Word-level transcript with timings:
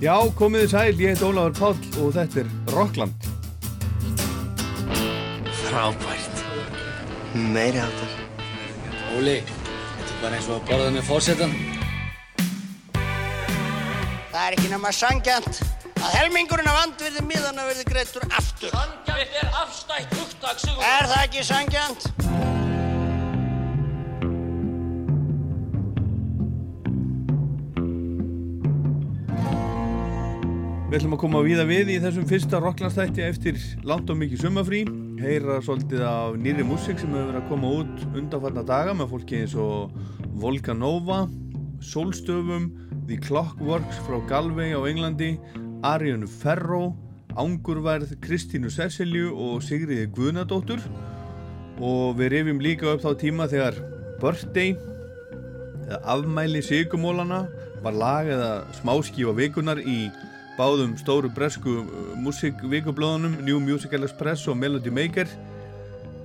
Já, 0.00 0.14
komiði 0.32 0.68
sæl, 0.72 0.94
ég 0.96 1.10
heit 1.12 1.20
Ólafur 1.20 1.52
Páll 1.58 1.98
og 2.00 2.14
þetta 2.16 2.40
er 2.40 2.46
Rockland. 2.72 3.26
Frábært. 5.58 6.40
Meiri 7.36 7.82
áttar. 7.84 8.14
Óli, 9.18 9.34
þetta 9.44 10.06
er 10.06 10.22
bara 10.22 10.38
eins 10.38 10.48
og 10.48 10.56
að 10.56 10.70
borða 10.70 10.94
með 10.94 11.04
fórsetan. 11.04 11.52
Það 14.30 14.40
er 14.46 14.56
ekki 14.56 14.72
nema 14.72 14.94
sangjant 14.96 15.60
að 16.00 16.16
helmingurinn 16.16 16.72
af 16.72 16.80
andvirði 16.86 17.26
miðana 17.28 17.68
verði 17.68 17.84
greittur 17.90 18.24
aftur. 18.30 18.72
Sangjant 18.72 19.36
er 19.42 19.52
afstætt 19.66 20.16
hugtak, 20.16 20.64
Sigur. 20.64 20.80
Er 20.80 21.12
það 21.12 21.26
ekki 21.26 21.44
sangjant? 21.44 22.10
Við 30.90 31.04
ætlum 31.04 31.12
að 31.14 31.20
koma 31.22 31.38
að 31.38 31.44
víða 31.46 31.64
við 31.68 31.90
í 31.94 31.96
þessum 32.02 32.24
fyrsta 32.26 32.58
Rocklandstætti 32.58 33.22
eftir 33.22 33.58
langt 33.86 34.08
og 34.10 34.16
mikið 34.18 34.40
sumafrí. 34.42 34.80
Heyra 35.22 35.60
svolítið 35.62 36.00
af 36.02 36.38
nýri 36.42 36.64
músík 36.66 36.98
sem 36.98 37.12
hefur 37.14 37.28
verið 37.28 37.36
að 37.38 37.44
koma 37.46 37.68
út 37.76 38.00
undanfarnar 38.08 38.64
daga 38.66 38.94
með 38.98 39.12
fólki 39.12 39.36
eins 39.38 39.52
og 39.54 39.92
Volcanova, 40.42 41.20
Solstöfum, 41.78 42.64
The 43.06 43.20
Clockworks 43.22 44.00
frá 44.02 44.16
Galway 44.32 44.74
á 44.74 44.82
Englandi, 44.90 45.28
Arion 45.86 46.24
Ferro, 46.26 46.96
Angurværð, 47.38 48.16
Kristínu 48.24 48.72
Cecilju 48.74 49.30
og 49.30 49.62
Sigriði 49.62 50.08
Guðnadóttur. 50.16 50.82
Og 51.78 52.18
við 52.18 52.32
rifjum 52.34 52.64
líka 52.66 52.96
upp 52.96 53.04
þá 53.06 53.14
tíma 53.22 53.46
þegar 53.46 53.78
Birthday, 54.18 54.74
eða 55.86 56.02
afmæli 56.16 56.64
sigumólana, 56.66 57.44
var 57.86 57.94
lag 57.94 58.34
eða 58.34 58.50
smáskífa 58.80 59.38
vikunar 59.38 59.78
í 59.86 60.00
báðum 60.60 60.90
stóru 61.00 61.30
bresku 61.32 61.86
músikvikublöðunum 62.20 63.38
New 63.46 63.60
Musical 63.64 64.04
Express 64.04 64.44
og 64.50 64.58
Melody 64.60 64.90
Maker 64.92 65.30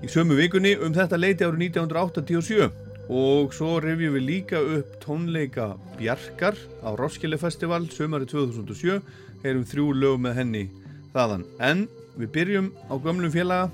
í 0.03 0.09
sömu 0.11 0.35
vikunni 0.35 0.73
um 0.75 0.91
þetta 0.95 1.19
leiti 1.19 1.45
árið 1.47 1.69
1987 1.69 2.67
og 3.15 3.53
svo 3.55 3.77
revjum 3.79 4.17
við 4.17 4.25
líka 4.27 4.59
upp 4.59 4.97
tónleika 5.03 5.69
Bjarkar 5.95 6.57
á 6.83 6.91
Roskilde 6.99 7.39
Festival 7.39 7.87
sömari 7.93 8.27
2007 8.27 8.99
heyrum 9.45 9.63
þrjú 9.71 9.87
lög 10.01 10.19
með 10.25 10.37
henni 10.41 10.65
þaðan. 11.15 11.47
En 11.63 11.87
við 12.19 12.33
byrjum 12.35 12.69
á 12.91 12.93
gömlum 12.99 13.31
félaga. 13.31 13.71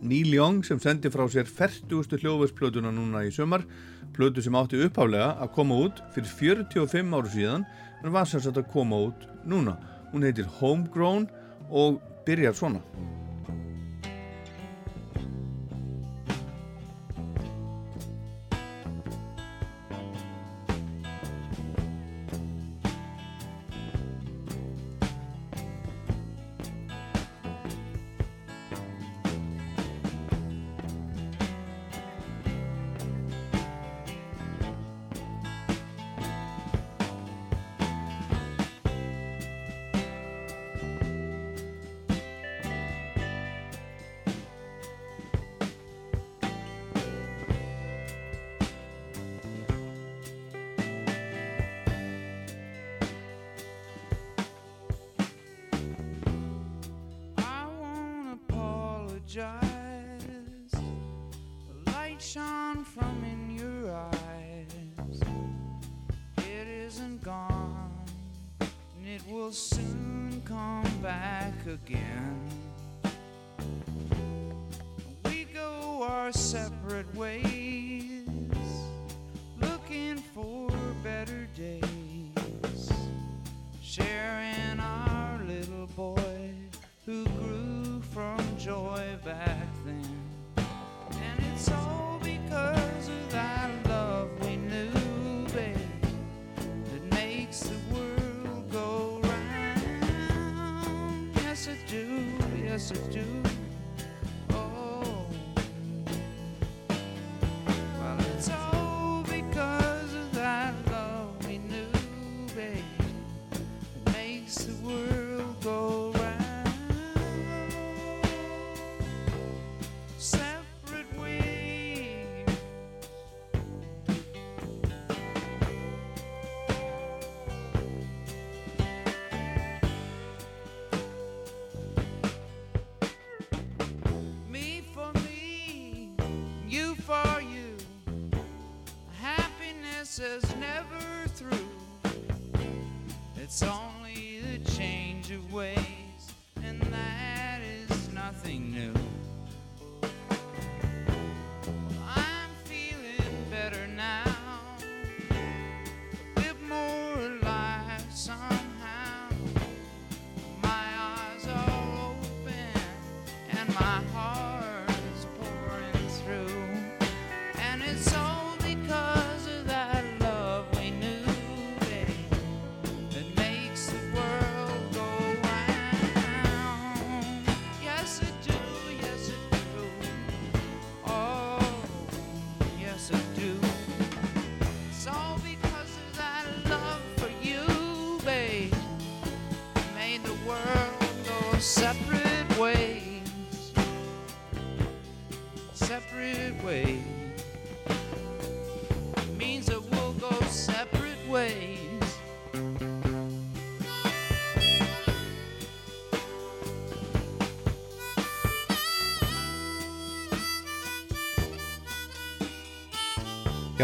Neil 0.00 0.30
Young 0.32 0.62
sem 0.64 0.78
sendi 0.80 1.10
frá 1.12 1.26
sér 1.28 1.50
40. 1.50 2.22
hljóðversplötuna 2.22 2.94
núna 2.94 3.26
í 3.26 3.34
sömar 3.34 3.66
plötu 4.14 4.44
sem 4.44 4.54
átti 4.56 4.78
uppháflega 4.86 5.34
að 5.42 5.54
koma 5.58 5.82
út 5.88 5.98
fyrir 6.14 6.62
45 6.70 7.18
áru 7.18 7.34
síðan 7.34 7.66
en 8.02 8.12
var 8.12 8.28
sagt 8.28 8.56
að 8.56 8.68
koma 8.72 8.98
út 9.08 9.26
núna. 9.44 9.76
Hún 10.12 10.24
heitir 10.26 10.48
Homegrown 10.60 11.28
og 11.70 12.00
byrjar 12.26 12.56
svona. 12.56 12.80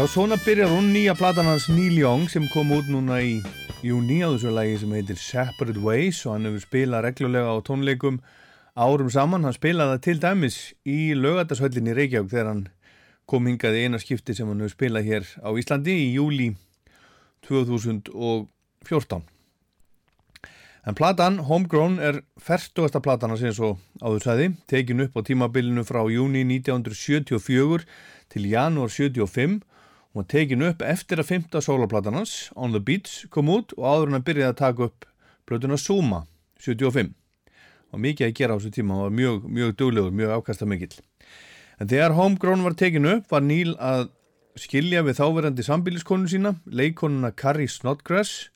Já, 0.07 0.13
svona 0.13 0.37
byrjar 0.39 0.69
hún 0.71 0.93
nýja 0.95 1.11
platan 1.19 1.49
hans 1.49 1.65
Neil 1.67 1.97
Young 1.99 2.29
sem 2.31 2.45
kom 2.53 2.69
út 2.71 2.87
núna 2.87 3.17
í 3.19 3.41
júni 3.83 4.21
á 4.23 4.31
þessu 4.31 4.53
lagi 4.55 4.77
sem 4.79 4.93
heitir 4.95 5.19
Separate 5.19 5.81
Ways 5.83 6.21
og 6.23 6.31
hann 6.37 6.47
hefur 6.47 6.63
spilað 6.63 7.03
reglulega 7.03 7.51
á 7.51 7.59
tónleikum 7.67 8.21
árum 8.79 9.11
saman. 9.11 9.43
Hann 9.43 9.57
spilaði 9.57 9.99
til 10.05 10.23
dæmis 10.23 10.61
í 10.87 11.11
lögatarshöllinni 11.11 11.91
Reykjavík 11.97 12.31
þegar 12.31 12.49
hann 12.53 12.63
kom 13.27 13.51
hingað 13.51 13.75
í 13.75 13.83
eina 13.83 13.99
skipti 13.99 14.31
sem 14.31 14.47
hann 14.47 14.63
hefur 14.63 14.77
spilað 14.77 15.11
hér 15.11 15.27
á 15.43 15.49
Íslandi 15.59 15.99
í 15.99 16.09
júli 16.15 16.53
2014. 17.51 19.23
En 20.87 20.95
platan 20.95 21.43
Homegrown 21.51 21.99
er 21.99 22.23
færtugasta 22.39 23.03
platan 23.03 23.35
að 23.35 23.43
segja 23.43 23.59
svo 23.59 23.75
áður 23.99 24.23
sæði, 24.23 24.51
tekin 24.71 25.03
upp 25.03 25.19
á 25.19 25.21
tímabilinu 25.27 25.83
frá 25.83 26.05
júni 26.07 26.47
1974 26.47 27.83
til 28.31 28.53
janúar 28.55 28.87
75 28.87 29.65
og 30.13 30.21
var 30.21 30.27
tekin 30.31 30.65
upp 30.65 30.81
eftir 30.85 31.21
að 31.21 31.29
fymta 31.31 31.61
soloplatanans 31.63 32.51
On 32.55 32.73
the 32.73 32.81
Beach 32.83 33.27
kom 33.33 33.51
út 33.53 33.73
og 33.77 33.85
áður 33.85 34.15
hann 34.15 34.25
byrjaði 34.27 34.53
að 34.53 34.59
taka 34.61 34.89
upp 34.89 35.07
blötuna 35.47 35.77
Suma 35.79 36.25
75 36.63 37.13
og 37.93 38.03
mikið 38.03 38.27
að 38.27 38.35
gera 38.35 38.55
á 38.55 38.59
þessu 38.59 38.73
tíma, 38.75 38.95
hann 38.95 39.05
var 39.07 39.15
mjög, 39.15 39.43
mjög 39.47 39.75
duglegur, 39.79 40.11
mjög 40.11 40.33
afkasta 40.35 40.67
mikill. 40.67 40.97
En 41.79 41.87
þegar 41.87 42.15
Homegrown 42.17 42.65
var 42.65 42.75
tekin 42.75 43.07
upp 43.07 43.31
var 43.31 43.45
Neil 43.45 43.75
að 43.79 44.09
skilja 44.57 45.03
við 45.05 45.19
þáverandi 45.19 45.65
sambíliskonu 45.65 46.29
sína, 46.31 46.55
leikonuna 46.65 47.31
Carrie 47.37 47.69
Snodgrass 47.69 48.49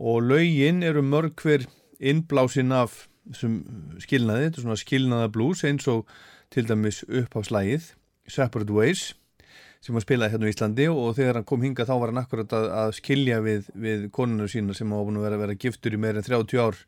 og 0.00 0.24
laugin 0.24 0.82
eru 0.84 1.04
mörg 1.04 1.36
hver 1.42 1.66
innblásin 2.00 2.72
af 2.74 3.06
skilnaði, 3.36 4.48
þetta 4.48 4.60
er 4.60 4.64
svona 4.64 4.80
skilnaða 4.80 5.30
blues 5.34 5.62
eins 5.66 5.86
og 5.90 6.06
til 6.54 6.66
dæmis 6.68 7.02
uppháðslægið 7.06 7.92
Separate 8.30 8.72
Ways 8.72 9.10
sem 9.84 9.96
var 9.96 10.04
spilað 10.04 10.32
hérna 10.34 10.48
í 10.48 10.54
Íslandi 10.54 10.88
og 10.90 11.16
þegar 11.18 11.40
hann 11.40 11.48
kom 11.48 11.64
hinga 11.64 11.86
þá 11.86 11.94
var 11.94 12.12
hann 12.12 12.22
akkurat 12.22 12.54
að, 12.58 12.68
að 12.82 12.92
skilja 12.98 13.40
við, 13.44 13.70
við 13.74 14.06
konuna 14.14 14.48
sína 14.50 14.76
sem 14.76 14.92
hafa 14.94 15.08
búin 15.08 15.20
að 15.20 15.26
vera, 15.28 15.40
vera 15.44 15.58
giftur 15.66 15.96
í 15.96 16.00
meirinn 16.02 16.26
30 16.26 16.62
ár. 16.62 16.80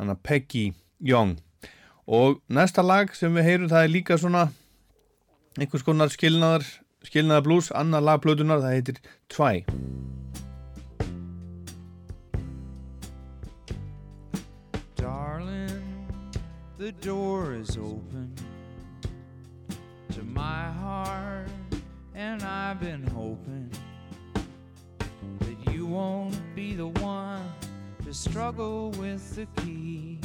Hann 0.00 0.14
að 0.14 0.22
Peggy 0.26 0.64
Young. 1.02 1.36
Og 2.06 2.40
næsta 2.50 2.82
lag 2.82 3.12
sem 3.14 3.34
við 3.36 3.48
heyrum 3.48 3.70
það 3.70 3.86
er 3.86 3.94
líka 3.94 4.18
svona 4.18 4.48
einhvers 5.58 5.84
konar 5.86 6.10
skilnaðar 6.10 6.66
skilnaða 7.06 7.46
blues, 7.46 7.70
annar 7.74 8.02
lagplötunar 8.02 8.62
það 8.62 8.78
heitir 8.78 9.02
Try. 9.32 9.64
The 16.82 16.90
door 17.00 17.54
is 17.54 17.76
open 17.76 18.34
to 20.10 20.24
my 20.24 20.64
heart, 20.64 21.31
and 22.22 22.42
I've 22.44 22.78
been 22.78 23.04
hoping 23.08 23.68
that 25.40 25.72
you 25.72 25.86
won't 25.86 26.38
be 26.54 26.72
the 26.74 26.86
one 26.86 27.42
to 28.04 28.14
struggle 28.14 28.92
with 28.92 29.34
the 29.34 29.46
key. 29.60 30.20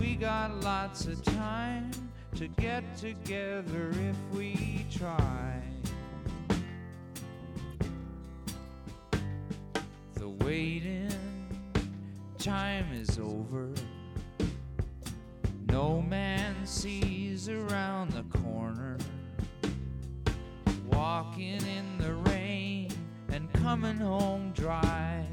We 0.00 0.16
got 0.16 0.64
lots 0.64 1.06
of 1.06 1.22
time 1.22 1.92
to 2.34 2.48
get 2.48 2.82
together 2.96 3.90
if 3.90 4.36
we 4.36 4.84
try. 4.90 5.62
The 10.14 10.28
waiting 10.44 11.14
time 12.38 12.86
is 12.92 13.20
over. 13.20 13.68
No 15.68 16.02
man 16.02 16.56
sees 16.66 17.48
around 17.48 18.10
the 18.10 18.24
corner. 18.24 18.39
Walking 21.12 21.60
in 21.66 21.98
the 21.98 22.14
rain 22.30 22.88
and 23.30 23.52
coming 23.52 23.96
home 23.96 24.52
dry. 24.52 25.26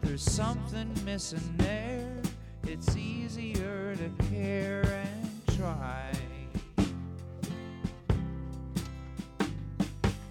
There's 0.00 0.22
something 0.22 0.88
missing 1.04 1.52
there. 1.56 2.16
It's 2.62 2.96
easier 2.96 3.96
to 3.96 4.24
care 4.30 4.82
and 4.82 5.58
try. 5.58 6.12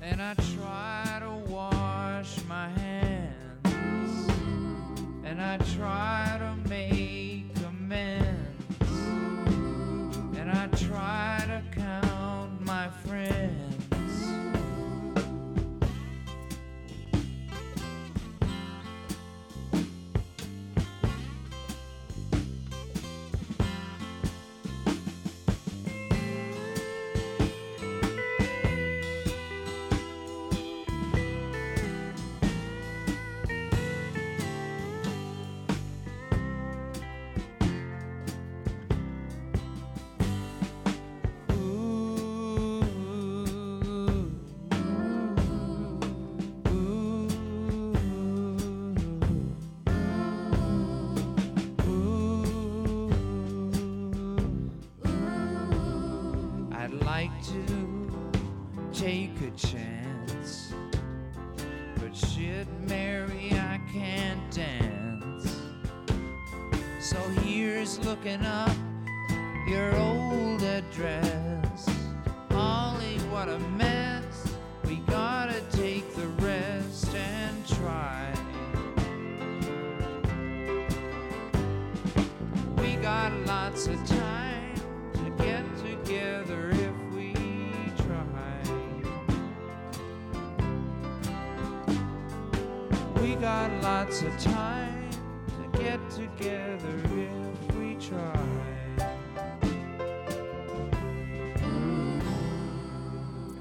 And 0.02 0.22
I 0.22 0.34
try 0.56 1.18
to 1.20 1.52
wash 1.52 2.38
my 2.48 2.70
hands. 2.70 4.30
And 5.26 5.42
I 5.42 5.58
try 5.76 6.38
to 6.40 6.70
make 6.70 7.48
amends. 7.68 8.92
And 10.40 10.50
I 10.50 10.68
try 10.68 11.45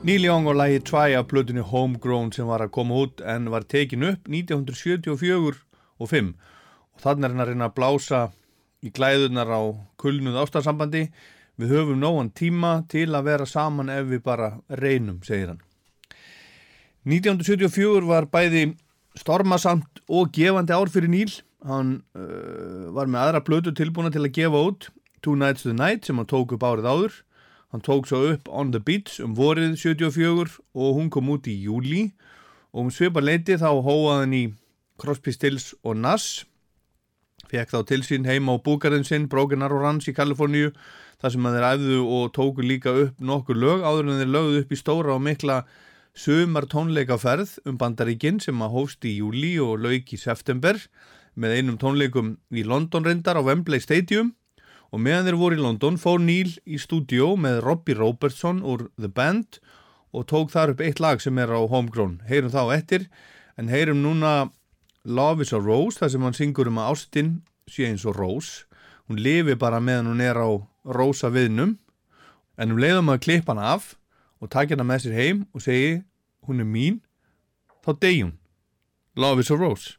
Neil 0.05 0.27
Young 0.27 0.45
og 0.45 0.59
lagi 0.59 0.83
Try 0.85 1.15
af 1.17 1.31
plötunni 1.31 1.63
Homegrown 1.65 2.29
sem 2.29 2.45
var 2.45 2.61
að 2.61 2.75
koma 2.77 2.99
út 3.07 3.23
en 3.25 3.47
var 3.49 3.65
tekin 3.65 4.03
upp 4.05 4.27
1974 4.29 5.63
og 5.97 6.11
5 6.11 6.29
og 6.93 7.01
þannig 7.01 7.25
er 7.25 7.33
hann 7.33 7.41
að 7.41 7.49
reyna 7.49 7.69
að 7.71 7.77
blása 7.79 8.21
í 8.85 8.93
glæðunar 8.93 9.49
á 9.49 9.63
kulnuð 9.97 10.37
ástarsambandi. 10.43 11.07
Við 11.57 11.73
höfum 11.73 12.05
nógan 12.05 12.29
tíma 12.37 12.75
til 12.93 13.17
að 13.17 13.31
vera 13.31 13.49
saman 13.49 13.89
ef 13.89 14.05
við 14.13 14.21
bara 14.29 14.53
reynum, 14.69 15.23
segir 15.25 15.55
hann. 15.55 15.65
1974 17.09 18.05
var 18.05 18.29
bæði 18.29 18.75
stormasamt 19.17 20.05
og 20.05 20.37
gefandi 20.37 20.77
ár 20.77 20.93
fyrir 20.93 21.09
Neil. 21.17 21.33
Hann 21.65 22.03
uh, 22.13 22.93
var 22.93 23.09
með 23.09 23.23
aðra 23.23 23.47
plötu 23.49 23.73
tilbúna 23.73 24.13
til 24.13 24.27
að 24.29 24.37
gefa 24.37 24.67
út. 24.69 24.93
Two 25.25 25.33
Nights 25.33 25.65
to 25.65 25.73
the 25.73 25.81
Night 25.81 26.05
sem 26.05 26.21
hann 26.21 26.29
tók 26.29 26.53
upp 26.53 26.75
árið 26.75 26.93
áður 26.93 27.23
Hann 27.75 27.83
tók 27.83 28.07
svo 28.07 28.21
upp 28.31 28.47
On 28.55 28.69
the 28.71 28.79
Beach 28.79 29.17
um 29.19 29.33
vorið 29.35 29.73
74 29.83 30.61
og 30.79 30.91
hún 30.95 31.09
kom 31.11 31.33
út 31.35 31.49
í 31.51 31.57
júli 31.59 32.05
og 32.71 32.85
um 32.85 32.91
svipa 32.95 33.19
leiti 33.19 33.57
þá 33.59 33.83
hóað 33.83 34.21
hann 34.21 34.37
í 34.39 34.43
Crosby, 35.03 35.33
Stills 35.35 35.73
og 35.83 35.97
Nass 35.99 36.45
fekk 37.51 37.73
þá 37.75 37.81
til 37.89 37.99
sín 38.07 38.29
heima 38.31 38.55
á 38.55 38.63
búkarinn 38.63 39.03
sinn 39.03 39.27
Broken 39.27 39.67
Arrow 39.67 39.83
Ranch 39.83 40.07
í 40.07 40.15
Kaliforníu 40.15 40.71
þar 41.19 41.35
sem 41.35 41.51
að 41.51 41.57
þeir 41.59 41.67
æfðu 41.73 41.99
og 42.15 42.31
tóku 42.39 42.63
líka 42.63 42.95
upp 42.95 43.19
nokkur 43.19 43.59
lög 43.59 43.83
áður 43.83 44.13
en 44.13 44.23
þeir 44.23 44.33
lögðu 44.37 44.63
upp 44.63 44.71
í 44.71 44.79
stóra 44.79 45.17
og 45.19 45.27
mikla 45.27 45.59
sumar 46.15 46.71
tónleikaferð 46.71 47.57
um 47.67 47.83
bandaríkinn 47.83 48.39
sem 48.39 48.63
að 48.63 48.79
hóst 48.79 49.03
í 49.03 49.17
júli 49.19 49.57
og 49.59 49.83
lög 49.83 50.15
í 50.15 50.23
september 50.29 50.79
með 51.35 51.59
einum 51.59 51.83
tónleikum 51.83 52.37
í 52.55 52.63
London 52.63 53.11
reyndar 53.11 53.35
á 53.35 53.43
Wembley 53.43 53.83
Stadium 53.83 54.31
og 54.95 55.01
meðan 55.03 55.27
þeir 55.27 55.39
voru 55.41 55.57
í 55.59 55.63
London 55.63 55.97
fór 55.99 56.21
Neil 56.23 56.53
í 56.71 56.77
stúdíó 56.79 57.33
með 57.35 57.65
Robbie 57.65 57.97
Robertson 57.99 58.61
úr 58.63 58.87
The 58.95 59.11
Band 59.11 59.59
og 60.15 60.29
tók 60.31 60.53
þar 60.53 60.77
upp 60.77 60.85
eitt 60.87 61.01
lag 61.03 61.19
sem 61.23 61.35
er 61.43 61.51
á 61.51 61.59
Homegrown. 61.59 62.21
Heyrum 62.29 62.53
þá 62.55 62.63
eftir 62.77 63.09
en 63.59 63.73
heyrum 63.73 64.05
núna 64.05 64.53
Love 65.03 65.43
is 65.43 65.51
a 65.51 65.59
Rose 65.59 65.99
þar 65.99 66.13
sem 66.15 66.23
hann 66.23 66.39
syngur 66.39 66.71
um 66.71 66.79
að 66.79 66.93
ástin 66.93 67.33
sé 67.67 67.89
eins 67.89 68.07
og 68.07 68.15
Rose 68.21 68.69
hún 69.11 69.19
lifi 69.19 69.59
bara 69.59 69.83
meðan 69.83 70.13
hún 70.13 70.23
er 70.23 70.39
á 70.39 70.49
rosa 70.87 71.33
viðnum. 71.35 71.75
En 72.55 72.71
um 72.71 72.79
leiðum 72.79 73.11
að 73.11 73.25
klippa 73.27 73.51
hana 73.51 73.75
af 73.75 73.97
og 74.39 74.53
taka 74.55 74.77
hana 74.77 74.87
með 74.87 75.09
sér 75.09 75.19
heim 75.19 75.43
og 75.51 75.67
segi 75.67 76.05
hún 76.47 76.63
er 76.63 76.71
mín 76.71 77.03
þá 77.83 77.99
deyjum 77.99 78.33
Love 79.19 79.43
is 79.43 79.51
a 79.51 79.59
Rose 79.59 79.99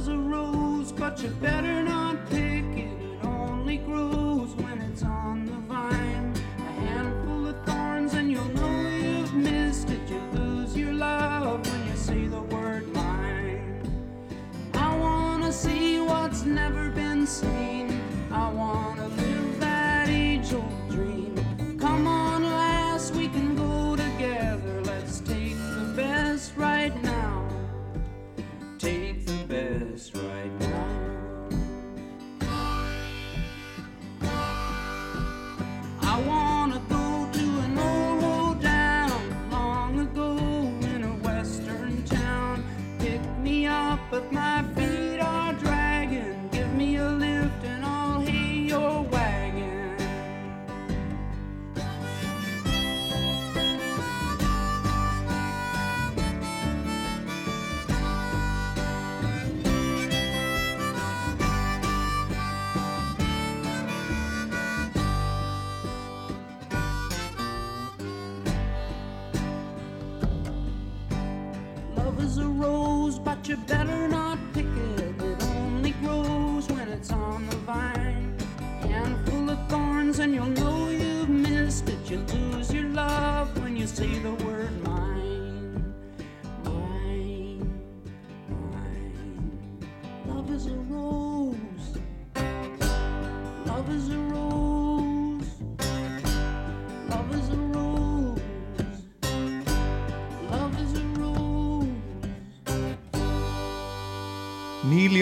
is 0.00 0.08
a 0.08 0.16
rose, 0.16 0.92
but 0.92 1.22
you 1.22 1.28
better 1.42 1.82
not 1.82 1.99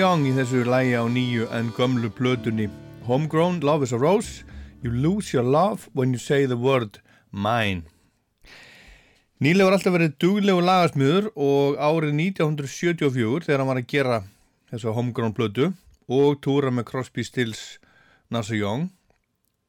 Young 0.08 0.24
í 0.24 0.30
þessu 0.32 0.62
lægi 0.64 0.94
á 0.96 1.04
nýju 1.04 1.46
en 1.52 1.66
gömlu 1.76 2.08
plötunni. 2.08 2.64
Homegrown, 3.04 3.58
Love 3.60 3.84
is 3.84 3.92
a 3.92 3.98
Rose 3.98 4.40
You 4.80 4.90
lose 4.90 5.34
your 5.34 5.44
love 5.44 5.90
when 5.92 6.14
you 6.14 6.18
say 6.18 6.46
the 6.46 6.56
word 6.56 7.02
mine. 7.30 7.82
Neil 9.38 9.60
hefur 9.60 9.76
alltaf 9.76 9.92
verið 9.98 10.14
duglegu 10.16 10.64
lagasmiður 10.64 11.28
og 11.36 11.76
árið 11.76 12.14
1974 12.24 13.44
þegar 13.44 13.60
hann 13.60 13.68
var 13.68 13.82
að 13.82 13.90
gera 13.92 14.18
þessu 14.72 14.94
Homegrown 14.96 15.36
plötu 15.36 15.68
og 16.08 16.40
túra 16.40 16.72
með 16.72 16.88
Crosby, 16.88 17.26
Stills, 17.28 17.76
Nasa 18.32 18.56
Young 18.56 18.88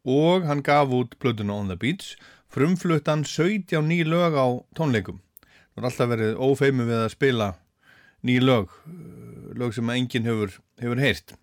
og 0.07 0.47
hann 0.47 0.63
gaf 0.63 0.93
út 0.95 1.19
plötuna 1.19 1.57
On 1.59 1.67
the 1.67 1.75
Beach 1.75 2.13
frumflutt 2.47 3.11
hann 3.11 3.27
17 3.27 3.83
ný 3.91 4.05
lög 4.07 4.39
á 4.39 4.47
tónleikum. 4.71 5.19
Það 5.75 5.81
var 5.83 5.91
alltaf 5.91 6.13
verið 6.15 6.39
ófeimi 6.47 6.87
við 6.87 7.01
að 7.03 7.15
spila 7.17 7.55
ný 8.23 8.39
lög 8.39 8.71
lög 9.55 9.73
sem 9.75 9.89
enginn 9.93 10.27
hefur, 10.27 10.59
hefur 10.81 11.01
heyrt. 11.01 11.35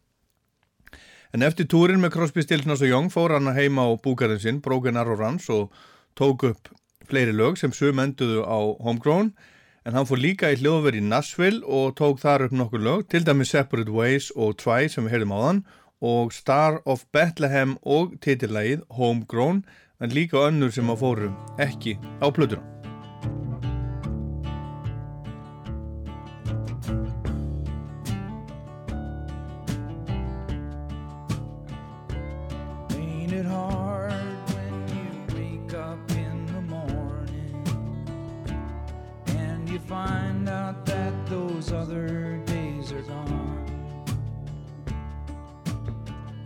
En 1.34 1.42
eftir 1.42 1.66
túrin 1.68 2.00
með 2.00 2.14
Crosby, 2.14 2.44
Stills, 2.44 2.66
Nass 2.68 2.84
og 2.84 2.90
Young 2.90 3.10
fór 3.12 3.34
hann 3.34 3.50
heima 3.56 3.88
á 3.88 3.90
búkarinn 4.00 4.40
sinn, 4.40 4.62
Broken 4.64 4.96
Arrow 4.96 5.18
Runs 5.18 5.50
og 5.52 5.74
tók 6.16 6.46
upp 6.48 6.70
fleiri 7.06 7.34
lög 7.34 7.58
sem 7.60 7.74
sum 7.74 8.00
enduðu 8.02 8.44
á 8.46 8.58
Homegrown 8.82 9.32
en 9.86 9.94
hann 9.94 10.08
fór 10.08 10.18
líka 10.22 10.50
í 10.50 10.58
hljóðveri 10.58 11.02
í 11.02 11.06
Nashville 11.06 11.62
og 11.62 11.94
tók 11.98 12.22
þar 12.22 12.48
upp 12.48 12.54
nokkur 12.56 12.82
lög, 12.82 13.08
til 13.10 13.26
dæmi 13.26 13.46
Separate 13.46 13.92
Ways 13.92 14.32
og 14.34 14.56
Try 14.62 14.90
sem 14.90 15.06
við 15.06 15.16
heyrðum 15.16 15.36
á 15.36 15.38
þann 15.44 15.64
og 16.06 16.32
Star 16.34 16.80
of 16.84 17.06
Bethlehem 17.14 17.76
og 17.82 18.16
titillagið 18.24 18.86
Homegrown 18.98 19.64
en 20.00 20.16
líka 20.16 20.42
önnur 20.48 20.74
sem 20.74 20.90
að 20.92 21.04
fóru 21.04 21.34
ekki 21.62 21.96
á 22.20 22.26
plötuna. 22.28 22.75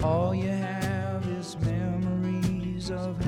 All 0.02 0.34
you 0.34 0.48
have 0.48 1.26
is 1.28 1.58
memories 1.60 2.90
of 2.90 3.18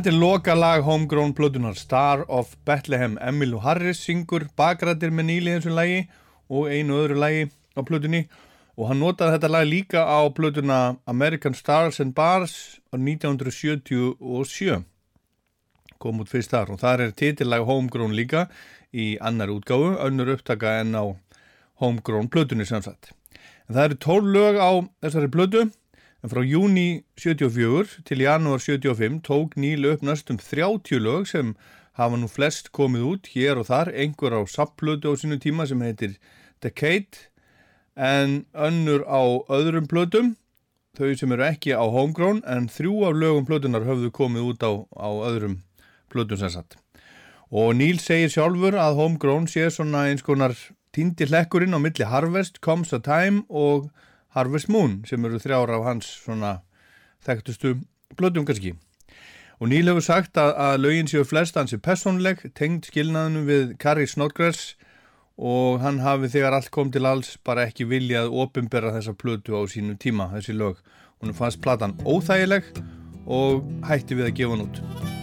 Þetta 0.00 0.14
er 0.14 0.16
loka 0.16 0.54
lag 0.56 0.80
Homegrown 0.86 1.34
plötunar 1.36 1.74
Star 1.76 2.22
of 2.32 2.54
Bethlehem 2.64 3.18
Emilu 3.20 3.58
Harris 3.60 3.98
syngur 4.00 4.46
bakrættir 4.56 5.10
með 5.12 5.26
Níli 5.28 5.52
þessu 5.52 5.74
lagi 5.76 5.98
og 6.48 6.70
einu 6.72 6.96
öðru 7.02 7.18
lagi 7.20 7.42
á 7.76 7.84
plötunni. 7.84 8.22
Og 8.80 8.88
hann 8.88 9.02
notaði 9.04 9.34
þetta 9.34 9.50
lag 9.52 9.66
líka 9.68 10.06
á 10.08 10.24
plötuna 10.32 10.78
American 11.04 11.52
Stars 11.52 12.00
and 12.00 12.14
Bars 12.16 12.80
á 12.88 12.96
1977 12.96 14.80
kom 16.00 16.24
út 16.24 16.32
fyrst 16.32 16.56
þar 16.56 16.72
og 16.72 16.80
þar 16.80 17.04
er 17.04 17.12
titillag 17.12 17.68
Homegrown 17.68 18.16
líka 18.16 18.46
í 18.96 19.18
annar 19.20 19.52
útgáfu, 19.52 19.98
önnur 20.00 20.32
upptaka 20.38 20.78
en 20.80 20.96
á 20.96 21.04
Homegrown 21.84 22.32
plötunni 22.32 22.64
samsagt. 22.64 23.12
En 23.68 23.76
það 23.76 23.84
eru 23.84 24.00
tól 24.00 24.32
lög 24.32 24.56
á 24.64 24.80
þessari 25.04 25.28
plötu 25.36 25.68
En 26.20 26.28
frá 26.28 26.42
júni 26.44 27.04
74 27.16 28.02
til 28.04 28.20
janúar 28.20 28.60
75 28.60 29.22
tók 29.24 29.54
Níl 29.56 29.86
upp 29.88 30.02
næstum 30.04 30.36
30 30.36 31.00
lög 31.00 31.24
sem 31.30 31.54
hafa 31.96 32.16
nú 32.20 32.28
flest 32.28 32.68
komið 32.76 33.06
út 33.08 33.30
hér 33.32 33.60
og 33.60 33.70
þar, 33.70 33.88
einhver 33.88 34.36
á 34.36 34.40
sapplötu 34.44 35.12
á 35.12 35.14
sínu 35.16 35.40
tíma 35.40 35.64
sem 35.64 35.80
heitir 35.80 36.18
Decade 36.60 37.30
en 37.96 38.44
önnur 38.52 39.06
á 39.08 39.22
öðrum 39.48 39.88
plötum, 39.88 40.36
þau 40.92 41.16
sem 41.16 41.32
eru 41.32 41.46
ekki 41.48 41.72
á 41.72 41.84
homegrown 41.88 42.44
en 42.44 42.68
þrjú 42.68 43.00
af 43.08 43.16
lögum 43.16 43.48
plötunar 43.48 43.88
höfðu 43.88 44.12
komið 44.12 44.52
út 44.52 44.60
á, 44.60 44.72
á 45.00 45.08
öðrum 45.24 45.56
plötum 46.12 46.36
sem 46.36 46.52
satt. 46.52 46.76
Og 47.48 47.72
Níl 47.80 47.96
segir 47.96 48.28
sjálfur 48.28 48.76
að 48.76 49.00
homegrown 49.00 49.48
sé 49.48 49.70
svona 49.72 50.04
eins 50.12 50.22
konar 50.22 50.52
týndi 50.92 51.32
hlekkurinn 51.32 51.74
á 51.74 51.80
milli 51.80 52.04
Harvest, 52.04 52.60
Comes 52.60 52.92
a 52.92 53.00
Time 53.00 53.48
og 53.48 53.88
Harvest 54.36 54.70
Moon 54.70 55.00
sem 55.08 55.24
eru 55.26 55.40
þrjára 55.42 55.80
af 55.80 55.88
hans 55.88 56.10
svona 56.24 56.60
þekktustu 57.26 57.76
blöðum 58.18 58.46
kannski. 58.48 58.74
Og 59.60 59.68
Níl 59.68 59.90
hefur 59.90 60.04
sagt 60.04 60.38
að, 60.40 60.54
að 60.56 60.78
lögin 60.80 61.10
séu 61.10 61.24
flest 61.28 61.58
hansi 61.58 61.76
personleg, 61.82 62.46
tengd 62.56 62.88
skilnaðinu 62.88 63.44
við 63.48 63.74
Carrie 63.82 64.08
Snodgrass 64.08 64.74
og 65.36 65.80
hann 65.84 66.00
hafi 66.04 66.30
þegar 66.32 66.56
allt 66.56 66.72
kom 66.72 66.92
til 66.92 67.04
alls 67.08 67.34
bara 67.44 67.66
ekki 67.68 67.88
viljað 67.88 68.32
ofinbera 68.32 68.94
þessa 68.96 69.16
plötu 69.16 69.56
á 69.56 69.64
sínu 69.68 69.98
tíma, 70.00 70.30
þessi 70.32 70.56
lög. 70.56 70.80
Hún 71.20 71.36
fannst 71.36 71.60
platan 71.60 71.96
óþægileg 72.08 72.72
og 73.28 73.64
hætti 73.88 74.16
við 74.16 74.30
að 74.30 74.36
gefa 74.40 74.56
hann 74.56 74.68
út. 74.68 75.19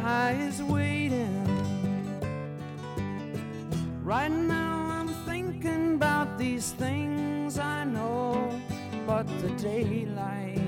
She 0.00 0.06
lies 0.06 0.62
waiting. 0.62 1.46
Right 4.02 4.30
now 4.30 4.88
I'm 4.90 5.08
thinking 5.26 5.94
about 5.94 6.38
these 6.38 6.72
things 6.72 7.58
I 7.58 7.84
know, 7.84 8.60
but 9.06 9.26
the 9.40 9.50
daylight 9.62 10.60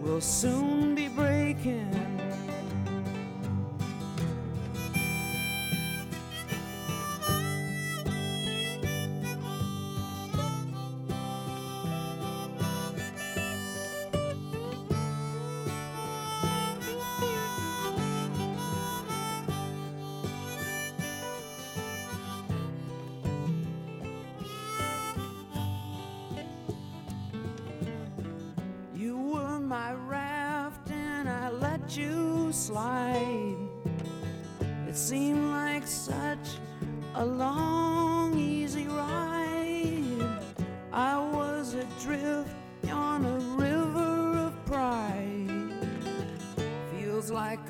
will 0.00 0.20
soon 0.20 0.75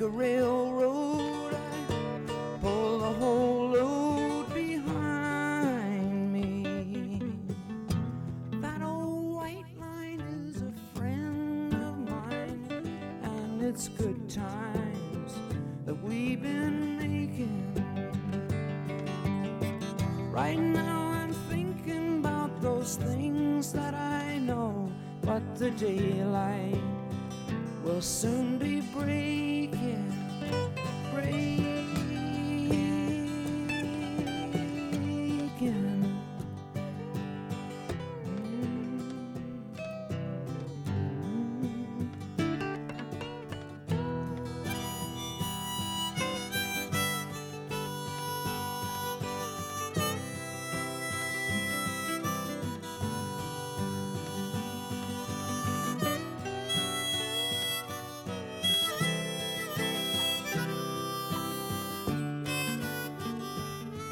A 0.07 0.09
railroad. 0.09 1.53
I 1.53 2.59
pull 2.61 2.99
the 2.99 3.11
whole 3.19 3.71
load 3.71 4.53
behind 4.53 6.31
me. 6.31 7.19
That 8.61 8.81
old 8.81 9.35
white 9.35 9.65
line 9.77 10.21
is 10.21 10.61
a 10.61 10.71
friend 10.97 11.73
of 11.73 11.97
mine, 12.09 12.69
and 13.21 13.61
it's 13.61 13.89
good 13.89 14.29
times 14.29 15.33
that 15.85 16.01
we've 16.01 16.41
been 16.41 16.97
making. 16.97 17.73
Right 20.31 20.57
now, 20.57 21.09
I'm 21.19 21.33
thinking 21.49 22.19
about 22.19 22.61
those 22.61 22.95
things 22.95 23.73
that 23.73 23.93
I 23.93 24.37
know, 24.37 24.89
but 25.21 25.57
the 25.57 25.71
daylight 25.71 26.81
will 27.83 28.01
soon 28.01 28.57
be 28.57 28.76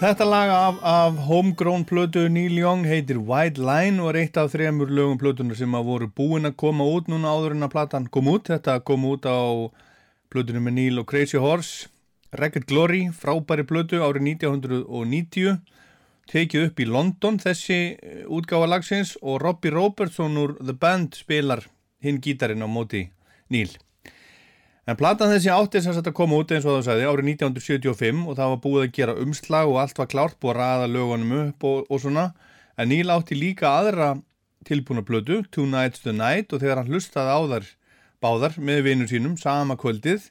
Þetta 0.06 0.26
lag 0.30 0.52
af, 0.54 0.76
af 0.86 1.15
homegrown 1.26 1.82
plötu 1.89 2.28
Neil 2.30 2.60
Young 2.60 2.84
heitir 2.86 3.18
White 3.26 3.58
Line 3.58 4.04
og 4.04 4.12
er 4.12 4.20
eitt 4.20 4.36
af 4.38 4.52
þremur 4.54 4.91
lögum 4.94 5.18
plötunar 5.18 5.58
sem 5.58 5.74
að 5.74 5.88
voru 5.88 6.08
búin 6.20 6.46
að 6.46 6.54
koma 6.62 6.86
út 6.86 7.08
núna 7.10 7.32
áður 7.34 7.56
en 7.56 7.65
að 7.65 7.72
platan 7.74 8.06
kom 8.13 8.30
út. 8.30 8.52
Þetta 8.52 8.76
kom 8.86 9.08
út 9.10 9.26
á 9.26 9.65
plötunum 10.30 10.68
með 10.70 10.76
Neil 10.78 11.02
og 11.02 11.08
Crazy 11.10 11.41
Horse, 11.41 11.89
Ragged 12.38 12.68
Glory, 12.70 13.08
frábæri 13.18 13.65
plötu 13.65 14.04
árið 14.06 14.28
1990, 14.36 15.58
tekið 16.30 16.68
upp 16.68 16.86
í 16.86 16.89
London 16.91 17.41
þessi 17.41 17.80
eh, 17.98 18.22
útgáfa 18.30 18.70
lagsins 18.76 19.15
og 19.24 19.41
Robbie 19.41 19.74
Robertson 19.74 20.38
úr 20.38 20.54
The 20.62 20.78
Band 20.78 21.18
spilar 21.18 21.65
hinn 22.06 22.22
gítarinn 22.22 22.62
á 22.62 22.70
móti 22.70 23.08
Neil. 23.50 23.74
En 24.86 24.98
platan 25.00 25.32
þessi 25.34 25.50
átti 25.50 25.80
þess 25.82 25.98
að 25.98 26.12
koma 26.13 26.38
út 26.38 26.52
eins 26.54 26.65
og 26.67 26.76
það 26.76 26.84
sagði 26.86 27.06
árið 27.10 27.30
1975 27.32 28.19
og 28.30 28.36
það 28.38 28.52
var 28.52 28.60
búið 28.62 28.84
að 28.84 28.91
gera 28.93 29.15
umslag 29.24 29.71
og 29.71 29.80
allt 29.82 29.98
var 29.98 30.10
klárt 30.12 30.38
búið 30.38 30.52
að 30.52 30.60
ræða 30.60 30.91
lögunum 30.93 31.34
upp 31.39 31.65
og, 31.65 31.80
og 31.89 32.02
svona. 32.04 32.26
En 32.78 32.91
Níl 32.93 33.10
átti 33.10 33.38
líka 33.39 33.71
aðra 33.80 34.12
tilbúna 34.65 35.02
blödu, 35.06 35.41
Two 35.50 35.65
Nights 35.65 36.06
the 36.06 36.13
Night 36.13 36.54
og 36.54 36.62
þegar 36.62 36.84
hann 36.84 36.93
hlustaði 36.93 37.34
á 37.34 37.41
þar 37.56 37.67
báðar 38.21 38.62
með 38.62 38.86
vinnu 38.86 39.10
sínum, 39.10 39.36
sama 39.41 39.74
kvöldið, 39.82 40.30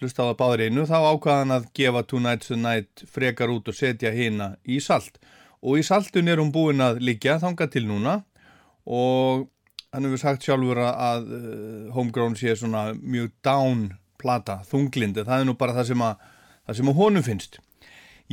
hlustaði 0.00 0.36
á 0.36 0.40
báðar 0.40 0.66
einu, 0.68 0.84
þá 0.84 0.98
ákvaði 1.08 1.40
hann 1.42 1.56
að 1.56 1.68
gefa 1.80 2.04
Two 2.04 2.20
Nights 2.24 2.52
the 2.52 2.60
Night 2.60 3.04
frekar 3.08 3.52
út 3.56 3.72
og 3.72 3.76
setja 3.76 4.12
hina 4.12 4.54
í 4.68 4.82
salt. 4.84 5.16
Og 5.64 5.80
í 5.80 5.86
saltun 5.86 6.28
er 6.28 6.44
hún 6.44 6.52
búin 6.52 6.84
að 6.84 7.00
liggja 7.00 7.40
þanga 7.40 7.72
til 7.72 7.88
núna 7.88 8.20
og 8.84 9.48
hann 9.94 10.08
hefur 10.08 10.20
sagt 10.20 10.44
sjálfur 10.44 10.80
að 10.84 11.30
uh, 11.32 11.88
Homegrown 11.96 12.36
sé 12.38 12.54
svona 12.58 12.90
mjög 12.98 13.32
down 13.44 13.88
plata, 14.18 14.60
þunglindi, 14.68 15.24
það 15.26 15.42
er 15.42 15.48
nú 15.48 15.54
bara 15.58 15.76
það 15.76 15.92
sem 15.92 16.04
að, 16.04 16.24
það 16.66 16.80
sem 16.80 16.90
að 16.90 16.98
honum 16.98 17.26
finnst. 17.26 17.60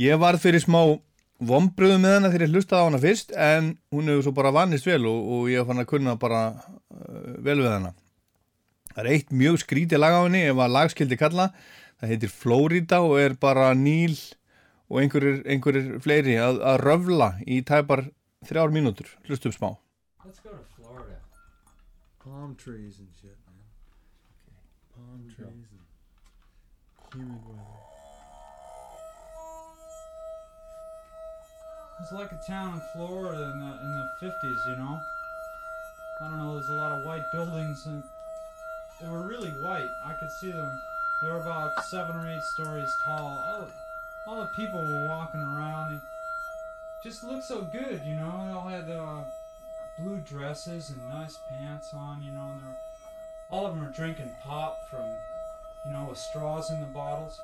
Ég 0.00 0.18
var 0.20 0.38
fyrir 0.42 0.60
smá 0.64 0.80
vombriðu 1.46 2.00
með 2.00 2.16
hana 2.16 2.30
þegar 2.32 2.46
ég 2.46 2.56
hlustaði 2.56 2.80
á 2.82 2.86
hana 2.88 3.00
fyrst 3.00 3.32
en 3.36 3.70
hún 3.92 4.10
hefur 4.10 4.26
svo 4.26 4.34
bara 4.36 4.54
vannist 4.56 4.88
vel 4.88 5.02
og, 5.08 5.30
og 5.36 5.48
ég 5.52 5.68
fann 5.68 5.82
að 5.82 5.90
kunna 5.92 6.16
bara 6.20 6.42
uh, 6.56 7.32
vel 7.44 7.60
við 7.62 7.70
hana. 7.70 7.94
Það 8.92 9.02
er 9.04 9.10
eitt 9.12 9.32
mjög 9.36 9.60
skrítið 9.62 10.00
lag 10.00 10.16
á 10.16 10.24
henni 10.24 10.44
ef 10.48 10.60
að 10.64 10.76
lagskildi 10.76 11.20
kalla, 11.20 11.50
það 12.00 12.12
heitir 12.14 12.32
Florida 12.32 13.02
og 13.04 13.18
er 13.20 13.36
bara 13.40 13.72
Níl 13.76 14.16
og 14.86 15.02
einhverjir, 15.02 15.42
einhverjir 15.48 15.98
fleiri 16.04 16.38
að, 16.40 16.62
að 16.64 16.80
röfla 16.84 17.34
í 17.44 17.60
tæpar 17.66 18.06
þrjár 18.46 18.72
mínútur, 18.72 19.10
hlustum 19.28 19.54
smá. 19.54 19.74
Let's 20.24 20.40
go. 20.42 20.56
Palm 22.26 22.56
trees 22.56 22.98
and 22.98 23.08
shit, 23.22 23.38
man. 23.46 23.62
Okay. 24.42 24.58
Palm 24.96 25.22
trees 25.32 25.68
and 25.70 25.86
humid 27.14 27.40
weather. 27.46 27.62
It's 32.00 32.12
like 32.12 32.32
a 32.32 32.40
town 32.46 32.74
in 32.74 32.80
Florida 32.92 33.42
in 33.42 33.60
the 33.60 33.72
in 33.80 33.92
the 33.94 34.08
fifties, 34.18 34.58
you 34.66 34.76
know. 34.76 34.98
I 36.20 36.28
don't 36.28 36.38
know. 36.38 36.54
There's 36.54 36.68
a 36.68 36.74
lot 36.74 36.98
of 36.98 37.06
white 37.06 37.24
buildings, 37.32 37.86
and 37.86 38.02
they 39.00 39.08
were 39.08 39.28
really 39.28 39.50
white. 39.62 39.88
I 40.04 40.12
could 40.18 40.30
see 40.40 40.50
them. 40.50 40.80
They 41.22 41.28
were 41.28 41.40
about 41.40 41.84
seven 41.84 42.16
or 42.16 42.28
eight 42.28 42.42
stories 42.54 42.90
tall. 43.04 43.38
All, 43.46 43.68
all 44.26 44.40
the 44.40 44.50
people 44.56 44.80
were 44.80 45.06
walking 45.08 45.40
around. 45.40 45.94
They 45.94 47.08
just 47.08 47.22
looked 47.22 47.44
so 47.44 47.62
good, 47.62 48.02
you 48.04 48.16
know. 48.16 48.44
They 48.44 48.52
all 48.52 48.68
had 48.68 48.90
uh, 48.90 49.22
blue 49.98 50.18
dresses 50.18 50.90
and 50.90 51.08
nice 51.08 51.38
pants 51.48 51.92
on, 51.94 52.22
you 52.22 52.32
know. 52.32 52.50
And 52.52 52.62
they're, 52.62 52.76
all 53.50 53.66
of 53.66 53.74
them 53.74 53.84
are 53.84 53.92
drinking 53.92 54.30
pop 54.42 54.88
from, 54.90 55.06
you 55.86 55.92
know, 55.92 56.06
with 56.08 56.18
straws 56.18 56.70
in 56.70 56.80
the 56.80 56.86
bottles. 56.86 57.40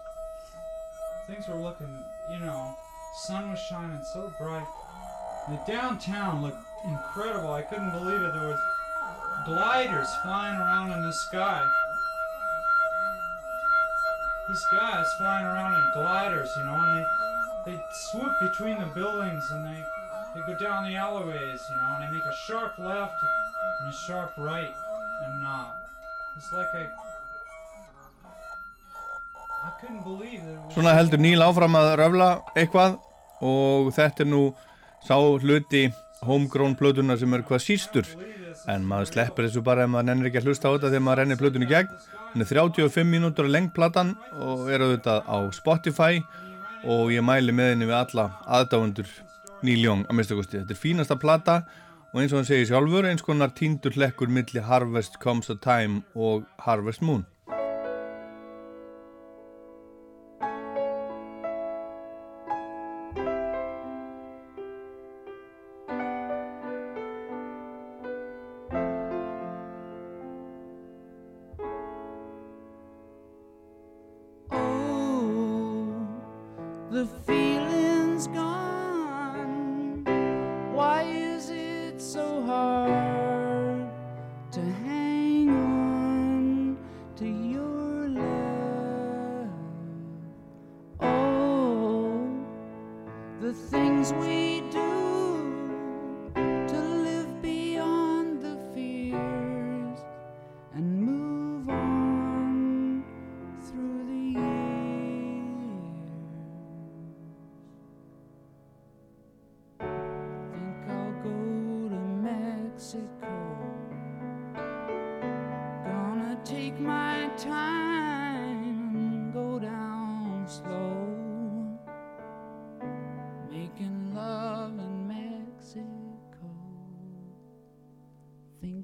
Things 1.26 1.48
were 1.48 1.56
looking, 1.56 2.04
you 2.30 2.38
know, 2.40 2.74
sun 3.26 3.50
was 3.50 3.58
shining 3.58 4.02
so 4.12 4.32
bright. 4.38 4.66
The 5.48 5.60
downtown 5.66 6.42
looked 6.42 6.62
incredible. 6.84 7.52
I 7.52 7.62
couldn't 7.62 7.90
believe 7.90 8.20
it. 8.20 8.32
There 8.32 8.48
was 8.48 8.60
gliders 9.44 10.08
flying 10.22 10.56
around 10.56 10.92
in 10.92 11.02
the 11.02 11.12
sky. 11.12 11.64
These 14.48 14.66
guys 14.72 15.06
flying 15.18 15.46
around 15.46 15.74
in 15.74 15.90
gliders, 15.94 16.50
you 16.56 16.64
know, 16.64 16.74
and 16.74 16.98
they 16.98 17.06
they 17.64 17.80
swoop 18.10 18.32
between 18.40 18.78
the 18.80 18.86
buildings 18.86 19.44
and 19.52 19.64
they 19.64 19.84
they 20.34 20.42
go 20.46 20.54
down 20.58 20.84
the 20.88 20.96
alleyways, 20.96 21.60
you 21.68 21.76
know, 21.76 21.90
and 21.94 22.02
they 22.04 22.10
make 22.16 22.24
a 22.24 22.36
sharp 22.46 22.78
left 22.78 23.18
and 23.80 23.88
a 23.92 23.96
sharp 24.06 24.32
right, 24.38 24.74
and 25.24 25.46
uh, 25.46 25.66
it's 26.36 26.52
like 26.52 26.70
I 26.74 26.86
I 29.62 29.70
Svona 30.74 30.94
heldur 30.96 31.20
Níl 31.22 31.42
áfram 31.44 31.76
að 31.78 31.92
röfla 32.00 32.28
eitthvað 32.58 32.96
og 33.46 33.92
þetta 33.94 34.24
er 34.24 34.30
nú 34.30 34.40
sá 35.06 35.14
hluti 35.14 35.84
homegrown 36.26 36.74
plötunar 36.78 37.20
sem 37.20 37.34
er 37.34 37.44
hvað 37.46 37.62
sístur. 37.62 38.08
En 38.70 38.82
maður 38.86 39.12
sleppur 39.12 39.46
þessu 39.46 39.62
bara 39.62 39.86
ef 39.86 39.92
maður 39.92 40.08
nennir 40.10 40.30
ekki 40.30 40.42
að 40.42 40.50
hlusta 40.50 40.70
á 40.70 40.74
þetta 40.74 40.90
þegar 40.90 41.06
maður 41.06 41.22
rennir 41.22 41.40
plötun 41.40 41.66
í 41.66 41.70
gegn. 41.70 41.94
Hann 42.32 42.44
er 42.44 42.50
35 42.50 43.06
mínútur 43.14 43.50
lengt 43.50 43.74
platan 43.76 44.16
og 44.34 44.66
er 44.66 44.82
auðvitað 44.82 45.30
á 45.30 45.38
Spotify 45.54 46.22
og 46.82 47.14
ég 47.14 47.22
mæli 47.22 47.54
með 47.54 47.74
henni 47.76 47.90
við 47.90 48.00
alla 48.00 48.30
aðdáfundur 48.58 49.10
Níl 49.66 49.82
Jóng 49.86 50.06
að 50.08 50.18
mista 50.18 50.38
kosti. 50.38 50.60
Þetta 50.60 50.76
er 50.76 50.82
fínasta 50.82 51.18
plata 51.20 51.58
og 52.12 52.20
eins 52.20 52.32
og 52.32 52.42
hann 52.42 52.48
segir 52.48 52.68
sjálfur 52.68 53.08
eins 53.08 53.24
konar 53.24 53.54
tíndur 53.56 53.94
hlekkur 53.96 54.30
milli 54.32 54.64
Harvest 54.64 55.20
Comes 55.22 55.50
a 55.52 55.56
Time 55.56 56.02
og 56.14 56.44
Harvest 56.66 57.04
Moon 57.04 57.24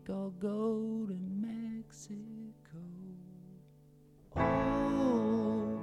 Think 0.08 0.20
I'll 0.20 0.30
go 0.40 1.06
to 1.06 1.16
Mexico. 1.36 2.80
Oh, 4.36 5.80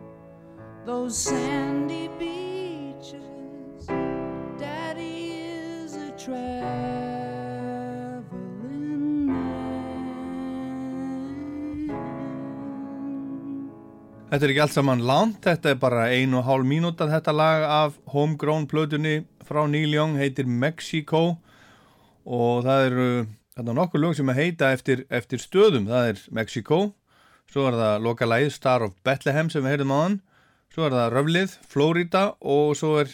those 0.86 1.16
sandy 1.16 2.10
beaches. 2.18 3.86
Daddy 4.58 5.32
is 5.32 5.96
a 5.96 6.12
traveling 6.18 6.66
man. 9.28 10.10
Þetta 14.32 14.46
er 14.46 14.50
ekki 14.50 14.62
allt 14.66 14.74
saman 14.74 15.06
langt, 15.06 15.42
þetta 15.46 15.70
er 15.76 15.80
bara 15.86 16.10
ein 16.10 16.34
og 16.34 16.46
hálf 16.50 16.66
mínúta 16.66 17.06
þetta 17.14 17.32
lag 17.36 17.70
af 17.70 18.02
homegrown 18.10 18.66
plötunni 18.66 19.26
frá 19.46 19.70
Neil 19.70 19.94
Young 19.94 20.18
heitir 20.18 20.50
Mexico 20.50 21.38
og 22.26 22.66
það 22.66 22.86
eru 22.90 23.10
þarna 23.56 23.76
nokkur 23.80 24.04
lög 24.04 24.16
sem 24.18 24.30
að 24.30 24.40
heita 24.42 24.72
eftir, 24.76 25.06
eftir 25.10 25.40
stöðum, 25.42 25.90
það 25.90 26.12
er 26.12 26.24
Mexico 26.32 26.80
svo 27.52 27.68
er 27.70 27.78
það 27.80 28.02
lokalæð 28.04 28.50
Star 28.54 28.84
of 28.84 28.96
Bethlehem 29.06 29.50
sem 29.50 29.64
við 29.64 29.76
heyrðum 29.76 29.94
á 29.96 30.00
hann 30.02 30.18
svo 30.76 30.88
er 30.88 30.96
það 30.96 31.14
Röflið, 31.14 31.54
Florida 31.72 32.24
og 32.44 32.74
svo 32.76 32.98
er 33.00 33.14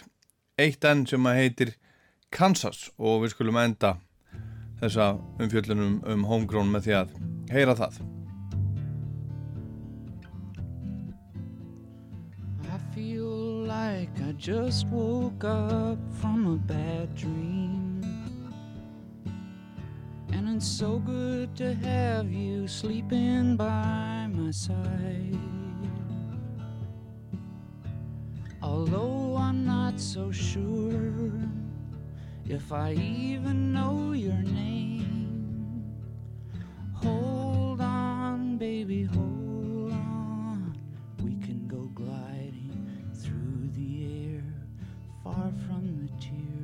eitt 0.61 0.85
enn 0.87 1.03
sem 1.09 1.27
að 1.29 1.37
heitir 1.37 1.75
Kansas. 2.33 2.87
Og 2.97 3.25
við 3.25 3.35
skulum 3.35 3.59
enda 3.61 3.97
þessa 4.81 5.13
umfjöllunum 5.41 5.99
um 6.09 6.25
homegrown 6.25 6.71
með 6.73 6.87
því 6.87 6.97
að 7.01 7.13
heyra 7.53 7.77
það. 7.77 8.01
I 12.71 12.79
feel 12.95 13.67
like 13.67 14.25
I 14.25 14.33
just 14.39 14.87
woke 14.87 15.45
up 15.45 15.99
from 16.19 16.47
a 16.47 16.57
bad 16.67 17.13
dream. 17.15 17.80
And 20.33 20.49
it's 20.55 20.67
so 20.67 20.99
good 20.99 21.55
to 21.57 21.73
have 21.75 22.31
you 22.31 22.67
sleeping 22.67 23.57
by 23.57 24.27
my 24.31 24.51
side. 24.51 25.37
Although 28.61 29.35
I'm 29.37 29.65
not 29.65 29.99
so 29.99 30.31
sure 30.31 31.33
if 32.47 32.71
I 32.71 32.93
even 32.93 33.73
know 33.73 34.13
your 34.13 34.41
name. 34.41 35.83
Hold 36.93 37.81
on, 37.81 38.57
baby, 38.57 39.03
hold 39.03 39.91
on. 39.91 40.77
We 41.23 41.35
can 41.45 41.67
go 41.67 41.89
gliding 41.95 43.09
through 43.13 43.69
the 43.75 44.35
air, 44.35 44.43
far 45.23 45.51
from 45.67 46.07
the 46.07 46.11
tears 46.23 46.60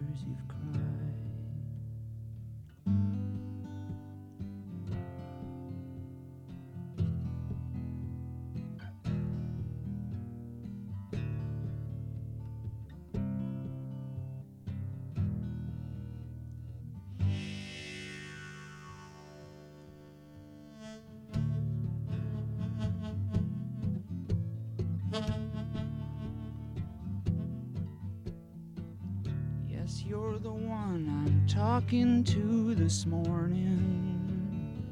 I'm 31.87 31.91
talking 31.91 32.23
to 32.25 32.75
this 32.75 33.05
morning. 33.05 34.83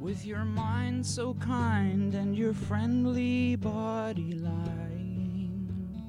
With 0.00 0.26
your 0.26 0.44
mind 0.44 1.06
so 1.06 1.34
kind 1.34 2.12
and 2.14 2.36
your 2.36 2.52
friendly 2.52 3.54
body 3.54 4.32
lying 4.32 6.02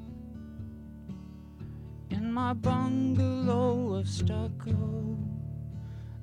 in 2.09 2.33
my 2.33 2.53
bungalow 2.53 3.93
of 3.93 4.09
stucco 4.09 5.15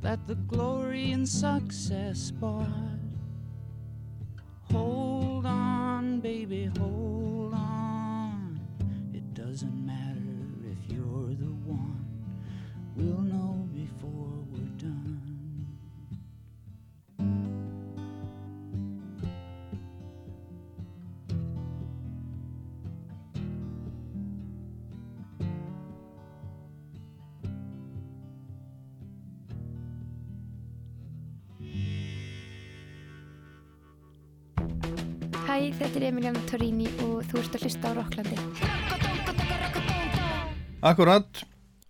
that 0.01 0.27
the 0.27 0.35
glory 0.35 1.13
and 1.13 1.29
success 1.29 2.33
bought. 2.33 2.92
Þú 37.33 37.41
ert 37.41 37.55
að 37.57 37.63
hlusta 37.65 37.89
á 37.89 37.93
Rocklandi. 37.97 38.37
Akkurat, 40.85 41.43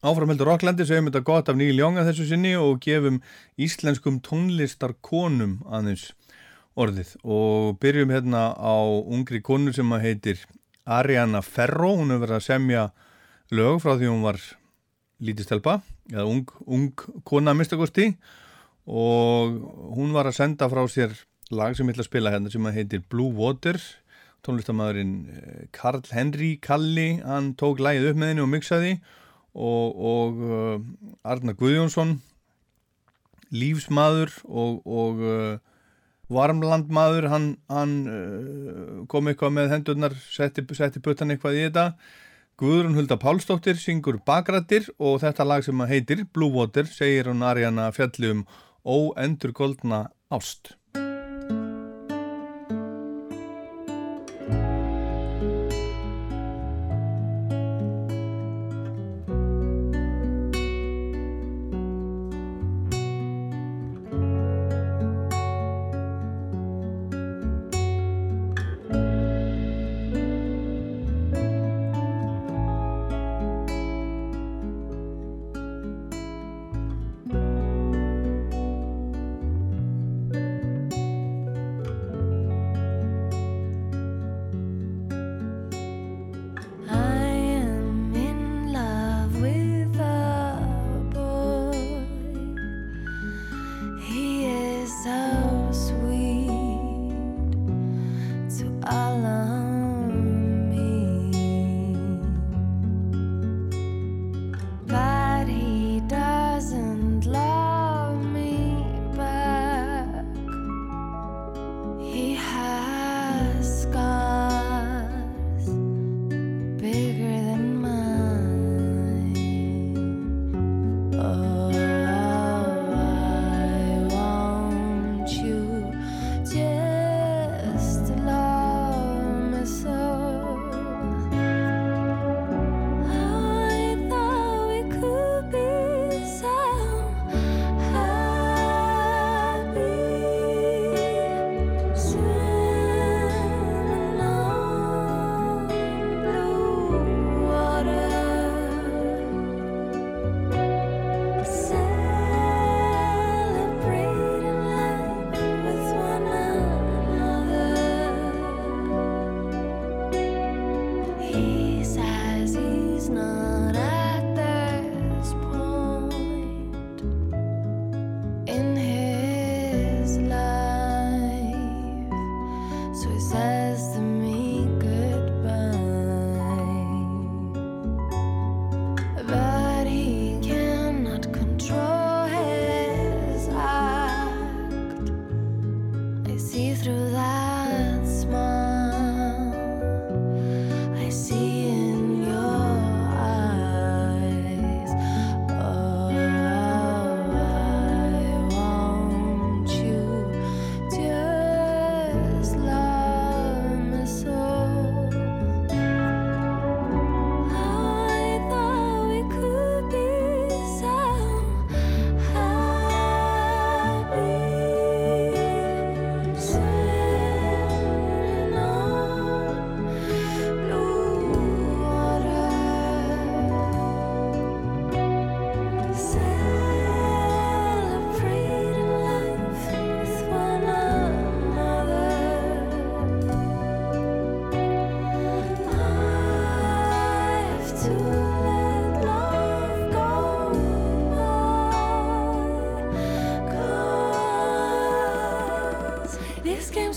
áfram 0.07 0.31
heldur 0.31 0.53
Rocklandi 0.53 0.87
segjum 0.87 1.09
þetta 1.09 1.23
gott 1.27 1.49
af 1.51 1.59
Níl 1.59 1.75
Jónga 1.81 2.05
þessu 2.07 2.29
sinni 2.29 2.53
og 2.55 2.79
gefum 2.85 3.19
íslenskum 3.59 4.21
tónlistarkonum 4.23 5.57
aðeins 5.67 6.13
orðið. 6.79 7.17
Og 7.27 7.81
byrjum 7.83 8.13
hérna 8.15 8.53
á 8.55 8.77
ungri 8.87 9.43
konu 9.43 9.75
sem 9.75 9.91
að 9.91 10.07
heitir 10.07 10.45
Ariana 10.87 11.43
Ferro, 11.43 11.97
hún 11.99 12.15
hefur 12.15 12.29
verið 12.29 12.39
að 12.39 12.47
semja 12.47 12.85
lög 13.51 13.83
frá 13.83 13.97
því 13.97 14.13
hún 14.13 14.23
var 14.23 14.39
lítistelpa, 15.23 15.81
eða 16.11 16.29
ung, 16.31 16.47
ung 16.67 16.89
kona 17.27 17.55
mistakosti 17.55 18.13
og 18.91 19.59
hún 19.95 20.15
var 20.15 20.27
að 20.27 20.39
senda 20.39 20.67
frá 20.71 20.83
sér 20.91 21.15
lag 21.55 21.77
sem 21.79 21.89
ætla 21.91 22.03
að 22.03 22.11
spila 22.11 22.33
hérna 22.35 22.51
sem 22.51 22.67
að 22.67 22.79
heitir 22.81 23.05
Blue 23.11 23.31
Water 23.35 23.79
tónlistamæðurinn 24.47 25.17
eh, 25.31 25.65
Karl 25.75 26.03
Henry 26.11 26.57
Kalli, 26.63 27.21
hann 27.23 27.53
tók 27.59 27.83
lagið 27.83 28.11
upp 28.11 28.21
með 28.21 28.33
henni 28.33 28.45
og 28.45 28.51
mixaði 28.53 28.95
og, 29.53 29.99
og 30.13 30.41
uh, 30.47 30.81
Arnar 31.29 31.57
Guðjónsson 31.59 32.17
lífsmaður 33.53 34.33
og, 34.49 34.81
og 34.89 35.23
uh, 35.23 35.55
varmlandmaður 36.33 37.29
hann, 37.33 37.49
hann 37.71 37.95
uh, 38.09 38.99
kom 39.13 39.29
eitthvað 39.29 39.57
með 39.59 39.73
hendurnar 39.77 40.19
setti, 40.25 40.65
setti 40.77 41.03
puttan 41.05 41.35
eitthvað 41.35 41.59
í 41.59 41.65
þetta. 41.67 41.87
Guðrún 42.63 42.97
Hulda 42.97 43.19
Pálsdóttir 43.21 43.79
syngur 43.81 44.21
bakrættir 44.27 44.87
og 44.99 45.21
þetta 45.23 45.47
lag 45.49 45.65
sem 45.67 45.87
heitir 45.89 46.27
Blue 46.33 46.53
Water 46.55 46.89
segir 46.89 47.31
hún 47.31 47.45
Arjana 47.45 47.91
fjalli 47.95 48.33
um 48.33 48.45
óendur 48.85 49.55
goldna 49.57 50.07
ást 50.33 50.75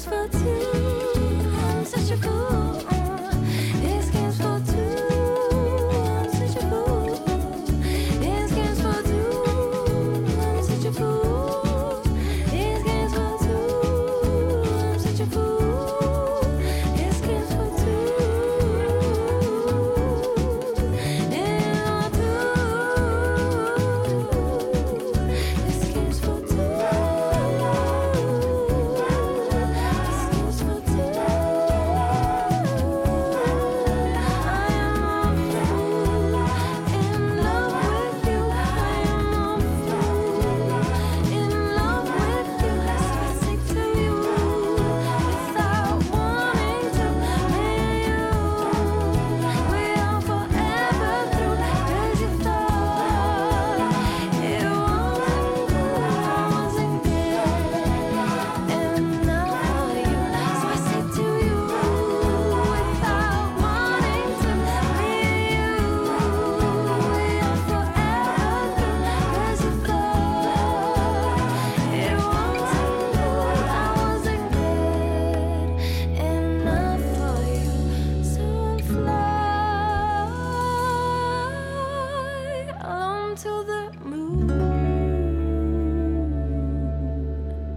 games 0.05 0.35
for 0.35 0.64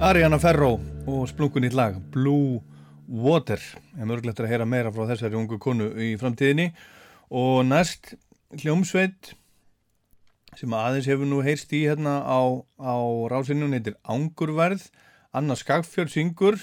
Ariana 0.08 0.38
Ferro 0.40 0.78
og 1.04 1.26
splunkunýtt 1.28 1.74
lag 1.76 1.96
Blue 2.14 2.62
Water. 3.12 3.60
Mörglegt 3.92 4.38
er 4.40 4.46
að 4.46 4.52
heyra 4.54 4.64
meira 4.64 4.92
frá 4.94 5.02
þessari 5.10 5.36
ungu 5.36 5.58
konu 5.60 5.90
í 6.00 6.14
framtíðinni. 6.16 6.70
Og 7.28 7.66
næst 7.68 8.14
hljómsveit 8.62 9.34
sem 10.56 10.72
aðeins 10.72 11.10
hefur 11.12 11.28
nú 11.28 11.42
heyrst 11.44 11.74
í 11.76 11.82
hérna 11.84 12.22
á, 12.24 12.40
á 12.80 12.96
rásinu 13.28 13.66
hún 13.66 13.76
heitir 13.76 13.98
Angurverð 14.08 14.86
Anna 15.36 15.58
Skagfjörð 15.60 16.14
syngur. 16.14 16.56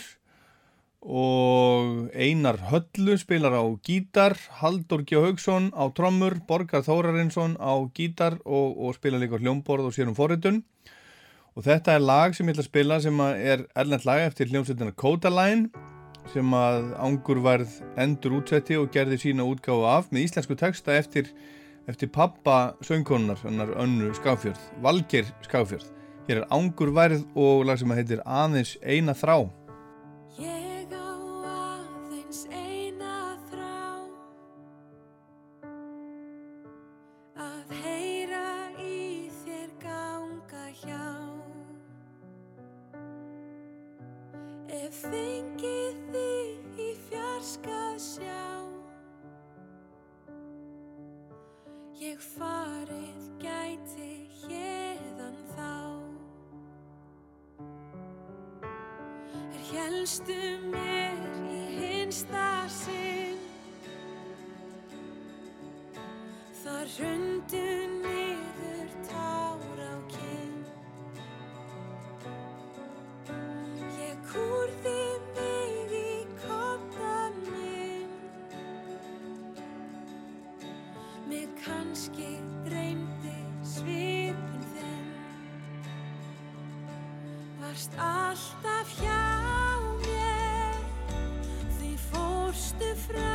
Og 1.06 2.10
Einar 2.18 2.58
Höllu 2.72 3.20
spilar 3.22 3.60
á 3.62 3.64
gítar. 3.86 4.40
Haldur 4.58 5.06
Gjá 5.06 5.22
Haugsson 5.22 5.70
á 5.78 5.86
trommur. 5.94 6.42
Borgar 6.50 6.82
Þórarinsson 6.82 7.60
á 7.62 7.78
gítar 7.94 8.42
og, 8.42 8.74
og 8.74 8.98
spila 8.98 9.22
líka 9.22 9.38
hljómborð 9.38 9.92
og 9.92 9.94
sér 9.94 10.10
um 10.10 10.18
forritun 10.18 10.64
Og 11.56 11.63
þetta 11.63 11.94
er 11.96 12.04
lag 12.04 12.34
sem 12.36 12.50
ég 12.50 12.52
ætla 12.52 12.65
að 12.65 12.68
spila 12.68 12.96
sem 13.00 13.20
er 13.24 13.62
erlend 13.80 14.04
lag 14.04 14.26
eftir 14.26 14.50
hljómsveitina 14.52 14.91
Codaline 15.00 15.70
sem 16.34 16.56
að 16.58 16.89
Angurvarð 17.00 17.78
endur 18.02 18.41
útsetti 18.41 18.76
og 18.76 18.89
gerði 18.91 19.22
sína 19.22 19.46
útgáfu 19.48 19.86
af 19.88 20.10
með 20.12 20.26
íslensku 20.26 20.58
texta 20.60 20.98
eftir, 21.00 21.30
eftir 21.88 22.12
pappa 22.12 22.76
söngkonunar, 22.84 23.39
önnu 23.48 24.12
Skáfjörð, 24.20 24.60
Valgeir 24.84 25.32
Skáfjörð. 25.48 25.88
Hér 26.28 26.41
er 26.41 26.52
Angurvarð 26.52 27.24
og 27.38 27.63
lag 27.70 27.80
sem 27.80 27.96
heitir 27.96 28.26
Aðeins 28.26 28.76
eina 28.84 29.15
þrá. 29.15 29.46
Ég 30.41 30.64
varst 87.76 87.91
alltaf 87.99 88.89
hjá 88.99 89.23
mér. 89.99 90.80
Því 91.78 91.91
fórstu 92.07 92.95
frá 93.07 93.35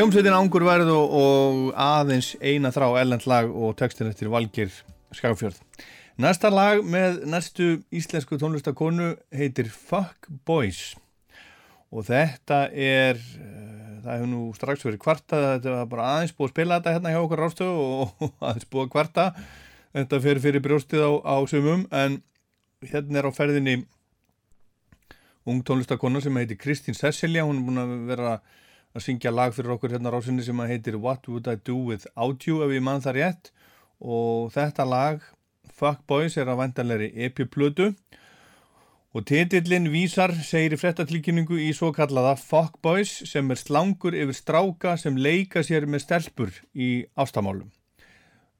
Hljómsveitin 0.00 0.32
Ángur 0.32 0.64
værið 0.64 0.88
og, 0.94 1.10
og 1.12 1.56
aðeins 1.76 2.30
eina 2.40 2.70
þrá 2.72 2.86
ellend 3.02 3.26
lag 3.28 3.50
og 3.52 3.74
textin 3.76 4.08
eftir 4.08 4.30
Valgir 4.32 4.70
Skagfjörð. 5.12 5.58
Næsta 6.24 6.48
lag 6.48 6.78
með 6.88 7.18
næstu 7.28 7.66
íslensku 7.92 8.38
tónlistakonu 8.40 9.10
heitir 9.36 9.68
Fuck 9.68 10.30
Boys. 10.48 10.94
Og 11.92 12.06
þetta 12.08 12.62
er, 12.72 13.20
uh, 13.20 13.98
það 14.06 14.14
hefur 14.14 14.30
nú 14.30 14.40
strax 14.56 14.86
verið 14.88 15.02
kvarta, 15.02 15.42
þetta 15.58 15.74
var 15.74 15.90
bara 15.90 16.06
aðeins 16.14 16.32
búið 16.38 16.48
að 16.48 16.54
spila 16.54 16.78
þetta 16.78 16.94
hérna 16.96 17.12
hjá 17.12 17.20
okkur 17.26 17.42
rástöðu 17.44 17.84
og, 17.98 18.14
aðeins 18.48 18.70
búið 18.72 18.86
að 18.86 18.94
kvarta, 18.94 19.26
þetta 19.98 20.22
fyrir 20.28 20.44
fyrir 20.46 20.64
brjóstið 20.64 21.04
á, 21.04 21.12
á 21.28 21.36
sumum 21.52 21.84
en 21.92 22.16
hérna 22.88 23.20
er 23.20 23.28
á 23.28 23.32
ferðinni 23.36 23.76
ung 25.44 25.60
tónlistakona 25.60 26.24
sem 26.24 26.40
heitir 26.40 26.56
Kristín 26.64 26.96
Cecilia, 26.96 27.44
hún 27.44 27.60
er 27.60 27.68
búin 27.68 27.84
að 27.84 27.94
vera 28.14 28.32
að 28.38 28.56
syngja 28.98 29.30
lag 29.30 29.54
fyrir 29.54 29.76
okkur 29.76 29.92
hérna 29.94 30.10
rásinni 30.10 30.42
sem 30.42 30.58
að 30.58 30.72
heitir 30.74 30.96
What 30.98 31.28
Would 31.30 31.46
I 31.46 31.54
Do 31.62 31.76
Without 31.86 32.46
You 32.46 32.64
ef 32.64 32.72
ég 32.74 32.82
mann 32.82 33.04
það 33.04 33.20
rétt. 33.20 33.52
Og 34.02 34.50
þetta 34.50 34.86
lag 34.88 35.22
Fuck 35.70 36.02
Boys 36.10 36.34
er 36.40 36.50
að 36.50 36.58
vantanlegri 36.64 37.12
epiplötu 37.24 37.92
og 39.14 39.26
titillin 39.26 39.88
vísar 39.90 40.32
segir 40.46 40.74
í 40.74 40.78
frettatilkynningu 40.78 41.58
í 41.58 41.70
svo 41.74 41.90
kallaða 41.94 42.36
Fuck 42.38 42.80
Boys 42.82 43.12
sem 43.30 43.50
er 43.50 43.58
slangur 43.58 44.14
yfir 44.14 44.36
stráka 44.36 44.96
sem 44.98 45.18
leika 45.18 45.62
sér 45.66 45.86
með 45.86 46.04
stelpur 46.06 46.54
í 46.74 46.90
ástamálum. 47.18 47.70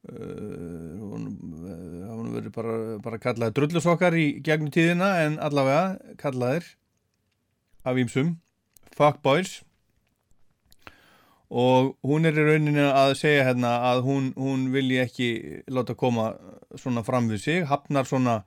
Hún, 0.01 1.27
uh, 1.61 2.31
verður 2.33 2.53
bara, 2.55 2.77
bara 3.03 3.19
kallaði 3.21 3.55
drullusokkar 3.59 4.15
í 4.17 4.27
gegnum 4.43 4.71
tíðina 4.73 5.11
en 5.27 5.37
allavega 5.43 6.15
kallaðir 6.19 6.65
af 7.85 7.99
ímsum 8.01 8.39
fuckboys 8.95 9.59
og 11.51 11.97
hún 12.07 12.25
er 12.25 12.37
í 12.39 12.45
rauninni 12.47 12.83
að 12.87 13.17
segja 13.19 13.43
hérna 13.49 13.73
að 13.91 14.05
hún, 14.07 14.31
hún 14.39 14.69
vilji 14.71 15.01
ekki 15.03 15.29
láta 15.67 15.97
koma 15.99 16.31
svona 16.79 17.03
fram 17.03 17.27
við 17.31 17.43
sig 17.43 17.65
hafnar 17.67 18.07
svona 18.07 18.41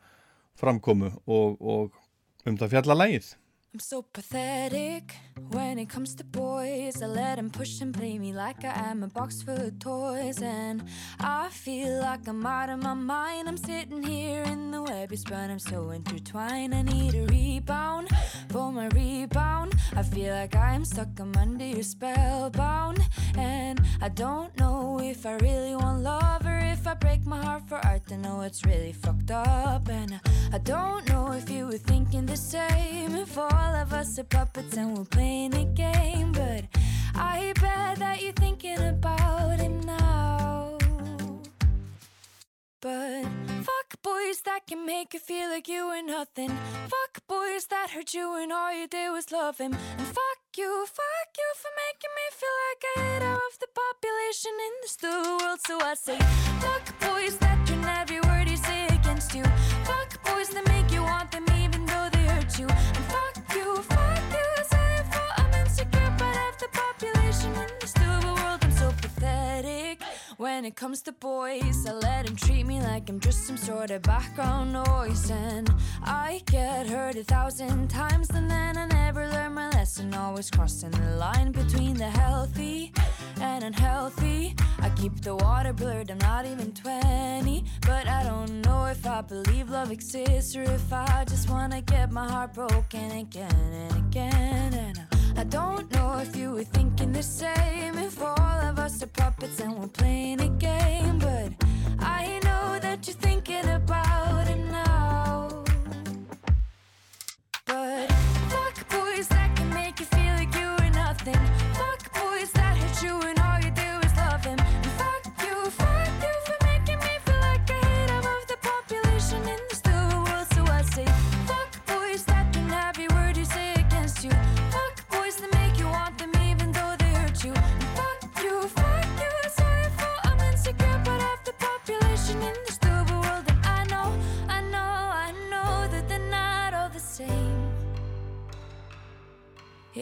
framkomu 0.56 1.10
og, 1.26 1.58
og 1.60 2.48
um 2.48 2.56
það 2.56 2.72
fjalla 2.76 2.96
lægið 3.02 3.34
I'm 3.74 3.80
so 3.80 4.02
pathetic 4.02 5.16
when 5.50 5.80
it 5.80 5.88
comes 5.88 6.14
to 6.14 6.22
boys. 6.22 7.02
I 7.02 7.06
let 7.06 7.38
them 7.38 7.50
push 7.50 7.80
and 7.80 7.92
play 7.92 8.20
me 8.20 8.32
like 8.32 8.64
I 8.64 8.90
am 8.90 9.02
a 9.02 9.08
box 9.08 9.42
full 9.42 9.60
of 9.60 9.80
toys. 9.80 10.40
And 10.40 10.84
I 11.18 11.48
feel 11.48 12.00
like 12.00 12.28
I'm 12.28 12.46
out 12.46 12.70
of 12.70 12.80
my 12.80 12.94
mind. 12.94 13.48
I'm 13.48 13.56
sitting 13.56 14.00
here 14.00 14.44
in 14.44 14.70
the 14.70 14.80
web 14.80 15.10
you 15.10 15.16
spun. 15.16 15.50
I'm 15.50 15.58
so 15.58 15.90
intertwined. 15.90 16.72
I 16.72 16.82
need 16.82 17.16
a 17.16 17.26
rebound 17.26 18.10
for 18.48 18.70
my 18.70 18.86
rebound. 18.90 19.74
I 19.96 20.04
feel 20.04 20.32
like 20.32 20.54
I'm 20.54 20.84
stuck, 20.84 21.18
I'm 21.18 21.34
under 21.36 21.64
your 21.64 21.82
spellbound. 21.82 23.00
And 23.36 23.80
I 24.00 24.08
don't 24.08 24.56
know 24.56 25.00
if 25.02 25.26
I 25.26 25.32
really 25.38 25.74
want 25.74 26.04
love 26.04 26.46
or 26.46 26.58
if 26.58 26.86
I 26.86 26.94
break 26.94 27.26
my 27.26 27.42
heart 27.42 27.68
for 27.68 27.84
art. 27.84 28.02
I 28.12 28.16
know 28.16 28.42
it's 28.42 28.64
really 28.64 28.92
fucked 28.92 29.32
up. 29.32 29.83
And 29.88 30.20
I 30.52 30.58
don't 30.58 31.06
know 31.08 31.32
if 31.32 31.50
you 31.50 31.66
were 31.66 31.78
thinking 31.78 32.26
the 32.26 32.36
same. 32.36 33.14
If 33.14 33.36
all 33.36 33.74
of 33.82 33.92
us 33.92 34.18
are 34.18 34.24
puppets 34.24 34.76
and 34.76 34.96
we're 34.96 35.04
playing 35.04 35.54
a 35.54 35.64
game. 35.64 36.32
But 36.32 36.64
I 37.14 37.52
bet 37.60 37.98
that 37.98 38.22
you're 38.22 38.32
thinking 38.32 38.78
about 38.78 39.60
him 39.60 39.80
now. 39.80 40.78
But 42.80 43.24
fuck 43.62 44.02
boys 44.02 44.40
that 44.44 44.60
can 44.66 44.84
make 44.86 45.14
you 45.14 45.20
feel 45.20 45.48
like 45.48 45.68
you 45.68 45.86
were 45.86 46.02
nothing. 46.02 46.50
Fuck 46.88 47.26
boys 47.26 47.66
that 47.70 47.90
hurt 47.90 48.14
you 48.14 48.36
and 48.40 48.52
all 48.52 48.72
you 48.72 48.86
did 48.86 49.10
was 49.10 49.32
love 49.32 49.58
him. 49.58 49.72
And 49.72 50.06
fuck 50.06 50.40
you, 50.56 50.86
fuck 50.86 51.30
you 51.36 51.50
for 51.60 51.72
making 51.84 52.14
me 52.18 52.26
feel 52.40 52.56
like 52.68 52.82
I 52.84 53.00
hate 53.00 53.22
half 53.22 53.52
of 53.52 53.58
the 53.60 53.68
population 53.82 54.52
in 54.66 54.72
this 54.82 54.96
world. 55.02 55.60
So 55.66 55.78
I 55.80 55.94
say, 55.94 56.18
fuck 56.60 57.00
boys 57.00 57.38
that 57.38 57.66
turn 57.66 57.84
every 57.84 58.16
you 58.16 58.23
say 58.23 58.23
against 58.23 58.23
you. 59.34 59.44
Fuck 59.84 60.22
boys 60.24 60.48
that 60.50 60.66
make 60.68 60.90
you 60.92 61.02
want 61.02 61.30
them 61.30 61.44
even 61.58 61.84
though 61.86 62.08
they 62.12 62.24
hurt 62.26 62.58
you. 62.58 62.66
And 62.66 63.04
fuck 63.12 63.36
you, 63.54 63.76
fuck 63.82 64.22
you, 64.30 64.46
your 64.56 65.04
fault. 65.12 65.32
I'm 65.38 65.52
insecure, 65.60 66.14
but 66.18 66.34
half 66.40 66.58
the 66.58 66.68
population 66.68 67.50
in 67.54 67.70
this 67.80 67.96
little 67.98 68.34
world. 68.34 68.60
I'm 68.62 68.72
so 68.72 68.92
pathetic. 69.02 70.02
When 70.36 70.64
it 70.64 70.76
comes 70.76 71.02
to 71.02 71.12
boys, 71.12 71.86
I 71.86 71.92
let 71.92 72.26
them 72.26 72.36
treat 72.36 72.64
me 72.66 72.80
like 72.80 73.08
I'm 73.08 73.20
just 73.20 73.46
some 73.46 73.56
sort 73.56 73.90
of 73.90 74.02
background 74.02 74.72
noise. 74.72 75.30
And 75.30 75.70
I 76.02 76.42
get 76.46 76.86
hurt 76.86 77.16
a 77.16 77.24
thousand 77.24 77.88
times, 77.88 78.30
and 78.30 78.50
then 78.50 78.76
I 78.76 78.86
never 78.86 79.28
learn 79.28 79.54
my 79.54 79.70
lesson. 79.70 80.14
Always 80.14 80.50
crossing 80.50 80.90
the 80.90 81.16
line 81.16 81.52
between 81.52 81.94
the 81.94 82.10
healthy 82.10 82.92
and 83.40 83.64
unhealthy. 83.64 84.54
I 84.80 84.90
keep 84.90 85.20
the 85.20 85.36
water 85.36 85.72
blurred, 85.72 86.10
I'm 86.10 86.18
not 86.18 86.46
even 86.46 86.72
20. 86.72 87.64
But 87.80 88.06
I 88.06 88.22
don't 88.24 88.60
know 88.62 88.86
if 88.86 89.06
I 89.06 89.20
believe 89.20 89.70
love 89.70 89.90
exists 89.90 90.56
or 90.56 90.62
if 90.62 90.92
I 90.92 91.24
just 91.28 91.48
wanna 91.48 91.80
get 91.82 92.10
my 92.12 92.28
heart 92.28 92.54
broken 92.54 93.10
again 93.10 93.50
and 93.50 93.96
again. 94.06 94.74
And 94.74 95.06
I, 95.36 95.44
don't 95.44 95.90
know 95.92 96.18
if 96.18 96.36
you 96.36 96.52
were 96.52 96.64
thinking 96.64 97.12
the 97.12 97.22
same. 97.22 97.96
If 97.98 98.20
all 98.22 98.60
of 98.68 98.78
us 98.78 99.02
are 99.02 99.06
puppets 99.06 99.60
and 99.60 99.78
we're 99.78 99.88
playing 99.88 100.40
a 100.40 100.48
game. 100.48 101.18
But 101.18 101.52
I 101.98 102.43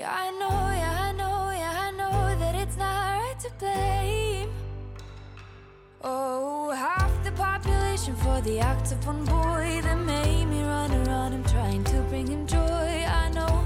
Yeah, 0.03 0.13
I 0.13 0.31
know, 0.33 0.59
yeah, 0.83 0.99
I 1.01 1.13
know, 1.13 1.51
yeah, 1.53 1.87
I 1.87 1.91
know 1.93 2.37
that 2.41 2.57
it's 2.57 2.77
not 2.77 3.21
right 3.21 3.39
to 3.39 3.51
blame. 3.61 4.51
Oh, 6.03 6.71
half 6.71 7.13
the 7.23 7.31
population 7.31 8.17
for 8.17 8.41
the 8.41 8.59
act 8.59 8.91
of 8.91 9.07
one 9.07 9.25
boy 9.25 9.81
that 9.85 9.99
made 10.05 10.47
me 10.47 10.61
run 10.65 10.91
around 11.07 11.35
him 11.35 11.45
trying 11.45 11.85
to 11.85 12.01
bring 12.11 12.27
him 12.27 12.49
joy. 12.49 12.59
I 12.59 13.31
know, 13.31 13.65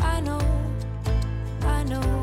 I 0.00 0.20
know, 0.20 0.40
I 1.62 1.82
know. 1.84 2.21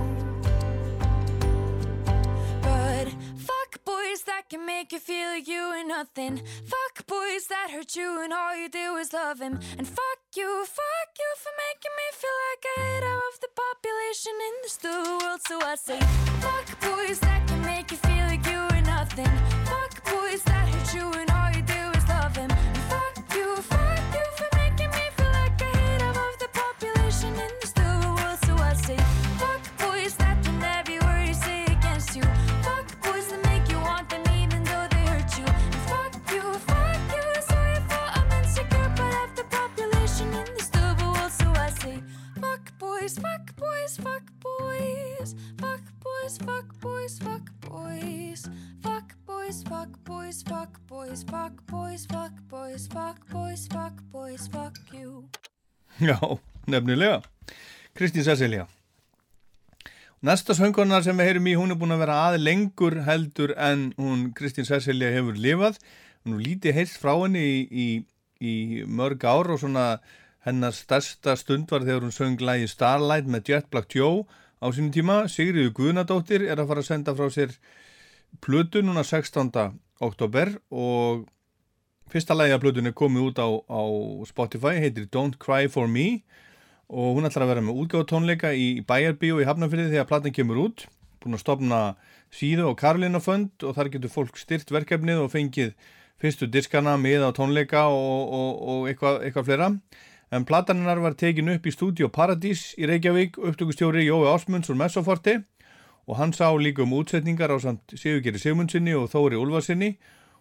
Can 4.50 4.66
make 4.66 4.92
you 4.92 5.00
feel 5.00 5.28
like 5.28 5.48
you 5.48 5.74
ain't 5.76 5.88
nothing. 5.88 6.42
Fuck 6.66 7.06
boys 7.06 7.46
that 7.50 7.70
hurt 7.70 7.96
you 7.96 8.24
and 8.24 8.34
all 8.34 8.56
you 8.56 8.68
do 8.68 8.96
is 8.96 9.14
love 9.14 9.40
him. 9.40 9.60
And 9.78 9.88
fuck 9.88 10.22
you, 10.36 10.66
fuck 10.66 11.12
you 11.20 11.32
for 11.38 11.54
making 11.68 11.94
me 12.00 12.08
feel 12.14 12.38
like 12.50 12.64
I 12.66 12.82
hate 12.82 13.04
of 13.04 13.40
the 13.42 13.50
population 13.64 14.34
in 14.48 14.54
this 14.64 14.80
world. 14.84 15.42
So 15.48 15.62
I 15.62 15.76
say, 15.76 16.00
fuck 16.42 16.68
boys 16.82 17.20
that 17.20 17.48
can 17.48 17.62
make 17.62 17.92
you 17.92 17.98
feel 17.98 18.26
like 18.26 18.46
you 18.48 18.76
ain't 18.76 18.88
nothing. 18.88 19.32
Fuck 19.66 20.04
boys 20.06 20.42
that 20.44 20.68
hurt 20.68 20.96
you 20.96 21.12
and 21.20 21.29
boys, 46.30 46.38
fuck 46.46 46.80
boys, 46.82 47.20
fuck 47.20 47.46
boys. 47.62 48.50
Fuck 48.84 49.16
boys, 49.26 49.64
fuck 49.64 50.04
boys, 50.04 50.44
fuck 50.44 50.80
boys. 50.88 51.24
Fuck 51.24 51.66
boys, 51.68 52.06
fuck 52.06 52.34
boys, 52.48 52.88
fuck 52.88 53.30
boys 53.30 53.68
Fuck 53.68 53.96
boys, 54.12 54.48
fuck 54.48 54.78
you. 54.94 55.30
Já, 56.00 56.40
nefnilega. 56.68 57.22
Kristín 57.96 58.24
Cecilia 58.24 58.68
Næsta 60.22 60.54
söngurna 60.54 61.02
sem 61.02 61.18
við 61.18 61.30
heyrum 61.30 61.48
í 61.48 61.56
hún 61.58 61.74
er 61.74 61.80
búin 61.80 61.96
að 61.96 62.04
vera 62.04 62.18
aðeins 62.28 62.46
lengur 62.46 62.96
heldur 63.08 63.54
en 63.58 63.94
hún 63.98 64.30
Kristín 64.38 64.68
Cecilia 64.68 65.10
hefur 65.16 65.40
lifað. 65.40 65.80
Hún 66.28 66.44
lítið 66.44 66.76
heist 66.76 67.00
frá 67.02 67.16
henni 67.16 67.42
í, 67.42 67.56
í, 67.72 67.88
í 68.44 68.54
mörg 68.86 69.24
ár 69.26 69.50
og 69.56 69.64
svona 69.64 69.88
hennar 70.46 70.76
stærsta 70.76 71.34
stund 71.40 71.72
var 71.72 71.88
þegar 71.88 72.06
hún 72.06 72.14
söng 72.16 72.44
lægi 72.44 72.70
Starlight 72.70 73.32
með 73.32 73.50
Jet 73.50 73.72
Black 73.72 73.96
Joe 73.96 74.28
á 74.60 74.68
sínum 74.76 74.92
tíma. 74.94 75.24
Sigriður 75.32 75.74
Guðnadóttir 75.78 76.46
er 76.46 76.60
að 76.60 76.70
fara 76.72 76.84
að 76.84 76.90
senda 76.92 77.16
frá 77.16 77.32
sér 77.34 77.56
plötu 78.44 78.84
núna 78.86 79.04
16. 79.08 79.52
oktober 80.00 80.54
og 80.70 81.26
fyrsta 82.12 82.36
lægi 82.38 82.56
af 82.56 82.62
plötunni 82.64 82.94
komið 82.94 83.26
út 83.30 83.42
á, 83.42 83.48
á 83.50 83.82
Spotify, 84.30 84.78
heitir 84.82 85.10
Don't 85.14 85.40
Cry 85.42 85.70
For 85.70 85.88
Me 85.88 86.22
og 86.90 87.18
hún 87.20 87.28
ætlar 87.30 87.46
að 87.46 87.54
vera 87.54 87.66
með 87.66 87.84
útgáðutónleika 87.84 88.54
í 88.58 88.82
Bæjarbíu 88.88 89.42
í 89.42 89.46
Hafnarfyrði 89.46 89.94
þegar 89.94 90.10
platan 90.10 90.34
kemur 90.34 90.64
út 90.64 90.88
búin 91.20 91.38
að 91.38 91.44
stopna 91.44 91.80
síðu 92.34 92.70
og 92.70 92.78
Karolina 92.80 93.22
Fund 93.22 93.66
og 93.66 93.76
þar 93.78 93.92
getur 93.94 94.14
fólk 94.14 94.40
styrt 94.40 94.72
verkefnið 94.74 95.24
og 95.26 95.34
fengið 95.34 95.74
fyrstu 96.20 96.50
diskana 96.52 96.96
með 97.00 97.28
á 97.28 97.32
tónleika 97.36 97.86
og, 97.92 98.34
og, 98.36 98.52
og 98.72 98.88
eitthvað, 98.92 99.22
eitthvað 99.28 99.50
fleira 99.50 99.70
en 100.32 100.46
plataninnar 100.46 101.02
var 101.02 101.18
tekin 101.18 101.50
upp 101.50 101.66
í 101.66 101.74
stúdíu 101.74 102.10
Paradís 102.14 102.74
í 102.78 102.86
Reykjavík 102.90 103.40
upptökustjóri 103.42 104.06
Jói 104.06 104.30
Ásmunds 104.30 104.70
úr 104.70 104.78
Messoforti 104.78 105.40
og 106.06 106.18
hann 106.18 106.34
sá 106.34 106.50
líka 106.58 106.84
um 106.84 106.94
útsetningar 106.98 107.54
á 107.54 107.58
samt 107.62 107.94
Sigurgeri 107.94 108.42
Sigmundsinni 108.42 108.94
og 108.98 109.10
Þóri 109.14 109.38
Úlfarsinni 109.38 109.96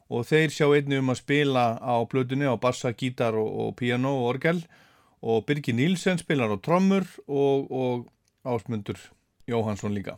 og 0.08 0.24
þeir 0.28 0.52
sjá 0.52 0.68
einni 0.72 1.00
um 1.00 1.12
að 1.12 1.20
spila 1.20 1.64
á 1.76 1.94
blöðunni 2.08 2.48
á 2.48 2.56
bassa, 2.56 2.92
gítar 2.96 3.36
og, 3.36 3.48
og 3.48 3.74
piano 3.76 4.14
og 4.22 4.28
orgel. 4.34 4.62
Og 5.20 5.44
Birgir 5.44 5.74
Nílsen 5.76 6.20
spilar 6.20 6.54
á 6.54 6.56
trommur 6.62 7.04
og, 7.26 7.68
og 7.68 8.06
Ásmundur 8.48 9.00
Jóhansson 9.48 9.92
líka. 9.92 10.16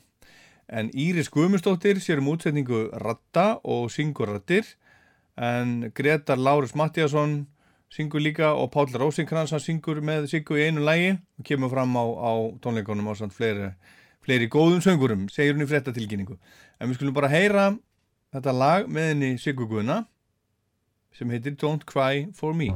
En 0.71 0.91
Íris 0.95 1.31
Guðmundsdóttir 1.35 1.99
sér 1.99 2.23
um 2.23 2.31
útsetningu 2.31 2.91
ratta 3.03 3.59
og 3.65 3.91
syngur 3.91 4.31
rattir 4.31 4.69
en 5.35 5.91
Gretar 5.95 6.39
Lárus 6.39 6.77
Mattíasson 6.79 7.49
syngur 7.91 8.23
líka 8.23 8.53
og 8.55 8.71
Páll 8.75 8.95
Rósinkrans 8.95 9.51
hann 9.55 9.63
syngur 9.63 10.01
með 10.05 10.29
Siggu 10.31 10.59
í 10.59 10.69
einu 10.69 10.85
lægi 10.87 11.17
og 11.19 11.47
kemur 11.47 11.73
fram 11.73 11.97
á, 11.99 12.05
á 12.07 12.33
tónleikonum 12.63 13.11
á 13.11 13.15
samt 13.19 13.35
fleiri, 13.35 13.73
fleiri 14.23 14.47
góðum 14.51 14.83
söngurum, 14.85 15.27
segir 15.33 15.57
hún 15.57 15.67
í 15.67 15.71
fréttatilkynningu. 15.71 16.39
En 16.79 16.91
við 16.91 17.01
skulum 17.01 17.17
bara 17.19 17.33
heyra 17.33 17.71
þetta 18.31 18.55
lag 18.55 18.91
með 18.91 19.15
henni 19.15 19.33
Siggu 19.43 19.67
Guðna 19.67 20.05
sem 21.17 21.31
heitir 21.35 21.59
Don't 21.59 21.87
Cry 21.91 22.29
For 22.35 22.55
Me. 22.55 22.71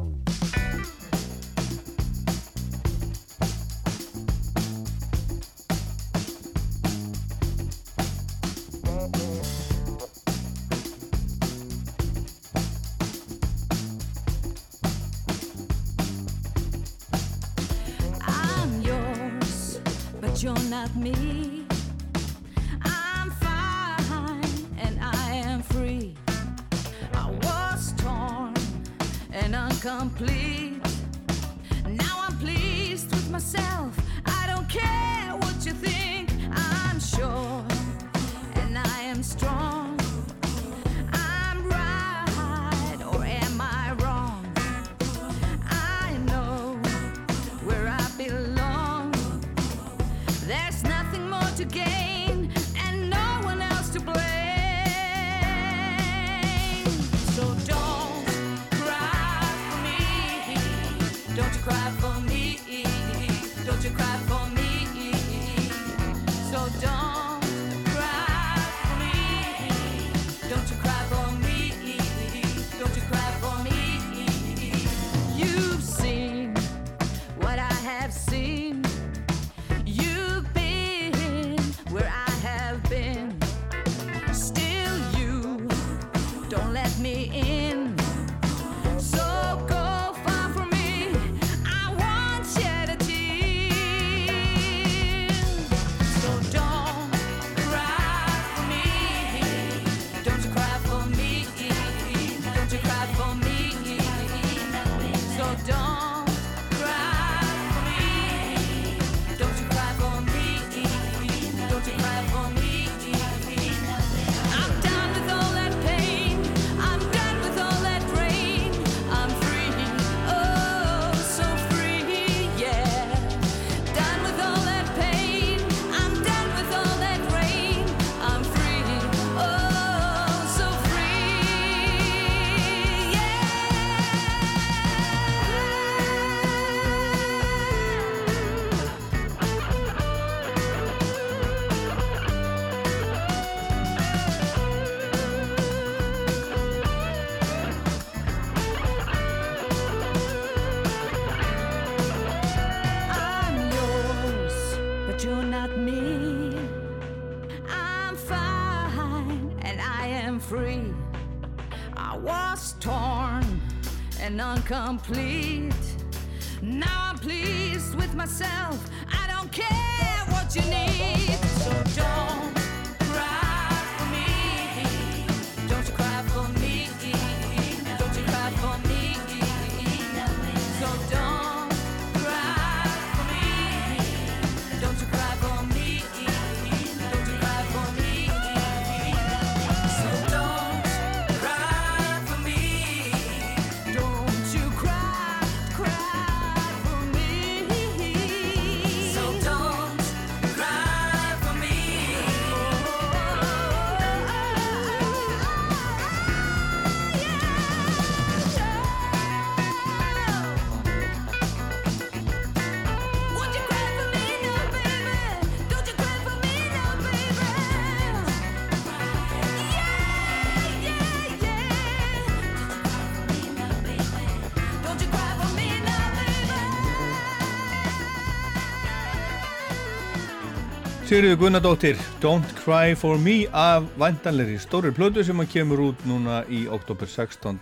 Sigriður 231.15 231.37
Gunnadóttir, 231.39 231.99
Don't 232.19 232.49
Cry 232.59 232.97
For 232.99 233.21
Me 233.23 233.45
af 233.55 233.85
væntanleiri 234.01 234.57
stóri 234.59 234.91
plötu 234.91 235.23
sem 235.23 235.39
að 235.39 235.53
kemur 235.53 235.83
út 235.85 236.01
núna 236.11 236.41
í 236.51 236.65
oktober, 236.67 237.07
16. 237.07 237.61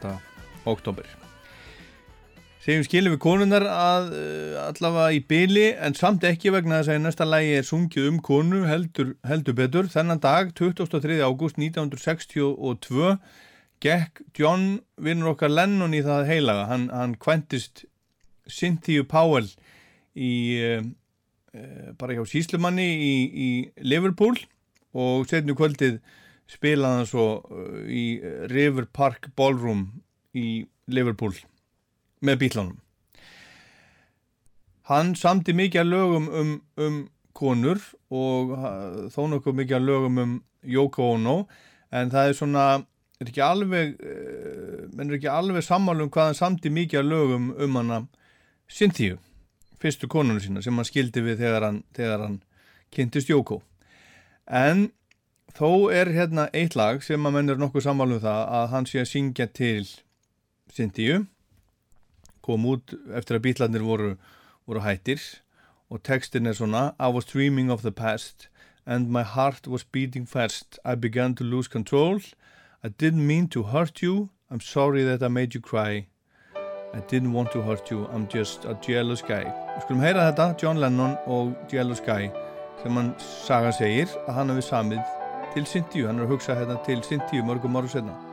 oktober. 0.72 1.10
Segjum 2.64 2.86
skilum 2.86 3.12
við 3.12 3.20
konunar 3.20 3.66
að 3.68 4.08
uh, 4.16 4.54
allavega 4.62 5.10
í 5.12 5.20
byli 5.28 5.66
en 5.74 5.92
samt 5.98 6.24
ekki 6.24 6.54
vegna 6.54 6.78
þess 6.78 6.94
að 6.94 7.02
næsta 7.04 7.26
lægi 7.28 7.50
er 7.58 7.68
sungið 7.68 8.08
um 8.14 8.22
konu 8.24 8.62
heldur, 8.70 9.12
heldur 9.28 9.58
betur. 9.60 9.92
Þennan 9.92 10.24
dag, 10.24 10.54
23. 10.56 11.20
ágúst 11.20 11.60
1962, 11.60 13.12
gekk 13.84 14.24
John 14.32 14.78
vinnur 14.96 15.34
okkar 15.34 15.52
Lennon 15.52 15.92
í 15.92 16.00
það 16.08 16.24
heilaga. 16.32 16.64
Hann, 16.72 16.88
hann 16.88 17.18
kventist 17.20 17.84
Cynthia 18.48 19.04
Powell 19.04 19.52
í... 20.16 20.32
Eh, 21.52 21.92
bara 22.00 22.14
hjá 22.16 22.22
síslumanni 22.24 22.84
í, 22.96 23.14
í 23.28 23.48
Liverpool 23.84 24.38
og 24.96 25.26
setnu 25.28 25.52
kvöldið 25.52 25.98
spilaði 26.48 26.96
hann 26.96 27.08
svo 27.10 27.24
eh, 27.44 27.80
í 27.92 28.04
River 28.48 28.86
Park 28.88 29.28
Ballroom 29.36 29.82
í 30.32 30.64
Liverpool 30.88 31.34
með 32.24 32.38
bílánum. 32.40 32.78
Hann 34.88 35.12
samti 35.12 35.52
mikið 35.52 35.82
að 35.82 35.90
lögum 35.90 36.30
um, 36.40 36.54
um 36.80 36.96
konur 37.36 37.84
og 38.08 38.54
þó 39.12 39.20
nokkuð 39.34 39.58
mikið 39.60 39.76
að 39.76 39.90
lögum 39.90 40.22
um 40.22 40.32
Yoko 40.64 41.10
Ono 41.18 41.36
en 41.92 42.14
það 42.14 42.30
er 42.30 42.38
svona, 42.38 42.64
er 43.20 43.28
ekki 43.28 43.44
alveg, 43.44 43.92
uh, 44.00 44.88
menn 44.96 45.12
er 45.12 45.18
ekki 45.18 45.28
alveg 45.28 45.68
sammálum 45.68 46.08
hvað 46.08 46.30
hann 46.30 46.40
samti 46.40 46.72
mikið 46.72 47.02
að 47.02 47.12
lögum 47.12 47.52
um 47.60 47.78
hana 47.82 48.00
Cynthia 48.72 49.20
fyrstu 49.82 50.08
konunum 50.10 50.40
sína 50.42 50.62
sem 50.62 50.78
hann 50.78 50.88
skildi 50.88 51.24
við 51.24 51.42
þegar 51.42 51.66
hann, 51.68 51.82
þegar 51.96 52.26
hann 52.26 52.40
kynntist 52.94 53.30
Jóko. 53.32 53.60
En 54.46 54.90
þó 55.56 55.90
er 55.92 56.12
hérna 56.14 56.48
eitt 56.56 56.76
lag 56.78 57.02
sem 57.04 57.26
að 57.26 57.36
menn 57.36 57.52
er 57.52 57.60
nokkuð 57.60 57.86
sammálum 57.88 58.22
það 58.22 58.42
að 58.58 58.66
hann 58.72 58.88
sé 58.88 59.02
að 59.02 59.10
syngja 59.12 59.48
til 59.52 59.84
Cynthia, 60.72 61.24
kom 62.42 62.64
út 62.66 62.94
eftir 63.14 63.38
að 63.38 63.44
bítlarnir 63.44 63.84
voru, 63.86 64.14
voru 64.66 64.82
hættir 64.82 65.20
og 65.92 66.00
textin 66.02 66.48
er 66.48 66.56
svona 66.56 66.94
I 66.98 67.12
was 67.12 67.28
dreaming 67.28 67.70
of 67.70 67.82
the 67.82 67.92
past 67.92 68.48
and 68.86 69.10
my 69.10 69.22
heart 69.22 69.68
was 69.68 69.84
beating 69.84 70.26
fast. 70.26 70.78
I 70.84 70.94
began 70.94 71.34
to 71.36 71.44
lose 71.44 71.68
control. 71.68 72.20
I 72.82 72.88
didn't 72.88 73.26
mean 73.26 73.48
to 73.48 73.64
hurt 73.64 74.02
you. 74.02 74.30
I'm 74.50 74.60
sorry 74.60 75.04
that 75.04 75.22
I 75.22 75.28
made 75.28 75.54
you 75.54 75.60
cry. 75.60 76.08
I 76.94 77.00
didn't 77.08 77.32
want 77.32 77.50
to 77.52 77.62
hurt 77.62 77.90
you, 77.90 78.06
I'm 78.12 78.28
just 78.28 78.64
a 78.66 78.74
jealous 78.86 79.22
guy. 79.22 79.44
Við 79.48 79.84
skulum 79.86 80.02
heyra 80.04 80.26
þetta, 80.28 80.48
John 80.60 80.80
Lennon 80.80 81.14
og 81.26 81.54
Jealous 81.72 82.02
Guy, 82.04 82.28
sem 82.82 82.98
hann 83.00 83.14
saga 83.22 83.72
segir 83.72 84.12
að 84.26 84.36
hann 84.36 84.52
hefði 84.52 84.66
samið 84.66 85.00
til 85.54 85.64
Cynthia, 85.70 86.10
hann 86.10 86.20
er 86.20 86.26
að 86.26 86.34
hugsa 86.34 86.58
hérna 86.58 86.76
til 86.84 87.00
Cynthia 87.06 87.46
mörgum 87.48 87.80
ára 87.80 87.88
setna. 87.88 88.31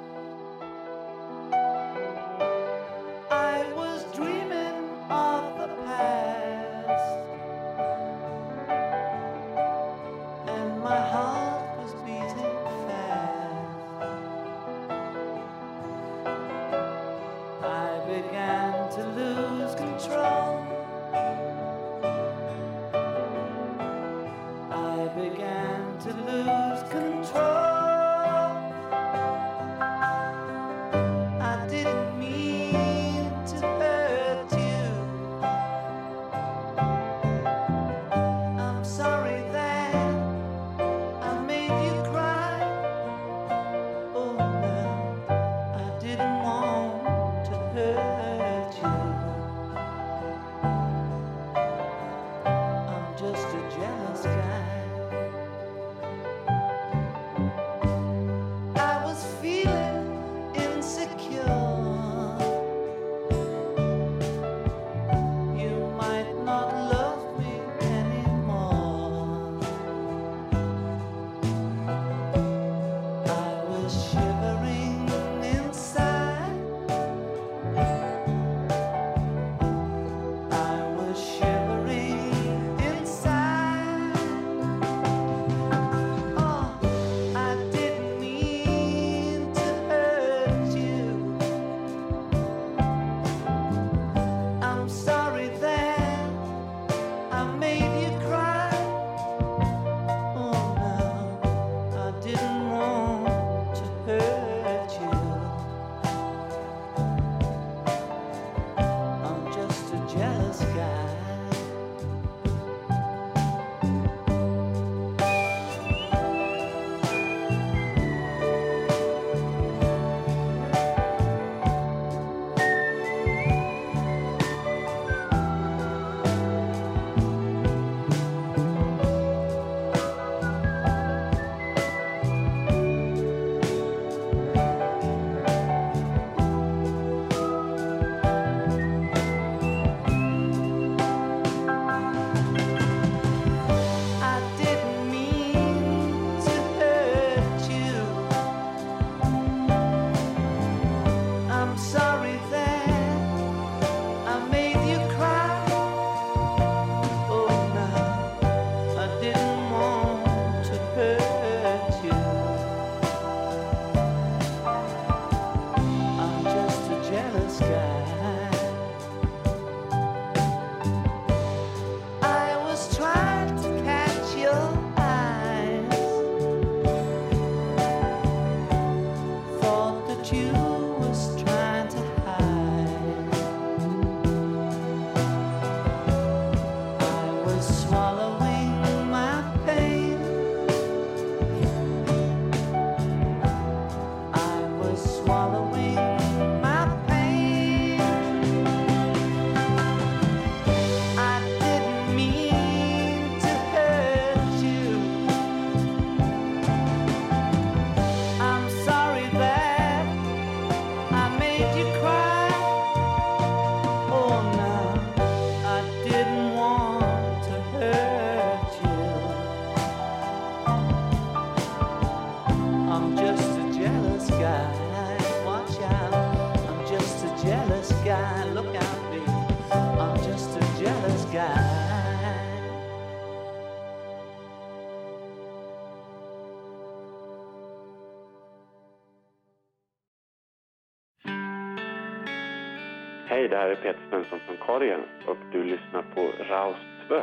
Här 243.59 243.69
är 243.69 243.75
Peter 243.75 243.99
Svensson 244.09 244.39
från 244.45 244.57
Korgen 244.57 244.99
och 245.27 245.37
du 245.51 245.63
lyssnar 245.63 246.01
på 246.15 246.21
Raus 246.49 246.77
2 247.07 247.15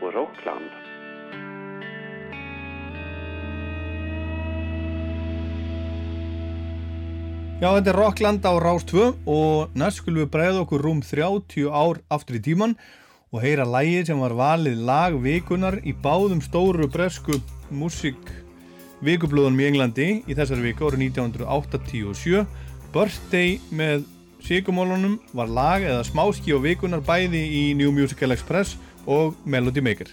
på 0.00 0.10
Rockland. 0.10 0.70
Já, 7.60 7.70
þetta 7.74 7.90
er 7.90 7.98
Rockland 7.98 8.46
á 8.46 8.54
Rás 8.62 8.84
2 8.90 9.06
og 9.26 9.78
næst 9.78 10.02
skulum 10.02 10.24
við 10.24 10.32
bregða 10.34 10.64
okkur 10.64 10.82
rúm 10.82 11.04
30 11.06 11.70
ár 11.70 12.02
aftur 12.10 12.38
í 12.38 12.42
tíman 12.42 12.74
og 13.30 13.42
heyra 13.46 13.66
lægi 13.66 14.04
sem 14.10 14.18
var 14.22 14.34
valið 14.34 14.82
lag 14.90 15.14
vikunar 15.22 15.78
í 15.86 15.94
báðum 15.94 16.42
stóru 16.42 16.90
bresku 16.90 17.38
músík 17.70 18.34
vikublóðunum 19.06 19.62
í 19.62 19.70
Englandi 19.70 20.10
í 20.26 20.38
þessari 20.38 20.70
viku 20.70 20.90
árið 20.90 21.06
1987 21.10 22.46
Birthday 22.94 23.58
með 23.70 24.06
Sigumólunum 24.44 25.18
var 25.34 25.50
lag 25.50 25.82
eða 25.82 26.04
smáski 26.06 26.54
og 26.56 26.64
vikunar 26.64 27.02
bæði 27.04 27.42
í 27.42 27.64
New 27.78 27.92
Musical 27.94 28.32
Express 28.36 28.78
og 29.06 29.36
Melody 29.44 29.82
Maker 29.84 30.10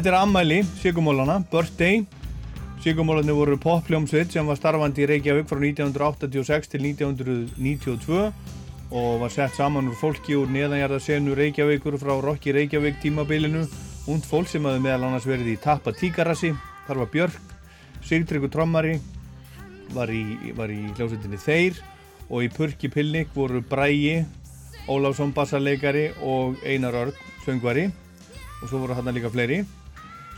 Þetta 0.00 0.14
er 0.14 0.22
ammæli 0.22 0.58
Sigumólana, 0.80 1.34
Birthday. 1.52 1.98
Sigumólarnir 2.80 3.34
voru 3.36 3.58
poppljómsveit 3.60 4.32
sem 4.32 4.46
var 4.48 4.56
starfandi 4.56 5.02
í 5.04 5.08
Reykjavík 5.10 5.48
frá 5.50 5.58
1986 5.60 6.70
til 6.72 6.86
1992 6.88 8.22
og 8.96 9.18
var 9.20 9.34
sett 9.34 9.58
saman 9.58 9.90
úr 9.90 9.98
fólki 10.00 10.38
úr 10.40 10.48
neðanjarðarsenu 10.54 11.34
Reykjavíkur 11.36 11.98
frá 12.00 12.14
Rokki 12.16 12.54
Reykjavík 12.56 12.96
tímabilinu. 13.02 13.66
Und 14.08 14.24
fólk 14.24 14.48
sem 14.48 14.64
hafði 14.64 14.80
meðal 14.86 15.04
annars 15.10 15.26
verið 15.28 15.50
í 15.52 15.58
Tappa 15.60 15.92
Tíkarassi. 15.92 16.54
Þar 16.86 17.00
var 17.02 17.10
Björk, 17.12 17.52
Sigtryggur 18.00 18.48
trommari 18.54 18.94
var 19.92 20.08
í, 20.08 20.22
í 20.48 20.54
hljómsveitinni 20.94 21.42
Þeir 21.44 21.82
og 22.30 22.46
í 22.46 22.48
Purki 22.54 22.88
Pilnik 22.88 23.36
voru 23.36 23.60
Bræi 23.60 24.22
Ólafsson 24.88 25.36
bassarleikari 25.36 26.06
og 26.24 26.56
Einar 26.64 26.96
Örn 27.02 27.20
söngvari. 27.44 27.90
Og 28.62 28.72
svo 28.72 28.80
voru 28.80 28.96
hann 28.96 29.12
líka 29.12 29.28
fleiri 29.28 29.60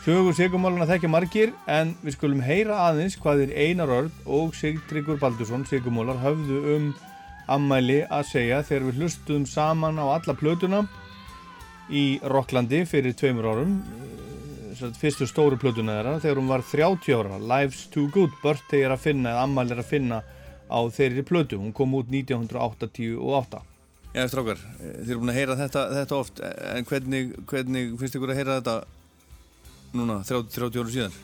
Sögur 0.03 0.33
Sigurmáluna 0.35 0.83
þekkja 0.83 1.07
margir 1.07 1.51
en 1.71 1.93
við 2.03 2.17
skulum 2.17 2.41
heyra 2.43 2.75
aðeins 2.89 3.13
hvað 3.23 3.45
er 3.45 3.51
Einar 3.55 3.87
Örn 3.87 4.09
og 4.27 4.49
Sigtryggur 4.57 5.15
Baldursson 5.21 5.61
Sigurmólar 5.69 6.17
höfðu 6.19 6.57
um 6.73 6.87
ammæli 7.47 8.01
að 8.11 8.25
segja 8.33 8.57
þegar 8.67 8.89
við 8.89 8.97
hlustuðum 8.99 9.45
saman 9.47 10.01
á 10.03 10.11
alla 10.11 10.33
plötuna 10.35 10.81
í 11.87 12.17
Rocklandi 12.19 12.81
fyrir 12.83 13.15
tveimur 13.15 13.47
árum 13.47 13.77
eh, 13.79 14.89
fyrstu 14.99 15.23
stóru 15.29 15.55
plötuna 15.61 15.95
þeirra 15.95 16.15
þegar 16.25 16.41
hún 16.41 16.51
var 16.51 16.65
30 16.67 17.15
ára. 17.21 17.39
Life's 17.53 17.85
Too 17.93 18.11
Good 18.11 18.35
Birthday 18.41 18.83
er 18.83 18.95
að 18.97 19.05
finna 19.05 19.31
eða 19.31 19.45
ammæli 19.47 19.71
er 19.77 19.83
að 19.85 19.93
finna 19.93 20.17
á 20.67 20.79
þeirri 20.97 21.23
plötu. 21.29 21.61
Hún 21.61 21.71
kom 21.71 21.95
út 21.95 22.11
1988 22.11 23.63
Já, 24.11 24.27
strákar, 24.27 24.59
eh, 24.81 24.99
þið 24.99 25.15
erum 25.15 25.23
búin 25.23 25.31
að 25.31 25.39
heyra 25.39 25.57
þetta, 25.61 25.85
þetta 25.95 26.19
oft 26.19 26.43
en 26.43 26.91
hvernig, 26.91 27.31
hvernig 27.53 27.95
finnst 28.03 28.19
ykkur 28.19 28.35
að 28.35 28.41
heyra 28.41 28.59
þetta 28.59 28.75
núna 29.93 30.19
30, 30.25 30.49
30 30.57 30.81
ára 30.83 30.93
síðan? 30.97 31.21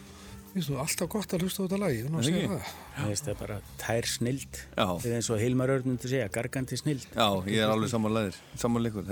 Þú 0.60 0.76
alltaf 0.82 1.08
gott 1.14 1.34
að 1.38 1.44
hlusta 1.46 1.62
á 1.62 1.64
þetta 1.68 1.78
lagi, 1.80 2.00
Er 2.02 2.10
það 2.10 3.20
það. 3.22 3.36
Bara 3.40 3.58
tær 3.80 4.08
snild. 4.10 4.58
Já. 4.76 4.86
eða 5.06 5.16
eins 5.20 5.30
og 5.30 5.40
Hilmar 5.44 5.70
Örn 5.76 5.86
myndi 5.92 6.10
segja, 6.10 6.28
gargandi 6.34 6.80
snild. 6.82 7.06
Já, 7.14 7.28
ég 7.48 7.62
er 7.62 7.70
alveg 7.70 7.92
samanlegaður, 7.94 8.40
samanleikur 8.58 9.06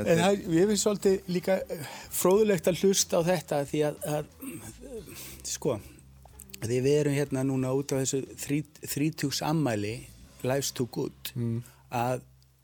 ég 0.58 0.72
finnst 0.72 0.84
svolítið 0.88 1.30
líka 1.36 1.60
eh, 1.70 1.86
fróðulegt 2.18 2.68
að 2.72 2.82
hlusta 2.82 3.22
á 3.22 3.28
þetta 3.30 3.62
því 3.70 3.84
að, 3.92 4.02
að 4.18 4.26
sko, 5.48 5.78
því 6.66 6.80
við 6.88 6.98
erum 7.04 7.16
hérna 7.22 7.46
núna 7.48 7.72
út 7.78 7.94
á 7.94 8.02
þessu 8.02 8.24
þrítjúks 8.90 9.44
ammæli 9.46 9.96
Life's 10.44 10.74
Too 10.74 10.90
Good 10.92 11.34
Mm. 11.38 11.62
að 11.94 12.22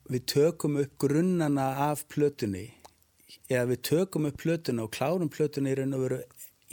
við 0.09 0.25
tökum 0.33 0.79
upp 0.81 0.97
grunnana 0.99 1.69
af 1.91 2.03
plötunni. 2.11 2.71
Eða 3.49 3.69
við 3.69 3.79
tökum 3.87 4.25
upp 4.27 4.37
plötuna 4.41 4.83
og 4.83 4.91
klárum 4.95 5.29
plötunni 5.31 5.71
í 5.71 5.77
raun 5.77 5.93
og 5.93 6.01
veru 6.07 6.17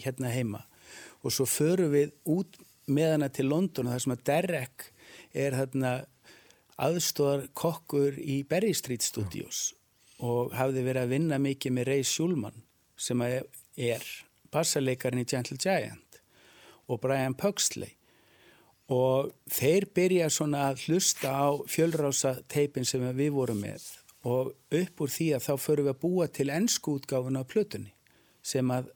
hérna 0.05 0.33
heima. 0.33 0.65
Og 1.25 1.35
svo 1.35 1.47
förum 1.49 1.93
við 1.95 2.15
út 2.25 2.59
með 2.91 3.15
hana 3.15 3.29
til 3.33 3.49
London 3.51 3.91
þar 3.91 4.03
sem 4.05 4.15
að 4.15 4.25
Derek 4.31 4.87
er 5.37 5.57
hérna 5.59 5.93
aðstóðar 6.81 7.47
kokkur 7.55 8.17
í 8.19 8.41
Berry 8.49 8.73
Street 8.75 9.05
Studios 9.05 9.71
og 10.21 10.53
hafði 10.57 10.85
verið 10.85 11.05
að 11.05 11.15
vinna 11.15 11.39
mikið 11.41 11.77
með 11.77 11.89
Ray 11.91 12.05
Schulman 12.09 12.63
sem 13.01 13.21
að 13.25 13.41
er 13.81 14.05
bassarleikarinn 14.53 15.23
í 15.23 15.29
Gentle 15.29 15.57
Giant 15.61 16.21
og 16.91 17.01
Brian 17.01 17.37
Pugsley. 17.39 17.95
Og 18.91 19.31
þeir 19.47 19.87
byrja 19.95 20.29
svona 20.35 20.67
að 20.71 20.87
hlusta 20.89 21.31
á 21.31 21.49
fjölrása 21.71 22.41
teipin 22.51 22.89
sem 22.89 23.05
við 23.15 23.37
vorum 23.37 23.61
með 23.63 23.85
og 24.27 24.51
upp 24.77 25.01
úr 25.01 25.13
því 25.13 25.29
að 25.37 25.45
þá 25.47 25.53
förum 25.63 25.87
við 25.87 25.95
að 25.95 26.01
búa 26.03 26.27
til 26.29 26.51
ennsku 26.53 26.97
útgáfuna 26.99 27.41
á 27.41 27.49
plötunni 27.49 27.95
sem 28.43 28.73
að 28.75 28.91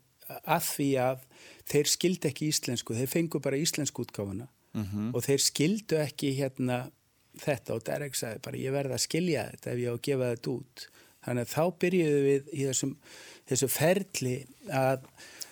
að 0.45 0.63
því 0.71 0.89
að 1.05 1.23
þeir 1.69 1.89
skildi 1.91 2.29
ekki 2.31 2.49
íslensku, 2.51 2.95
þeir 2.97 3.11
fengu 3.11 3.39
bara 3.41 3.57
íslensku 3.61 4.05
útgáfuna 4.05 4.47
Mhm. 4.75 5.13
og 5.15 5.23
þeir 5.23 5.39
skildu 5.39 5.95
ekki 6.03 6.33
hérna 6.35 6.91
þetta 7.39 7.75
og 7.75 7.83
Derek 7.87 8.15
sagði 8.15 8.41
bara 8.43 8.57
ég 8.57 8.71
verði 8.75 8.93
að 8.97 9.03
skilja 9.05 9.45
þetta 9.51 9.71
ef 9.71 9.77
ég 9.79 9.87
á 9.91 9.95
að 9.95 10.01
gefa 10.07 10.31
þetta 10.35 10.51
út. 10.51 10.87
Þannig 11.25 11.45
að 11.45 11.53
þá 11.55 11.63
byrjuðum 11.79 12.25
við 12.25 12.49
í 12.53 12.65
þessum, 12.67 12.91
þessu 13.49 13.69
ferli 13.71 14.33
að, 14.69 15.05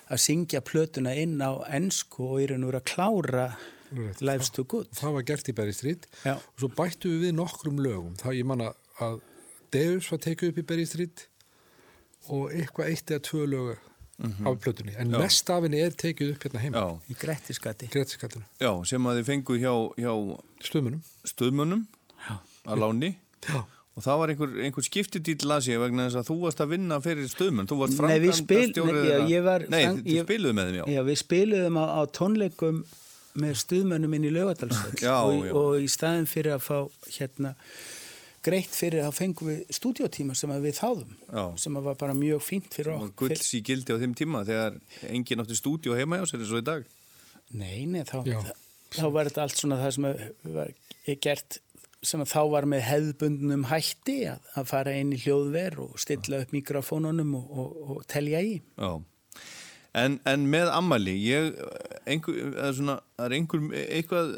að 0.09 0.19
syngja 0.19 0.61
plötuna 0.61 1.15
inn 1.15 1.39
á 1.41 1.51
ennsku 1.71 2.28
og 2.28 2.41
í 2.43 2.49
raun 2.51 2.63
og 2.67 2.71
vera 2.74 2.82
að 2.84 2.91
klára 2.93 3.47
Lives 4.21 4.49
to 4.49 4.63
Good. 4.65 4.88
Það 4.97 5.13
var 5.13 5.21
gert 5.24 5.49
í 5.49 5.53
Berry 5.55 5.74
Street. 5.74 6.07
Já. 6.26 6.34
og 6.36 6.57
svo 6.59 6.67
bættu 6.74 7.09
við 7.13 7.28
við 7.30 7.34
nokkrum 7.38 7.78
lögum. 7.80 8.15
Þá 8.17 8.30
ég 8.34 8.45
manna 8.45 8.74
að 8.99 9.21
Deus 9.71 10.09
var 10.11 10.19
tekið 10.19 10.49
upp 10.49 10.57
í 10.57 10.65
Berry 10.65 10.86
Street 10.86 11.28
og 12.30 12.51
eitthvað 12.51 12.89
eitt 12.91 13.11
eða 13.11 13.24
tvö 13.28 13.45
lögu 13.47 13.76
af 14.22 14.59
plötunni, 14.61 14.93
en 14.97 15.11
Já. 15.11 15.20
mest 15.20 15.49
af 15.49 15.64
henni 15.66 15.80
er 15.82 15.91
tekið 15.91 16.34
upp 16.36 16.43
hérna 16.45 16.59
heima. 16.64 16.78
Já. 16.78 16.99
í 17.09 17.16
Grettiskatti 17.20 17.88
sem 18.88 19.03
að 19.09 19.20
þið 19.20 19.26
fengu 19.32 19.57
hjá, 19.59 19.74
hjá 19.97 20.14
Stöðmunum 20.64 21.01
Stöðmunum 21.28 21.86
að 22.68 22.80
láni. 22.84 23.16
Já. 23.49 23.64
og 23.95 24.01
það 24.05 24.18
var 24.22 24.32
einhver, 24.34 24.53
einhver 24.66 24.86
skiptidýl 24.88 25.36
ég 25.70 25.82
vegna 25.82 26.05
þess 26.07 26.22
að 26.22 26.30
þú 26.32 26.38
varst 26.45 26.61
að 26.64 26.70
vinna 26.78 26.99
fyrir 27.03 27.28
Stöðmun 27.30 27.68
þú 27.70 27.78
varst 27.82 27.99
Nei, 28.01 28.20
við 28.24 28.32
spil- 28.38 28.61
framkvæmdastjóri 28.74 29.01
nei, 29.70 29.84
þið 29.86 30.14
ég- 30.16 30.28
spiluðu 30.28 30.53
með 30.57 30.70
þeim, 30.70 30.78
já. 30.80 30.86
Já, 30.93 31.01
við 31.09 31.18
spiluðum 31.26 31.78
á, 31.78 31.86
á 31.93 32.01
tónleikum 32.18 32.80
með 33.43 33.53
stuðmönnum 33.66 34.14
inn 34.14 34.26
í 34.30 34.32
laugadalsvöld 34.34 35.03
og, 35.09 35.45
og 35.57 35.78
í 35.82 35.88
staðin 35.89 36.28
fyrir 36.30 36.53
að 36.53 36.66
fá 36.70 36.78
hérna 37.18 37.55
greitt 38.43 38.75
fyrir 38.75 39.05
að 39.07 39.15
fengum 39.17 39.49
við 39.51 39.61
stúdíotíma 39.77 40.35
sem 40.37 40.53
við 40.63 40.77
þáðum 40.79 41.13
Já. 41.27 41.45
sem 41.63 41.79
var 41.87 41.99
bara 41.99 42.15
mjög 42.17 42.43
fínt 42.43 42.75
fyrir 42.75 42.95
og 42.95 43.07
okkur 43.09 43.33
gulls 43.33 43.53
í 43.55 43.61
gildi 43.65 43.95
á 43.95 44.01
þeim 44.01 44.15
tíma 44.19 44.43
þegar 44.47 44.79
enginn 45.09 45.43
átti 45.43 45.59
stúdíu 45.59 45.97
heima 45.97 46.19
hjá 46.19 46.27
sér 46.31 46.43
eins 46.43 46.53
og 46.53 46.63
í 46.63 46.67
dag 46.71 46.87
Nei, 47.53 47.85
nei, 47.85 48.01
þá, 48.07 48.23
þá, 48.25 48.53
þá 48.97 49.05
var 49.13 49.29
þetta 49.29 49.43
allt 49.45 49.59
svona 49.59 49.77
það 49.81 49.95
sem 49.95 50.07
var 50.55 50.73
gert 51.21 51.59
sem 52.03 52.23
að 52.23 52.31
þá 52.33 52.41
var 52.51 52.67
með 52.67 52.85
hefðbundnum 52.87 53.65
hætti 53.69 54.17
að, 54.33 54.47
að 54.59 54.69
fara 54.73 54.95
inn 54.99 55.13
í 55.15 55.19
hljóðver 55.23 55.79
og 55.85 55.99
stilla 56.01 56.41
upp 56.43 56.53
mikrofónunum 56.55 57.35
og, 57.39 57.51
og, 57.53 57.75
og 57.95 58.05
telja 58.11 58.43
í 58.43 58.57
Já. 58.59 58.93
En, 59.93 60.17
en 60.25 60.47
með 60.49 60.71
ammali, 60.73 61.13
ég, 61.21 61.53
einhver, 62.09 62.37
eða 62.49 62.69
svona, 62.73 62.95
er 63.21 63.35
einhver, 63.37 63.67
eitthvað 63.83 64.31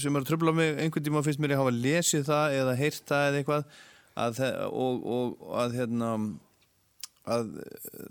sem 0.00 0.16
er 0.16 0.24
að 0.24 0.28
tröfla 0.32 0.52
mig, 0.56 0.72
einhvern 0.82 1.04
tíma 1.06 1.22
finnst 1.26 1.38
mér 1.42 1.54
að 1.54 1.60
hafa 1.62 1.74
lesið 1.78 2.24
það 2.26 2.56
eða 2.60 2.74
heyrt 2.80 3.04
það 3.10 3.26
eða 3.28 3.40
eitthvað 3.40 3.64
að, 4.24 4.40
og, 4.70 5.06
og 5.16 5.54
að, 5.62 5.76
hérna, 5.78 6.08
að 7.36 7.50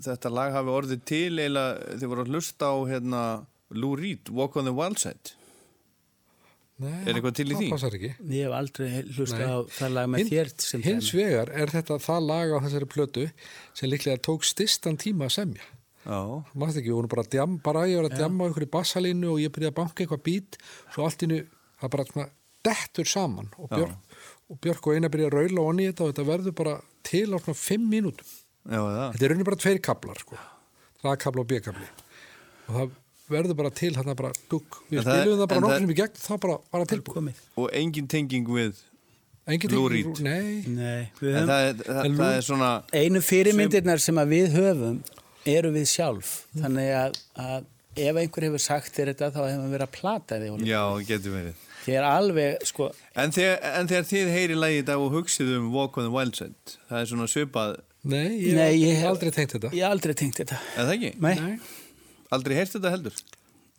þetta 0.08 0.32
lag 0.34 0.52
hafi 0.56 0.72
orðið 0.78 1.02
til 1.10 1.38
eða 1.44 1.64
þið 2.00 2.10
voru 2.12 2.24
að 2.26 2.32
hlusta 2.34 2.70
á 2.72 2.76
hérna, 2.90 3.22
Lou 3.74 3.94
Reed, 3.98 4.28
Walk 4.32 4.56
on 4.60 4.68
the 4.68 4.74
Wild 4.76 5.00
Side. 5.02 5.34
Nei, 6.82 7.04
Er 7.06 7.14
eitthvað 7.14 7.36
til 7.38 7.46
í 7.52 7.54
því? 7.54 7.66
Ég 8.34 8.48
hef 8.48 8.54
aldrei 8.58 8.88
hlusta 9.14 9.46
á 9.46 9.58
það 9.76 9.92
lag 9.94 10.08
með 10.10 10.24
Hin- 10.24 10.30
þér 10.32 10.48
sem 10.64 10.82
Hins 10.82 11.10
vegar 11.14 11.52
er 11.54 11.70
þetta 11.70 12.00
það 12.02 12.24
lag 12.26 12.50
á 12.50 12.58
þessari 12.64 12.88
plötu 12.90 13.26
sem 13.78 13.90
líklega 13.92 14.18
tók 14.26 14.42
stistan 14.48 14.98
tíma 14.98 15.28
að 15.28 15.36
semja 15.36 15.68
Já. 16.04 16.18
Mást 16.60 16.76
ekki, 16.80 16.90
við 16.92 16.96
vorum 16.98 17.08
bara 17.14 17.22
að 17.24 17.30
djam, 17.34 17.58
bara 17.64 17.84
ég 17.88 17.96
var 18.02 18.10
að 18.10 18.16
djamma 18.20 18.44
á 18.44 18.46
einhverju 18.50 18.70
bassalínu 18.74 19.30
og 19.32 19.38
ég 19.40 19.52
byrjaði 19.54 19.72
að 19.72 19.78
banka 19.78 20.04
eitthvað 20.04 20.22
bít 20.26 20.58
svo 20.94 21.04
allt 21.06 21.22
innu, 21.24 21.38
það 21.80 21.90
bara 21.94 22.04
svona 22.10 22.26
dettur 22.64 23.04
saman 23.08 23.48
og 23.58 23.68
Já. 23.70 23.76
Björk, 23.76 24.18
og 24.50 24.60
Björk 24.60 24.86
og 24.90 24.94
eina 24.98 25.08
byrjaði 25.12 25.30
að 25.32 25.38
raula 25.38 25.68
onni 25.70 25.86
í 25.86 25.92
þetta 25.92 26.04
og 26.04 26.12
þetta 26.12 26.26
verður 26.28 26.54
bara 26.60 26.74
til 27.08 27.26
á 27.32 27.38
svona 27.40 27.56
fimm 27.60 27.88
mínútum 27.92 28.28
Já, 28.64 28.80
það. 28.80 29.08
þetta 29.14 29.24
er 29.24 29.32
raunin 29.34 29.48
bara 29.48 29.56
tveir 29.64 29.80
kaplar 29.84 30.20
sko. 30.20 30.36
A-kapla 31.04 31.42
og 31.44 31.48
B-kapli 31.50 31.88
og 32.64 32.74
það 32.78 32.92
verður 33.28 33.56
bara 33.58 33.70
til 33.76 33.92
hann 33.96 34.14
bara 34.16 34.30
dugg, 34.48 34.78
við 34.90 34.98
En 35.00 35.04
það- 35.04 35.20
spilum 35.20 35.38
það 35.40 35.48
bara 35.48 35.56
en 35.56 35.62
það- 35.64 35.70
nokkrum 35.74 35.90
í 35.92 35.96
gegn 35.98 36.20
þá 36.20 36.40
bara, 36.40 36.58
bara 36.72 36.84
tilbúið 36.84 37.40
Og 37.56 37.70
engin 37.72 38.06
tenging 38.08 38.46
við 38.48 38.74
Engin 39.46 39.70
Lou 39.76 39.88
tenging- 39.90 40.16
Reed. 40.16 40.20
Nei, 40.24 40.64
Nei, 40.66 41.10
við 41.20 41.34
En 41.36 41.44
höfum- 41.44 41.48
það, 41.48 41.68
er- 41.68 41.74
það, 41.84 42.16
það 42.16 42.36
er 42.36 42.40
svona 42.40 42.70
Einu 42.92 43.20
fyrirmyndirnar 43.20 44.00
sem 44.00 44.14
að 44.16 44.28
við 44.32 44.48
höfum 44.56 45.02
eru 45.50 45.70
við 45.74 45.86
sjálf 45.90 46.32
þannig 46.56 46.90
að, 46.98 47.18
að 47.44 47.64
ef 48.04 48.16
einhver 48.24 48.46
hefur 48.48 48.62
sagt 48.62 48.96
þér 48.96 49.12
þetta 49.12 49.28
þá 49.34 49.40
hefur 49.50 49.70
verið 49.74 49.86
að 49.86 49.94
plata 49.94 50.38
þig. 50.42 50.64
Já, 50.66 50.82
getur 51.08 51.34
verið 51.36 51.62
þið 51.84 51.96
er 52.00 52.06
alveg 52.08 52.62
sko 52.64 52.86
En 53.20 53.34
þegar, 53.36 53.58
en 53.78 53.88
þegar 53.90 54.06
þið 54.08 54.30
heyri 54.34 54.54
lagið 54.56 54.80
í 54.80 54.86
dag 54.88 55.02
og 55.04 55.12
hugsið 55.18 55.50
um 55.58 55.66
Walk 55.74 55.98
on 56.00 56.06
the 56.08 56.14
Wild 56.14 56.38
Side 56.38 56.78
það 56.88 57.00
er 57.02 57.10
svona 57.12 57.26
svipað 57.30 57.74
Nei, 58.04 58.28
ég, 58.40 58.54
Nei, 58.56 58.72
ég 58.80 58.94
hef 58.96 59.02
hef- 59.02 59.10
aldrei 59.12 59.30
tengt 59.36 59.52
þetta 59.56 59.70
ég 59.76 59.84
hef 59.84 59.92
aldrei 59.94 60.14
tengt 60.20 60.40
þetta 60.40 60.58
Er 60.74 60.88
það 60.88 60.94
ekki? 60.96 61.10
Nei. 61.24 61.58
Aldrei 62.34 62.56
heyrt 62.58 62.72
þetta 62.74 62.92
heldur? 62.96 63.20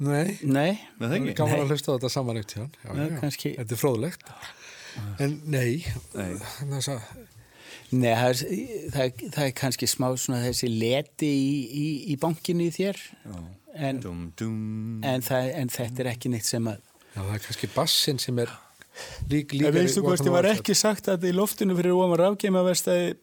Nei, 0.06 0.38
Nei. 0.44 0.72
Er 1.00 1.06
það 1.10 1.18
ekki? 1.20 1.34
Gaman 1.42 1.64
að 1.66 1.74
hlusta 1.74 1.92
á 1.92 1.94
þetta 1.98 2.12
saman 2.14 2.40
eitt 2.42 2.54
hjá 2.56 2.64
Já, 2.66 2.90
hann 2.94 3.18
kannski. 3.22 3.52
Þetta 3.60 3.76
er 3.78 3.82
fróðlegt 3.82 4.26
En 5.26 5.34
nei, 5.52 5.84
nei. 6.16 6.32
Þess 6.72 6.90
að 6.94 7.02
Nei, 7.94 8.12
það 8.18 8.30
er, 8.30 8.40
það, 8.94 9.04
er, 9.04 9.30
það 9.36 9.46
er 9.46 9.54
kannski 9.60 9.90
smá 9.90 10.08
svona 10.18 10.42
þessi 10.46 10.70
leti 10.72 11.30
í, 11.30 11.54
í, 11.66 11.88
í 12.14 12.18
bankinu 12.22 12.66
í 12.66 12.74
þér 12.74 13.02
en, 13.76 14.02
dum, 14.02 14.28
dum. 14.40 14.60
En, 15.06 15.24
það, 15.26 15.52
en 15.62 15.74
þetta 15.74 16.06
er 16.06 16.12
ekki 16.16 16.32
neitt 16.34 16.48
sem 16.48 16.72
að 16.72 16.82
Já, 17.16 17.22
það 17.22 17.36
er 17.38 17.44
kannski 17.46 17.70
bassin 17.72 18.18
sem 18.20 18.40
er 18.44 18.50
lík, 19.32 19.54
líka 19.54 19.70
Það 19.70 19.78
veistu 19.78 20.04
hvort 20.04 20.26
ég 20.26 20.36
var 20.36 20.50
ekki 20.50 20.76
sagt 20.76 21.08
að 21.14 21.30
í 21.30 21.36
loftinu 21.36 21.78
fyrir 21.78 21.96
ofan 21.96 22.20
rafgeima 22.20 22.64
verstaði 22.66 23.14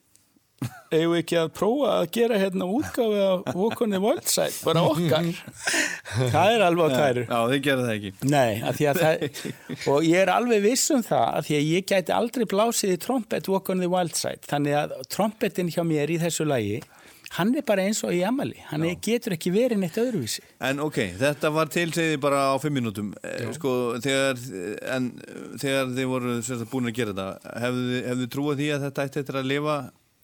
eigum 0.92 1.14
við 1.14 1.20
ekki 1.22 1.38
að 1.40 1.50
prófa 1.56 1.90
að 1.96 2.06
gera 2.16 2.40
hérna 2.42 2.68
útgáfi 2.68 3.20
á 3.22 3.32
Walk 3.56 3.82
on 3.84 3.94
the 3.96 4.00
Wild 4.02 4.28
Side 4.28 4.54
bara 4.66 4.84
okkar. 4.92 5.28
Það 6.34 6.54
er 6.54 6.64
alveg 6.68 6.88
á 6.88 6.98
tæru. 6.98 7.26
Já, 7.26 7.38
þið 7.52 7.62
gerðu 7.66 7.86
það 7.88 7.94
ekki. 7.96 8.14
Nei, 8.32 8.50
því 8.78 8.88
að 8.92 9.02
það 9.02 9.92
og 9.92 10.08
ég 10.08 10.18
er 10.22 10.34
alveg 10.36 10.64
viss 10.66 10.94
um 10.94 11.04
það 11.06 11.28
af 11.28 11.46
því 11.48 11.58
að 11.58 11.70
ég 11.72 11.92
gæti 11.92 12.16
aldrei 12.16 12.48
blásið 12.54 12.96
í 12.96 13.02
trompet 13.02 13.52
Walk 13.52 13.72
on 13.72 13.84
the 13.84 13.90
Wild 13.92 14.18
Side 14.18 14.50
þannig 14.50 14.78
að 14.82 14.98
trompetin 15.12 15.72
hjá 15.72 15.82
mér 15.86 16.12
í 16.12 16.20
þessu 16.22 16.48
lagi 16.48 16.82
hann 17.36 17.54
er 17.56 17.64
bara 17.66 17.86
eins 17.86 18.02
og 18.04 18.12
í 18.14 18.20
Amali 18.26 18.60
hann 18.68 18.84
er, 18.86 18.98
getur 19.02 19.36
ekki 19.36 19.52
verið 19.54 19.80
neitt 19.80 19.96
öðruvísi. 20.00 20.44
En 20.64 20.82
ok, 20.84 20.98
þetta 21.20 21.52
var 21.54 21.70
tilsegði 21.72 22.20
bara 22.20 22.44
á 22.52 22.56
fimm 22.60 22.76
mínútum. 22.76 23.12
Eh, 23.24 23.46
sko, 23.56 23.72
þegar, 24.04 24.40
en 24.96 25.08
þegar 25.60 25.94
þið 25.96 26.10
voru 26.12 26.36
búin 26.72 26.90
að 26.90 26.98
gera 26.98 27.16
þetta 27.16 27.56
hefðu, 27.64 28.02
hefðu 28.10 28.30
trúið 28.36 28.62
því 28.62 28.70
að 28.76 28.86
þetta 28.88 29.06
ætti 29.08 29.22
eftir 29.22 29.40
að 29.40 29.50
lifa 29.52 29.76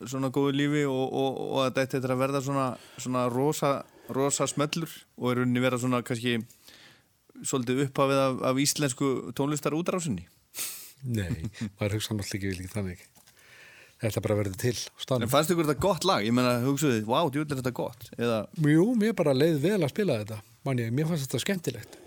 svona 0.06 0.30
góðu 0.34 0.54
lífi 0.54 0.84
og, 0.88 1.04
og, 1.06 1.38
og 1.48 1.60
að 1.64 1.78
þetta 1.80 1.98
eftir 1.98 2.14
að 2.14 2.22
verða 2.22 2.42
svona, 2.44 2.66
svona 3.00 3.26
rosa, 3.32 3.72
rosa 4.14 4.46
smellur 4.50 4.92
og 5.18 5.30
er 5.32 5.40
rauninni 5.42 5.62
vera 5.64 5.80
svona 5.80 6.02
kannski 6.06 6.38
svolítið 7.42 7.86
upphafið 7.88 8.24
af, 8.24 8.42
af 8.50 8.60
íslensku 8.62 9.12
tónlistar 9.38 9.76
útrásinni 9.78 10.26
Nei, 11.06 11.30
maður 11.78 11.98
hugsa 11.98 12.16
náttúrulega 12.16 12.48
ekki 12.50 12.58
líka 12.58 12.74
þannig. 12.74 13.02
Þetta 14.02 14.22
bara 14.22 14.36
verður 14.38 14.56
til 14.58 14.74
En 15.18 15.30
fannst 15.30 15.52
ykkur 15.54 15.66
þetta 15.66 15.82
gott 15.82 16.04
lag? 16.06 16.24
Ég 16.26 16.34
menna, 16.34 16.56
hugsuðið, 16.62 17.04
vá, 17.06 17.16
wow, 17.16 17.30
djúvel 17.34 17.50
er 17.50 17.60
þetta 17.60 17.74
gott 17.74 18.10
Eða, 18.14 18.42
Jú, 18.62 18.84
mér 18.98 19.14
bara 19.18 19.34
leið 19.34 19.58
vel 19.62 19.78
að 19.78 19.90
spila 19.90 20.18
þetta 20.20 20.38
Man 20.66 20.82
ég, 20.82 20.92
mér 20.94 21.08
fannst 21.08 21.26
þetta 21.26 21.40
skemmtilegt. 21.42 21.98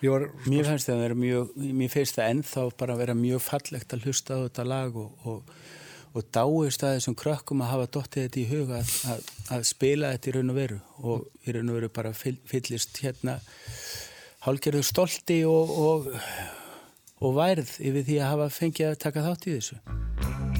Var 0.00 0.22
Mér 0.48 0.64
finnst 0.64 0.88
það 0.88 0.94
að 0.94 1.02
vera 1.04 1.16
mjög, 1.18 1.48
mér 1.76 1.90
finnst 1.92 2.16
það 2.16 2.30
ennþá 2.32 2.62
bara 2.80 2.94
að 2.94 3.02
vera 3.02 3.16
mjög 3.18 3.42
fallegt 3.44 3.92
að 3.92 4.06
hlusta 4.06 4.38
á 4.38 4.44
þetta 4.46 4.64
lag 4.64 4.96
og, 4.96 5.26
og, 5.28 5.50
og 6.10 6.26
dáist 6.34 6.82
að 6.82 6.96
þessum 6.96 7.16
krökkum 7.18 7.62
að 7.62 7.72
hafa 7.74 7.90
dottið 7.96 8.24
þetta 8.26 8.40
í 8.40 8.46
huga 8.50 8.78
að, 8.80 8.94
að, 9.12 9.28
að 9.56 9.66
spila 9.68 10.12
þetta 10.14 10.30
í 10.30 10.34
raun 10.36 10.52
og 10.52 10.58
veru 10.58 10.78
og 11.00 11.26
í 11.46 11.54
raun 11.54 11.70
og 11.70 11.78
veru 11.78 11.92
bara 12.00 12.14
fyll, 12.16 12.36
fyllist 12.50 12.98
hérna 13.04 13.38
hálgerðu 14.46 14.82
stolti 14.86 15.42
og, 15.46 15.70
og, 15.70 16.10
og 17.20 17.36
værð 17.38 17.76
yfir 17.78 18.06
því 18.08 18.20
að 18.20 18.32
hafa 18.34 18.52
fengið 18.56 18.90
að 18.90 19.00
taka 19.06 19.26
þátt 19.28 19.46
í 19.46 19.58
þessu. 19.58 20.59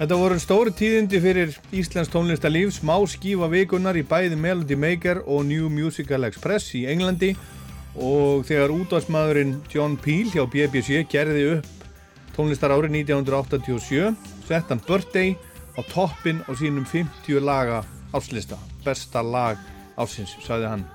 Þetta 0.00 0.16
voru 0.16 0.36
stóri 0.40 0.70
tíðindi 0.72 1.18
fyrir 1.20 1.50
Íslands 1.76 2.08
tónlistarlíf, 2.08 2.70
smá 2.72 2.94
skífa 3.04 3.50
vikunar 3.52 3.98
í 4.00 4.02
bæði 4.08 4.38
Melody 4.40 4.78
Maker 4.80 5.18
og 5.28 5.42
New 5.44 5.66
Musical 5.68 6.24
Express 6.24 6.70
í 6.72 6.86
Englandi. 6.88 7.34
Og 8.00 8.46
þegar 8.48 8.72
útvarsmaðurinn 8.72 9.58
John 9.68 9.98
Peel 10.00 10.30
hjá 10.32 10.46
BBC 10.48 11.02
gerði 11.04 11.42
upp 11.58 11.84
tónlistar 12.32 12.72
árið 12.72 12.96
1987 13.02 14.16
sett 14.48 14.72
hann 14.72 14.80
Birthday 14.86 15.34
á 15.76 15.84
toppin 15.92 16.40
á 16.48 16.56
sínum 16.56 16.88
50 16.88 17.44
laga 17.44 17.82
áslista, 18.16 18.56
besta 18.86 19.20
lag 19.20 19.60
ásins, 20.00 20.32
sagði 20.46 20.70
hann. 20.78 20.86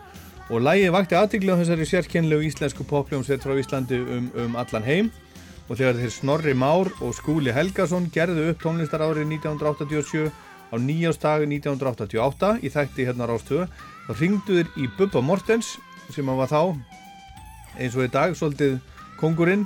Og 0.49 0.65
lægið 0.65 0.95
vakti 0.97 1.19
aðtikli 1.19 1.53
á 1.53 1.61
þessari 1.61 1.85
sérkennlegu 1.91 2.49
íslensku 2.49 2.89
popljómsveit 2.89 3.45
frá 3.45 3.53
Íslandi 3.53 4.01
um, 4.01 4.33
um 4.33 4.57
allan 4.57 4.89
heim 4.89 5.13
og 5.69 5.77
þegar 5.79 5.99
þeir 5.99 6.13
Snorri 6.13 6.53
Már 6.57 6.91
og 7.01 7.15
Skúli 7.17 7.53
Helgason 7.53 8.09
gerðu 8.13 8.49
upp 8.51 8.61
tónlistar 8.61 9.03
árið 9.05 9.31
1987 9.39 10.29
á 10.29 10.75
nýjástag 10.81 11.45
1988 11.47 12.51
í 12.61 12.71
þætti 12.73 13.07
hérna 13.07 13.29
rástöðu 13.29 13.67
þá 14.05 14.11
ringdu 14.19 14.59
þeir 14.59 14.69
í 14.77 14.89
Bubba 14.97 15.21
Mortens 15.25 15.75
sem 16.13 16.27
hann 16.27 16.37
var 16.37 16.51
þá 16.51 16.61
eins 17.79 17.95
og 17.97 18.05
í 18.05 18.11
dag 18.13 18.35
svolítið 18.37 18.77
kongurinn 19.19 19.65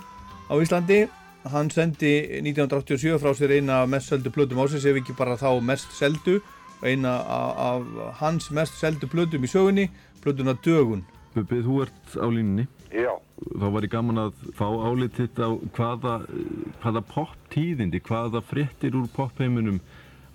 á 0.49 0.55
Íslandi. 0.57 1.07
Hann 1.49 1.69
sendi 1.71 2.41
1987 2.41 3.19
frá 3.21 3.31
sér 3.37 3.55
eina 3.57 3.83
af 3.83 3.91
mest 3.91 4.11
seldu 4.11 4.31
plötum 4.33 4.59
ásins 4.63 4.85
ef 4.85 4.97
ekki 4.99 5.15
bara 5.17 5.37
þá 5.39 5.61
mest 5.63 5.91
seldu 5.95 6.39
og 6.79 6.85
eina 6.87 7.15
af, 7.23 7.51
af 7.57 8.19
hans 8.19 8.49
mest 8.55 8.75
seldu 8.79 9.07
plötum 9.07 9.43
í 9.43 9.51
sögunni 9.51 9.87
plötuna 10.23 10.57
Dögun. 10.65 11.05
Bubbi, 11.35 11.61
þú 11.63 11.83
ert 11.85 12.17
á 12.19 12.27
línunni. 12.27 12.67
Já. 12.91 13.15
Þá 13.39 13.65
var 13.73 13.85
ég 13.85 13.93
gaman 13.93 14.21
að 14.25 14.43
fá 14.57 14.67
álititt 14.67 15.39
á 15.39 15.49
hvaða, 15.77 16.15
hvaða 16.83 17.01
pop-tíðindi, 17.13 18.01
hvaða 18.07 18.41
fréttir 18.45 18.97
úr 18.99 19.07
pop-heiminum 19.15 19.79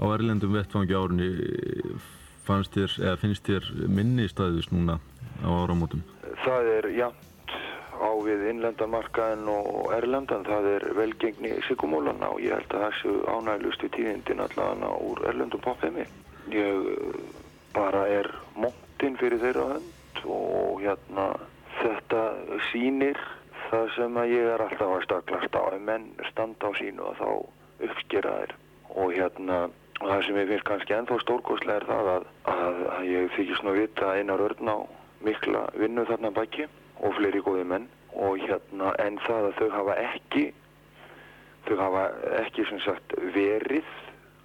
á 0.00 0.04
erlendum 0.14 0.54
vettfangi 0.56 0.96
árunni 0.96 1.28
fannst 2.44 2.76
þér, 2.76 2.96
eða 3.02 3.20
finnst 3.20 3.46
þér 3.48 3.70
minni 3.88 4.26
staðis 4.28 4.70
núna 4.72 4.98
á 5.44 5.48
áramótum? 5.48 6.02
Það 6.44 6.70
er 6.78 6.90
jafnt 6.96 7.54
á 7.94 8.10
við 8.24 8.44
innlendamarkaðin 8.50 9.48
og 9.52 9.92
erlendan, 9.96 10.44
það 10.48 10.68
er 10.74 10.86
velgengni 10.98 11.54
sigumólana 11.68 12.32
og 12.34 12.42
ég 12.44 12.56
held 12.56 12.74
að 12.74 12.84
það 12.84 12.98
séu 13.00 13.16
ánæglustu 13.30 13.90
tíðindin 13.94 14.44
allavega 14.44 14.92
úr 15.08 15.24
erlendum 15.30 15.62
popheimi. 15.64 16.06
Ég 16.52 16.88
bara 17.74 18.04
er 18.10 18.28
móttinn 18.58 19.18
fyrir 19.20 19.40
þeirra 19.42 19.74
hönd 19.74 20.24
og 20.24 20.82
hérna 20.82 21.28
þetta 21.82 22.24
sýnir 22.70 23.20
það 23.70 23.88
sem 23.96 24.18
að 24.20 24.34
ég 24.34 24.50
er 24.54 24.64
alltaf 24.64 24.90
að 24.96 25.06
staklast 25.06 25.56
á. 25.56 25.62
Menn 25.80 26.10
standa 26.30 26.70
á 26.70 26.72
sínu 26.78 27.08
að 27.10 27.22
þá 27.22 27.30
uppskera 27.88 28.36
þeir 28.40 28.54
og 28.94 29.14
hérna 29.16 29.58
og 30.00 30.10
það 30.10 30.24
sem 30.26 30.38
ég 30.40 30.50
finnst 30.50 30.68
kannski 30.68 30.94
ennþá 30.96 31.18
stórkostlega 31.22 31.80
er 31.80 31.86
það 31.88 32.10
að, 32.14 32.24
að, 32.52 32.80
að 32.96 33.10
ég 33.10 33.34
þykist 33.36 33.66
nú 33.66 33.74
vita 33.76 34.10
einar 34.18 34.42
örn 34.42 34.70
á 34.70 34.78
mikla 35.24 35.62
vinnu 35.78 36.04
þarna 36.08 36.30
baki 36.34 36.66
og 37.00 37.14
fleiri 37.18 37.42
góði 37.44 37.64
menn 37.70 37.86
og 38.14 38.42
hérna 38.42 38.92
en 39.02 39.18
það 39.24 39.48
að 39.48 39.60
þau 39.60 39.70
hafa 39.74 39.96
ekki 40.02 40.44
þau 41.66 41.76
hafa 41.80 42.02
ekki 42.42 42.66
sem 42.68 42.82
sagt 42.84 43.14
verið 43.34 43.94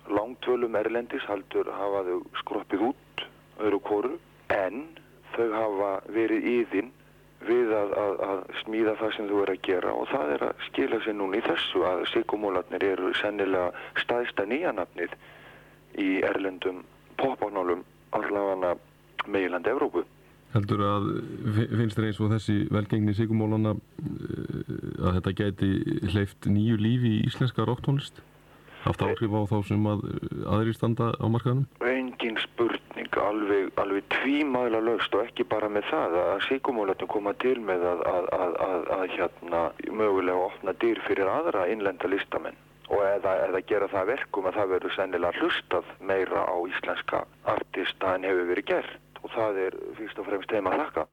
langtvölum 0.10 0.78
erlendis 0.80 1.26
haldur 1.30 1.70
hafa 1.76 2.06
þau 2.08 2.22
skroppið 2.44 2.86
út 2.92 3.26
öðru 3.60 3.82
kóru 3.90 4.16
en 4.54 4.86
þau 5.36 5.50
hafa 5.54 5.92
verið 6.16 6.48
íðinn 6.54 6.94
við 7.48 7.72
að, 7.72 7.94
að, 8.04 8.14
að 8.30 8.40
smíða 8.64 8.94
það 9.00 9.14
sem 9.16 9.28
þú 9.30 9.42
er 9.46 9.52
að 9.54 9.62
gera 9.70 9.94
og 9.96 10.08
það 10.12 10.34
er 10.36 10.44
að 10.50 10.64
skila 10.68 11.00
sér 11.06 11.16
núna 11.20 11.40
í 11.40 11.44
þessu 11.46 11.84
að 11.88 12.06
sigumólarnir 12.14 12.84
eru 12.92 13.12
sennilega 13.16 13.72
staðista 14.02 14.46
nýjanafnið 14.50 15.14
í 16.04 16.10
erlendum 16.28 16.82
popánálum 17.20 17.84
allavega 18.16 18.74
meiland 19.28 19.68
Evrópu. 19.68 20.04
Heldur 20.54 20.82
að 20.82 21.04
fi- 21.56 21.68
finnst 21.78 21.98
þér 22.00 22.08
eins 22.10 22.20
og 22.26 22.32
þessi 22.34 22.56
velgengni 22.74 23.14
sigumólana 23.14 23.76
að 25.06 25.20
þetta 25.20 25.34
gæti 25.44 25.70
hleyft 26.14 26.48
nýju 26.50 26.80
lífi 26.82 27.12
í 27.20 27.24
íslenska 27.30 27.66
rocktónlist? 27.70 28.22
Haft 28.86 29.04
áhrif 29.04 29.34
á 29.36 29.42
þá 29.52 29.58
sem 29.68 29.86
að 29.92 30.06
aðri 30.48 30.74
standa 30.74 31.12
á 31.20 31.26
markaðanum? 31.30 31.66
Engin 31.84 32.38
spurning, 32.40 32.89
alveg, 33.24 33.70
alveg 33.82 34.08
tvímæla 34.14 34.82
lögst 34.86 35.16
og 35.16 35.26
ekki 35.26 35.46
bara 35.52 35.70
með 35.72 35.90
það 35.90 36.18
að 36.22 36.46
sigumólarnir 36.48 37.12
koma 37.12 37.34
til 37.44 37.58
með 37.66 37.86
að, 37.92 38.02
að, 38.14 38.30
að, 38.40 38.88
að, 38.96 39.06
hérna 39.16 39.62
mögulega 40.02 40.48
opna 40.50 40.76
dyr 40.84 41.02
fyrir 41.08 41.32
aðra 41.32 41.68
innlenda 41.72 42.12
listamenn 42.12 42.58
og 42.90 43.04
eða, 43.06 43.36
eða 43.48 43.62
gera 43.70 43.92
það 43.92 44.02
að 44.02 44.12
verkum 44.14 44.50
að 44.50 44.58
það 44.60 44.74
verður 44.74 44.96
sennilega 44.96 45.44
hlustað 45.44 45.94
meira 46.12 46.46
á 46.50 46.56
íslenska 46.74 47.24
artista 47.54 48.16
en 48.16 48.26
hefur 48.26 48.50
verið 48.50 48.70
gert 48.74 49.24
og 49.24 49.34
það 49.36 49.64
er 49.68 49.80
fyrst 50.00 50.22
og 50.22 50.30
fremst 50.30 50.54
þeim 50.54 50.72
að 50.72 50.84
þakka. 50.84 51.06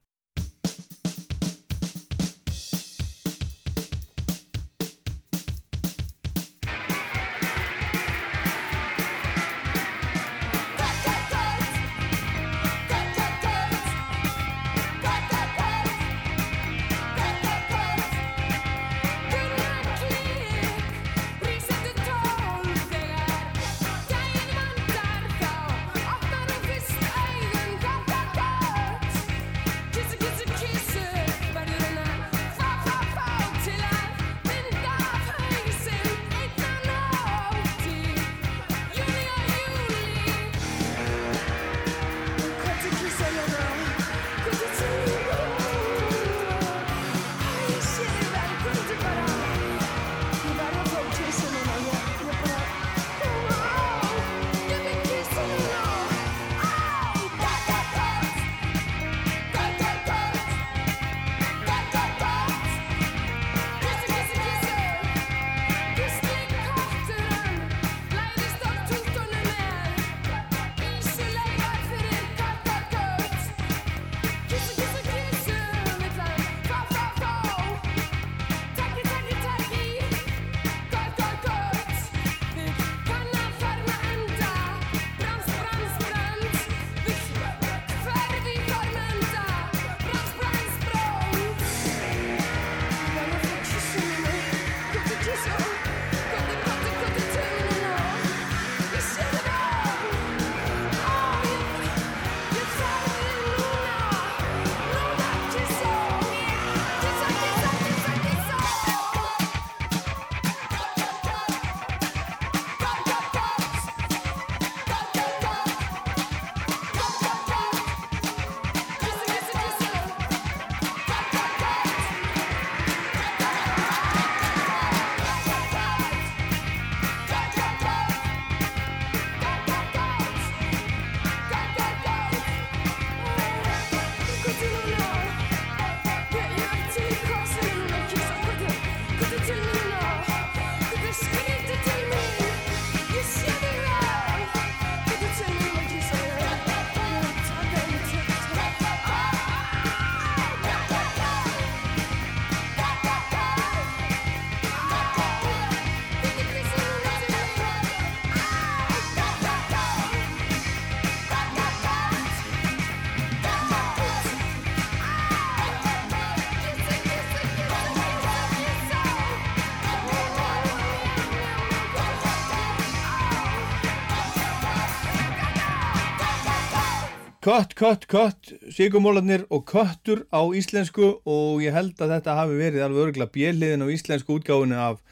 Kött, 177.76 178.06
kött, 178.08 178.54
sigumólarnir 178.72 179.44
og 179.52 179.66
köttur 179.68 180.24
á 180.32 180.40
íslensku 180.56 181.18
og 181.28 181.60
ég 181.60 181.76
held 181.76 182.00
að 182.00 182.16
þetta 182.16 182.36
hafi 182.40 182.56
verið 182.56 182.86
alveg 182.86 183.04
örgulega 183.04 183.34
bjelliðin 183.34 183.84
á 183.84 183.92
íslensku 183.92 184.38
útgáfunni 184.38 184.78
af 184.80 185.02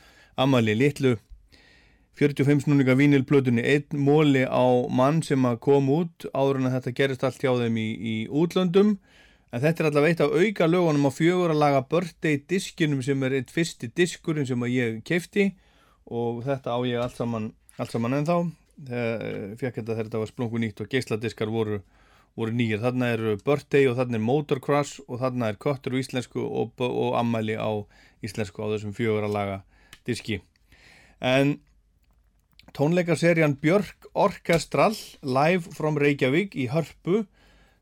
Amali 0.41 0.73
Littlu 0.75 1.19
45 2.15 2.63
snúninga 2.63 2.95
vínilplötunni 2.95 3.65
einn 3.67 3.99
móli 3.99 4.45
á 4.47 4.65
mann 4.87 5.19
sem 5.27 5.43
að 5.45 5.59
kom 5.67 5.89
út 5.91 6.27
áður 6.31 6.61
en 6.61 6.69
að 6.69 6.77
þetta 6.77 6.93
gerist 7.01 7.25
allt 7.27 7.43
hjá 7.43 7.51
þeim 7.59 7.79
í, 7.83 7.89
í 7.91 8.15
útlöndum. 8.31 8.95
En 9.51 9.63
þetta 9.63 9.83
er 9.83 9.89
allavega 9.89 10.13
eitt 10.13 10.23
af 10.23 10.37
auka 10.39 10.69
lögunum 10.71 11.09
á 11.11 11.13
fjögur 11.15 11.51
að 11.51 11.61
laga 11.63 11.81
birthday 11.91 12.39
diskinum 12.51 13.03
sem 13.03 13.27
er 13.27 13.35
eitt 13.41 13.51
fyrsti 13.55 13.91
diskurinn 13.99 14.47
sem 14.47 14.63
að 14.63 14.77
ég 14.77 15.03
kefti 15.07 15.49
og 16.07 16.45
þetta 16.47 16.75
á 16.75 16.79
ég 16.87 17.03
allt 17.03 17.19
saman, 17.19 17.51
allt 17.83 17.95
saman 17.95 18.17
ennþá. 18.21 18.39
Þegar 18.75 19.59
fekk 19.59 19.81
þetta 19.81 19.91
þegar 19.91 20.09
þetta 20.09 20.23
var 20.23 20.31
splungu 20.31 20.63
nýtt 20.63 20.83
og 20.83 20.91
geisladiskar 20.95 21.51
voru, 21.51 21.81
voru 22.39 22.55
nýjir 22.55 22.83
þarna 22.83 23.11
er 23.15 23.23
birthday 23.47 23.87
og 23.91 23.99
þarna 23.99 24.19
er 24.19 24.25
motocross 24.25 24.97
og 25.07 25.21
þarna 25.23 25.53
er 25.53 25.61
köttur 25.61 25.95
á 25.95 26.01
íslensku 26.03 26.43
og, 26.43 26.75
og 26.81 27.15
ammæli 27.21 27.55
á 27.55 27.71
íslensku 28.25 28.65
á 28.65 28.73
þessum 28.75 28.97
fjögur 28.97 29.29
að 29.29 29.37
laga 29.37 29.61
diski 30.09 30.41
en 31.21 31.59
tónleikaserjan 32.75 33.57
Björk 33.63 34.09
Orkestral 34.15 34.97
live 35.23 35.71
from 35.77 35.99
Reykjavík 36.01 36.57
í 36.59 36.69
Hörpu 36.73 37.23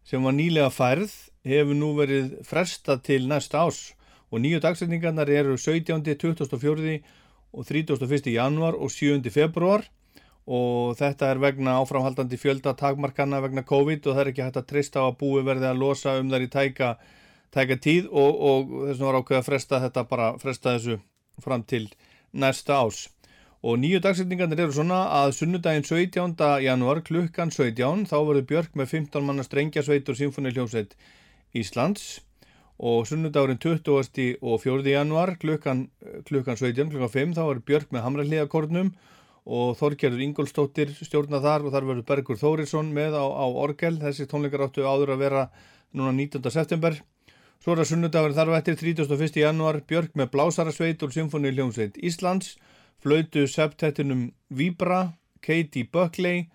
sem 0.04 0.22
var 0.22 0.36
nýlega 0.36 0.68
færð 0.74 1.14
hefur 1.48 1.78
nú 1.78 1.94
verið 1.96 2.36
fresta 2.46 2.98
til 3.00 3.26
næsta 3.30 3.64
ás 3.64 3.92
og 4.32 4.44
nýju 4.44 4.60
dagsetningarnar 4.64 5.30
eru 5.32 5.56
17. 5.56 6.04
24. 6.04 7.00
og 7.52 7.66
31. 7.68 8.30
januar 8.32 8.76
og 8.76 8.92
7. 8.92 9.20
februar 9.30 9.88
og 10.46 10.96
þetta 10.98 11.30
er 11.30 11.40
vegna 11.42 11.76
áframhaldandi 11.78 12.38
fjölda 12.40 12.74
takmarkana 12.78 13.40
vegna 13.44 13.62
COVID 13.62 14.06
og 14.06 14.16
það 14.16 14.22
er 14.24 14.30
ekki 14.32 14.46
hægt 14.46 14.58
að 14.58 14.68
treysta 14.72 15.02
á 15.02 15.06
að 15.06 15.18
búi 15.20 15.44
verði 15.46 15.68
að 15.70 15.82
losa 15.82 16.16
um 16.18 16.30
þar 16.32 16.46
í 16.46 16.50
tæka, 16.50 16.96
tæka 17.54 17.78
tíð 17.78 18.08
og, 18.10 18.40
og 18.50 18.72
þess 18.88 18.98
vegna 18.98 19.10
var 19.10 19.20
ákveð 19.20 19.38
að 19.38 19.48
fresta 19.50 19.82
þetta 19.86 20.06
bara 20.10 20.30
fresta 20.42 20.76
þessu 20.76 20.98
fram 21.42 21.62
til 21.62 21.86
næsta 22.32 22.80
ás 22.82 23.06
og 23.62 23.78
nýju 23.78 24.00
dagsetningarnir 24.02 24.64
eru 24.64 24.74
svona 24.74 25.04
að 25.20 25.36
sunnudaginn 25.38 25.86
17. 25.86 26.34
januar 26.64 27.00
klukkan 27.06 27.54
17 27.54 28.08
þá 28.10 28.16
verður 28.18 28.48
Björk 28.50 28.74
með 28.74 28.96
15 28.98 29.26
manna 29.28 29.46
strengjasveit 29.46 30.10
og 30.10 30.18
symfóniljónsveit 30.18 30.96
Íslands 31.54 32.18
og 32.82 33.06
sunnudagurinn 33.06 33.62
20. 33.62 34.40
og 34.42 34.58
4. 34.64 34.82
januar 34.90 35.36
klukkan, 35.38 35.86
klukkan 36.26 36.58
17, 36.58 36.90
klukkan 36.90 37.14
5 37.14 37.36
þá 37.38 37.42
verður 37.44 37.66
Björk 37.70 37.94
með 37.94 38.06
hamraliðakornum 38.08 38.90
og 39.42 39.76
Þorgerður 39.78 40.22
Ingolstóttir 40.26 40.92
stjórna 41.02 41.40
þar 41.42 41.66
og 41.66 41.74
þar 41.74 41.86
verður 41.88 42.06
Bergur 42.06 42.38
Þórisson 42.38 42.92
með 42.94 43.16
á, 43.18 43.24
á 43.26 43.46
orgel, 43.50 43.96
þessi 43.98 44.28
tónleikar 44.30 44.68
áttu 44.68 44.86
áður 44.86 45.16
að 45.16 45.24
vera 45.24 45.42
núna 45.92 46.12
19. 46.14 46.46
september 46.54 47.00
svo 47.62 47.74
er 47.74 47.82
það 47.82 47.90
sunnudagur 47.90 48.36
þar 48.36 48.54
eftir 48.58 48.78
31. 48.78 49.40
januar 49.42 49.80
Björk 49.86 50.14
með 50.18 50.30
blásarasveit 50.34 51.02
og 51.02 51.14
symfóniljónsveit 51.14 51.98
Íslands 51.98 52.56
flautu 53.02 53.48
septettinum 53.50 54.28
Vibra, 54.48 55.12
Katie 55.42 55.88
Buckley 55.90 56.46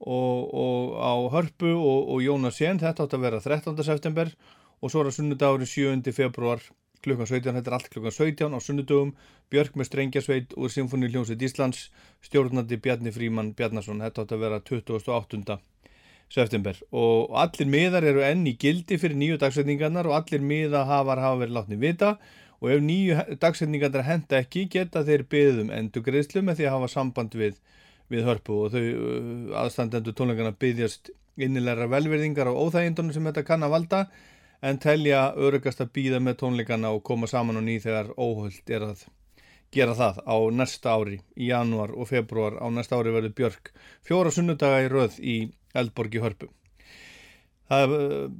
og, 0.00 0.48
og 0.52 0.96
á 0.98 1.12
Hörpu 1.36 1.72
og, 1.76 2.08
og 2.16 2.24
Jónas 2.24 2.60
Jén, 2.60 2.80
þetta 2.80 3.04
átt 3.04 3.16
að 3.16 3.26
vera 3.28 3.40
13. 3.44 3.76
september 3.84 4.32
og 4.80 4.90
svo 4.90 5.02
er 5.02 5.10
það 5.10 5.18
sunnudagur 5.20 5.68
7. 5.68 6.14
februar 6.16 6.64
klukkan 7.04 7.28
17, 7.28 7.56
þetta 7.58 7.70
er 7.70 7.76
allt 7.76 7.90
klukkan 7.92 8.14
17 8.14 8.54
á 8.54 8.58
sunnudögum, 8.62 9.12
Björk 9.52 9.76
með 9.76 9.88
strengjasveit 9.90 10.54
og 10.56 10.72
Symfóni 10.72 11.10
Ljónsveit 11.12 11.42
Íslands. 11.44 11.90
Stjórnandi 12.24 12.78
Bjarni 12.80 13.12
Fríman 13.12 13.52
Bjarnason 13.58 14.00
þetta 14.04 14.24
átt 14.24 14.34
að 14.36 14.44
vera 14.46 14.60
28. 14.62 15.58
september. 16.32 16.78
Og 16.96 17.34
allir 17.36 17.68
miðar 17.68 18.06
eru 18.08 18.22
enn 18.24 18.46
í 18.48 18.56
gildi 18.60 18.98
fyrir 19.00 19.18
nýju 19.20 19.40
dagsetningarnar 19.42 20.08
og 20.08 20.16
allir 20.20 20.44
miðahafar 20.44 21.20
hafa 21.20 21.42
verið 21.42 21.58
látni 21.58 21.80
vita. 21.82 22.16
Og 22.62 22.70
ef 22.76 22.84
nýju 22.84 23.38
dagsetningarnar 23.42 24.06
henda 24.06 24.38
ekki 24.40 24.68
geta 24.72 25.02
þeir 25.06 25.26
byggðum 25.28 25.72
endur 25.74 26.06
greiðslu 26.06 26.44
með 26.46 26.60
því 26.60 26.68
að 26.68 26.76
hafa 26.76 26.92
samband 26.94 27.34
við, 27.36 27.58
við 28.12 28.28
hörpu. 28.28 28.60
Og 28.64 28.76
þau 28.76 28.84
uh, 28.84 29.58
aðstandendur 29.64 30.16
tónleikana 30.16 30.54
byggjast 30.56 31.12
innilegra 31.40 31.88
velverðingar 31.88 32.52
á 32.52 32.54
óþægindunum 32.54 33.14
sem 33.14 33.26
þetta 33.28 33.44
kann 33.48 33.64
að 33.64 33.74
valda 33.76 34.02
en 34.62 34.78
telja 34.78 35.32
örugast 35.34 35.82
að 35.82 35.92
býða 35.96 36.22
með 36.22 36.38
tónleikana 36.42 36.92
og 36.94 37.02
koma 37.06 37.26
saman 37.30 37.58
á 37.58 37.62
ný 37.62 37.80
þegar 37.82 38.14
óhullt 38.14 38.70
er 38.70 38.86
að 38.92 39.04
gera 39.72 39.94
það 39.96 40.22
á 40.28 40.36
næsta 40.52 40.94
ári 40.94 41.20
í 41.34 41.50
januar 41.50 41.94
og 41.96 42.10
februar 42.10 42.58
á 42.60 42.66
næsta 42.70 42.98
ári 43.00 43.14
verður 43.14 43.36
Björk 43.38 43.70
fjóra 44.06 44.32
sunnudaga 44.34 44.82
í 44.84 44.90
röð 44.92 45.16
í 45.20 45.36
Eldborg 45.74 46.14
í 46.14 46.20
Hörpu. 46.22 46.50
Það 47.72 47.92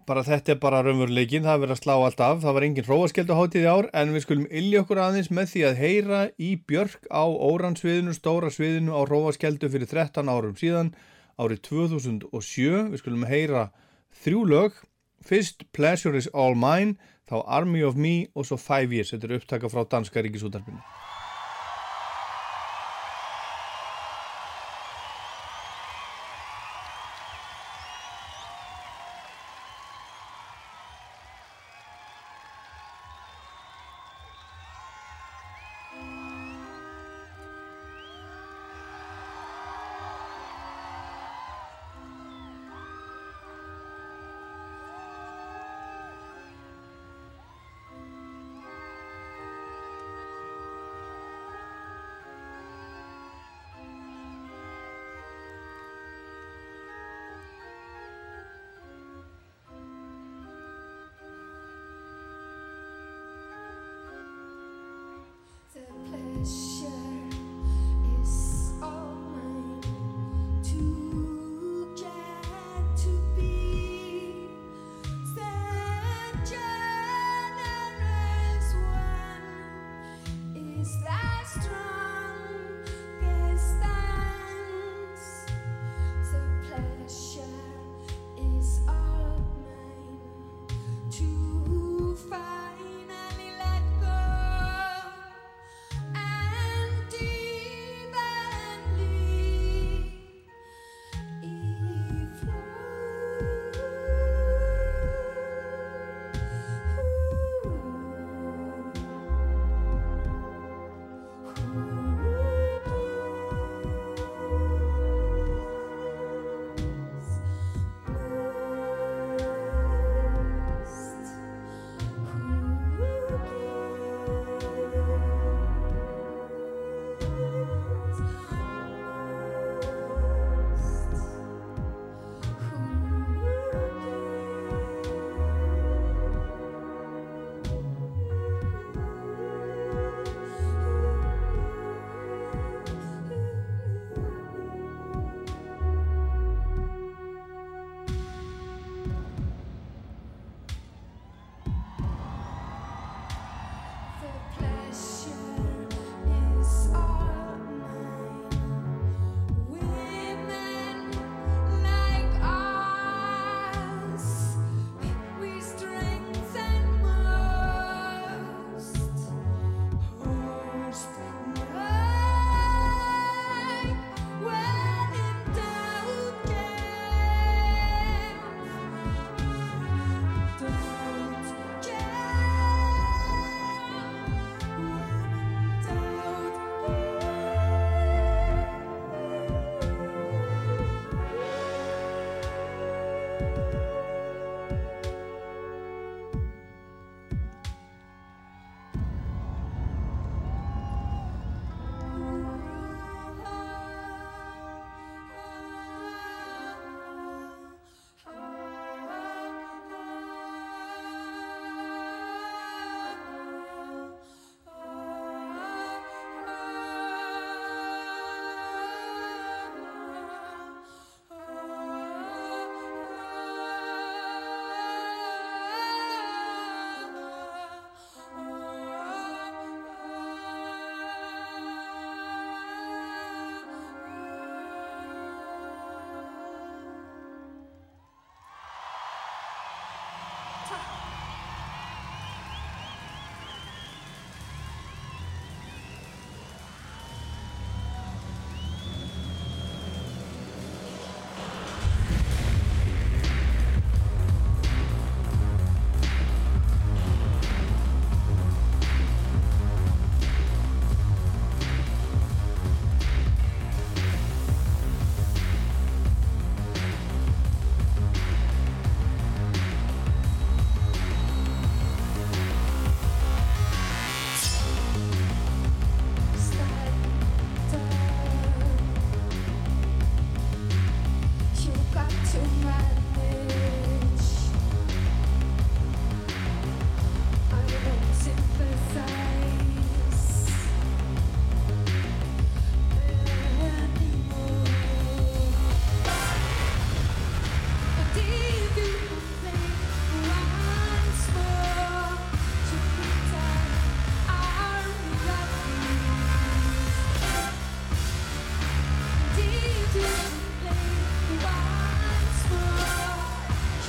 bara 0.04 0.22
þetta 0.26 0.52
er 0.52 0.58
bara 0.60 0.82
raunveruleikin, 0.84 1.46
það 1.46 1.54
er 1.54 1.60
verið 1.62 1.74
að 1.78 1.80
slá 1.80 1.92
allt 1.94 2.18
af. 2.20 2.40
Það 2.42 2.56
var 2.56 2.64
engin 2.66 2.86
róaskjöldu 2.88 3.36
hátíð 3.38 3.62
í 3.62 3.70
ár 3.70 3.88
en 3.96 4.12
við 4.12 4.24
skulum 4.26 4.48
illja 4.60 4.82
okkur 4.82 5.00
aðeins 5.00 5.30
með 5.32 5.46
því 5.54 5.62
að 5.68 5.80
heyra 5.80 6.20
í 6.36 6.50
Björk 6.68 7.08
á 7.08 7.24
óransviðinu 7.24 8.12
stóra 8.18 8.50
sviðinu 8.52 8.92
á 8.92 9.00
róaskjöldu 9.08 9.72
fyrir 9.72 9.88
13 9.88 10.28
árum 10.28 10.58
síðan 10.60 10.92
árið 11.40 11.62
2007 11.70 12.90
við 12.92 13.00
skulum 13.00 13.24
heyra 13.30 13.70
þrjú 14.20 14.44
lög 14.52 14.76
fyrst 15.26 15.64
Pleasure 15.72 16.16
is 16.18 16.28
All 16.32 16.54
Mine 16.58 16.96
þá 17.30 17.42
Army 17.46 17.82
of 17.86 17.96
Me 17.96 18.26
og 18.34 18.46
svo 18.48 18.58
Five 18.60 18.92
Years. 18.92 19.14
Þetta 19.14 19.30
er 19.30 19.38
upptaka 19.38 19.72
frá 19.72 19.86
Danska 19.88 20.22
Ríkisútarpinu 20.24 20.82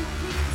Thank 0.03 0.47
you. 0.47 0.52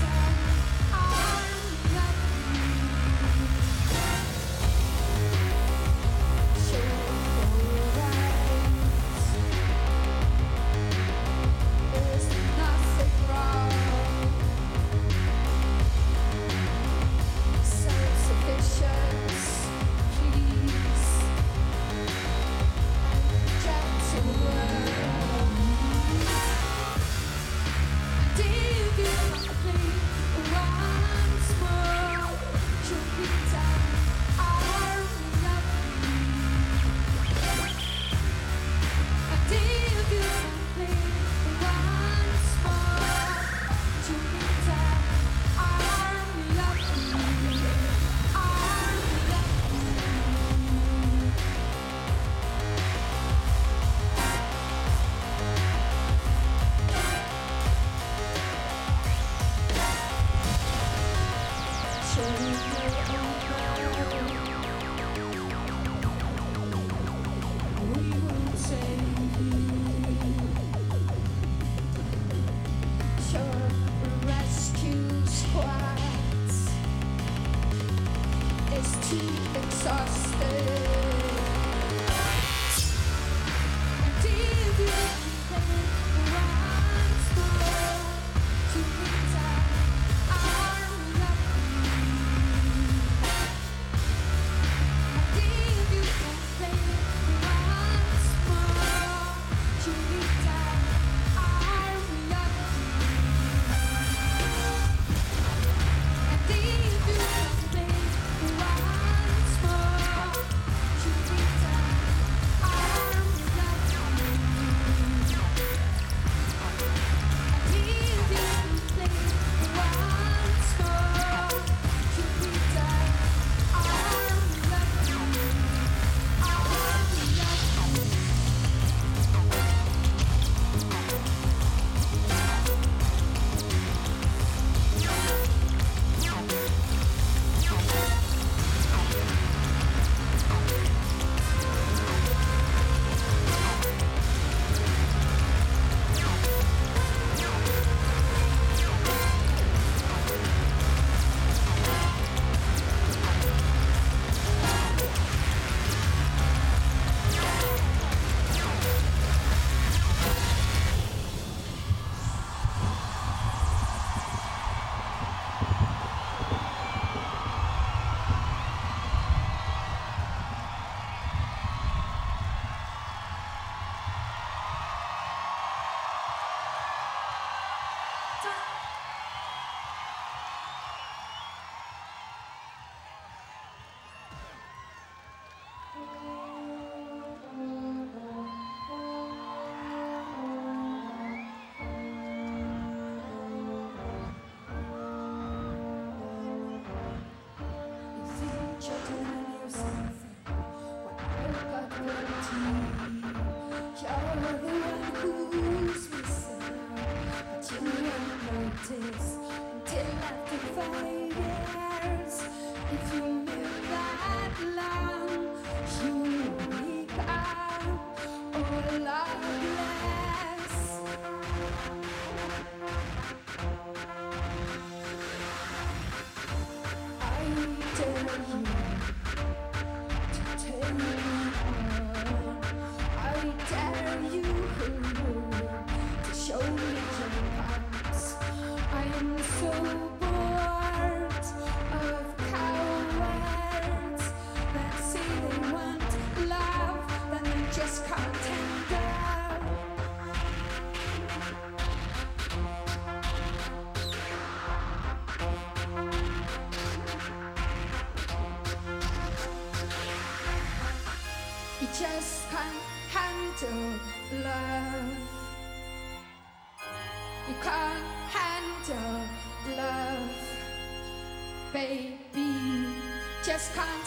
Just 273.59 273.75
can't 273.75 273.98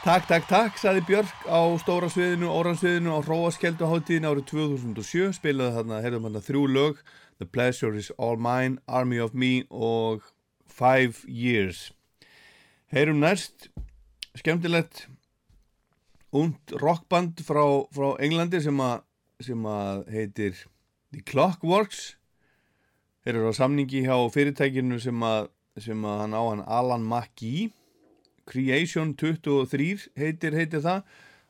Takk, 0.00 0.24
takk, 0.30 0.46
takk, 0.48 0.78
saði 0.80 1.02
Björk 1.04 1.42
á 1.44 1.60
stóra 1.76 2.06
sviðinu, 2.08 2.48
óransviðinu 2.48 3.12
á 3.12 3.20
Hróaskeldu 3.20 3.84
hátíðin 3.84 4.24
árið 4.30 4.46
2007 4.48 5.34
spilaði 5.36 5.74
þarna, 5.74 5.98
heyrðum 6.00 6.24
þarna 6.24 6.40
þrjú 6.46 6.62
lög 6.72 7.02
The 7.36 7.44
Pleasure 7.44 7.98
is 8.00 8.08
All 8.16 8.40
Mine, 8.40 8.78
Army 8.88 9.18
of 9.20 9.34
Me 9.36 9.66
og 9.68 10.24
Five 10.64 11.20
Years. 11.28 11.90
Heyrum 12.88 13.20
næst 13.20 13.68
skemmtilegt 14.40 15.02
und 16.32 16.72
rockband 16.80 17.42
frá, 17.44 17.60
frá 17.92 18.14
Englandi 18.24 18.62
sem 18.64 18.80
að 18.80 19.02
sem 19.44 19.66
að 19.68 20.08
heitir 20.14 20.62
The 21.12 21.20
Clockworks. 21.28 22.14
Þeir 23.20 23.34
eru 23.34 23.52
á 23.52 23.60
samningi 23.60 24.06
hjá 24.08 24.16
fyrirtækinu 24.32 24.96
sem 25.04 25.28
að, 25.28 25.52
sem 25.76 26.08
að 26.08 26.24
hann 26.24 26.40
á 26.40 26.42
hann 26.48 26.64
Alan 26.64 27.04
McGee 27.04 27.68
Creation 28.50 29.14
23 29.14 30.08
heitir, 30.18 30.56
heitir 30.58 30.82
það. 30.84 31.04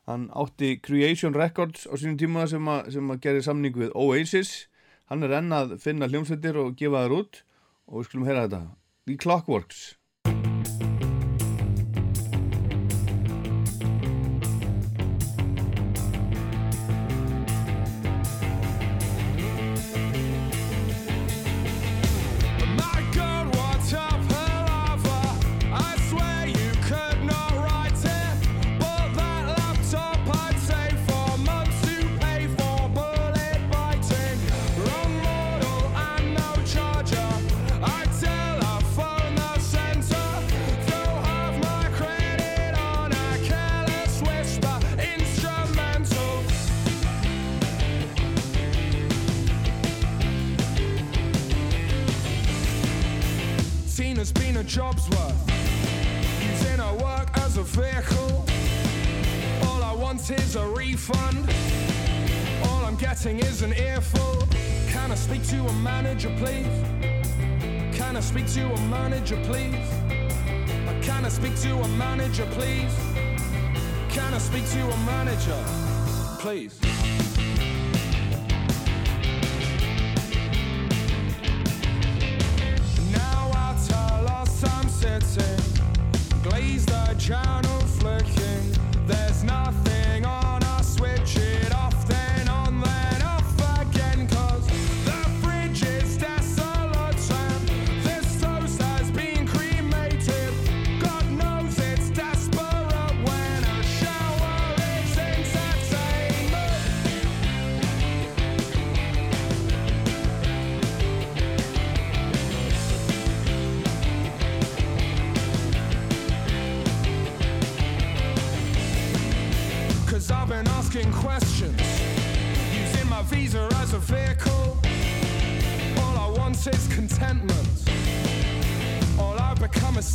Hann 0.09 0.27
átti 0.33 0.75
Creation 0.81 1.35
Records 1.37 1.87
á 1.89 1.93
sínum 1.97 2.17
tíma 2.19 2.47
sem 2.49 2.67
að, 2.69 2.91
sem 2.97 3.13
að 3.13 3.23
gera 3.25 3.45
samning 3.45 3.77
við 3.77 3.95
Oasis. 3.97 4.67
Hann 5.11 5.25
er 5.27 5.37
enn 5.41 5.53
að 5.55 5.77
finna 5.83 6.09
hljómsveitir 6.09 6.59
og 6.61 6.77
gefa 6.79 7.05
þær 7.05 7.17
út. 7.21 7.41
Og 7.89 8.01
við 8.01 8.09
skulum 8.09 8.29
heyra 8.29 8.45
þetta. 8.45 8.61
The 9.09 9.17
Clockworks 9.17 9.81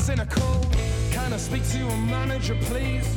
cynical. 0.07 0.61
Can 1.11 1.33
I 1.33 1.37
speak 1.37 1.67
to 1.71 1.85
a 1.85 1.97
manager, 1.97 2.55
please? 2.71 3.09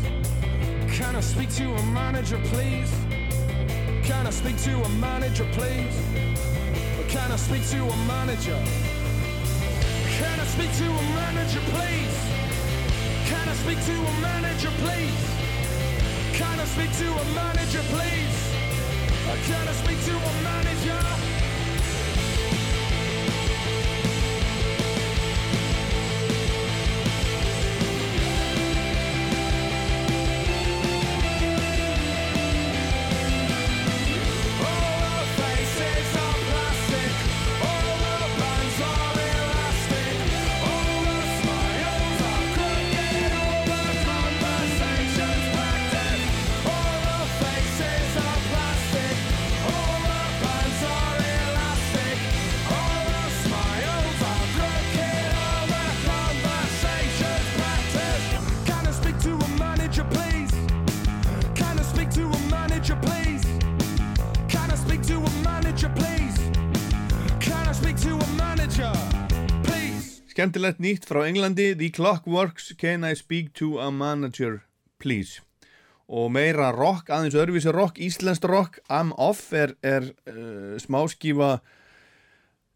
Can 0.97 1.15
I 1.15 1.19
speak 1.21 1.53
to 1.61 1.65
a 1.71 1.83
manager, 1.93 2.39
please? 2.45 2.91
Can 4.09 4.25
I 4.25 4.31
speak 4.31 4.57
to 4.63 4.73
a 4.81 4.89
manager, 4.89 5.45
please? 5.53 5.95
Can 7.07 7.31
I 7.31 7.35
speak 7.35 7.63
to 7.73 7.79
a 7.85 7.97
manager? 8.13 8.57
Can 10.17 10.39
I 10.39 10.45
speak 10.55 10.71
to 10.81 10.87
a 10.89 11.03
manager, 11.21 11.61
please? 11.73 12.17
Can 13.29 13.45
I 13.47 13.55
speak 13.63 13.79
to 13.85 13.95
a 14.11 14.13
manager, 14.27 14.71
please? 14.81 15.21
Can 16.39 16.59
I 16.59 16.65
speak 16.65 16.91
to 17.01 17.07
a 17.21 17.25
manager, 17.37 17.83
please? 17.93 18.37
Uh, 19.29 19.37
Can 19.45 19.67
I 19.67 19.73
speak 19.83 19.99
to 20.09 20.15
a 20.17 20.33
manager? 20.41 21.38
Skemmtilegt 70.39 70.77
nýtt 70.79 71.03
frá 71.03 71.25
Englandi. 71.27 71.73
The 71.75 71.89
Clockworks 71.91 72.69
Can 72.79 73.03
I 73.03 73.11
Speak 73.13 73.49
to 73.59 73.77
a 73.83 73.89
Manager 73.91 74.61
Please? 74.97 75.41
Og 76.07 76.29
meira 76.31 76.69
rock, 76.71 77.09
aðeins 77.11 77.35
öðruvísi 77.35 77.73
rock 77.75 77.99
íslenskt 77.99 78.47
rock, 78.47 78.77
I'm 78.87 79.11
Off 79.19 79.51
er, 79.51 79.73
er 79.83 80.07
uh, 80.31 80.77
smáskífa 80.79 81.57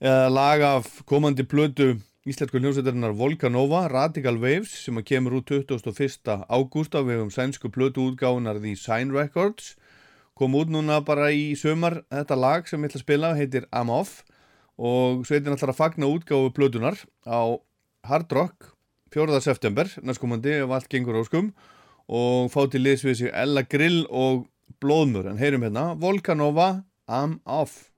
eða 0.04 0.28
lag 0.36 0.66
af 0.74 0.90
komandi 1.08 1.48
plötu 1.48 1.94
íslensku 2.28 2.60
hljómsveitarinnar 2.60 3.16
Volcanova, 3.16 3.86
Radical 3.88 4.42
Waves 4.44 4.76
sem 4.84 5.00
kemur 5.00 5.40
út 5.40 5.56
21. 5.56 6.36
ágúst 6.52 7.00
á 7.00 7.00
vegum 7.00 7.32
sænsku 7.32 7.72
plötu 7.72 8.10
útgáfunar 8.10 8.60
The 8.60 8.76
Sign 8.76 9.16
Records. 9.16 9.78
Kom 10.36 10.60
út 10.60 10.68
núna 10.68 11.00
bara 11.00 11.32
í 11.32 11.54
sömar 11.56 12.02
þetta 12.12 12.42
lag 12.44 12.68
sem 12.68 12.84
ég 12.84 12.92
ætla 12.92 13.00
að 13.00 13.08
spila 13.08 13.34
heitir 13.40 13.72
I'm 13.72 13.88
Off 13.88 14.26
og 14.78 15.26
sveitin 15.28 15.54
ætlar 15.54 15.74
að 15.74 15.80
fagna 15.80 16.10
útgáfu 16.10 16.54
plötunar 16.56 16.98
á 17.28 17.60
Hard 18.08 18.32
Rock 18.34 18.74
4. 19.14 19.42
september 19.46 19.90
næstkomandi 20.02 20.58
ef 20.64 20.74
allt 20.74 20.90
gengur 20.90 21.22
óskum 21.22 21.52
og 22.10 22.50
fá 22.54 22.66
til 22.72 22.84
liðs 22.84 23.06
við 23.06 23.20
sig 23.22 23.34
Ella 23.34 23.64
Grill 23.64 24.04
og 24.10 24.48
Blóðmur 24.84 25.30
en 25.30 25.40
heyrum 25.42 25.64
hérna 25.68 25.94
Volcanova 26.00 26.84
I'm 27.08 27.40
Off 27.46 27.94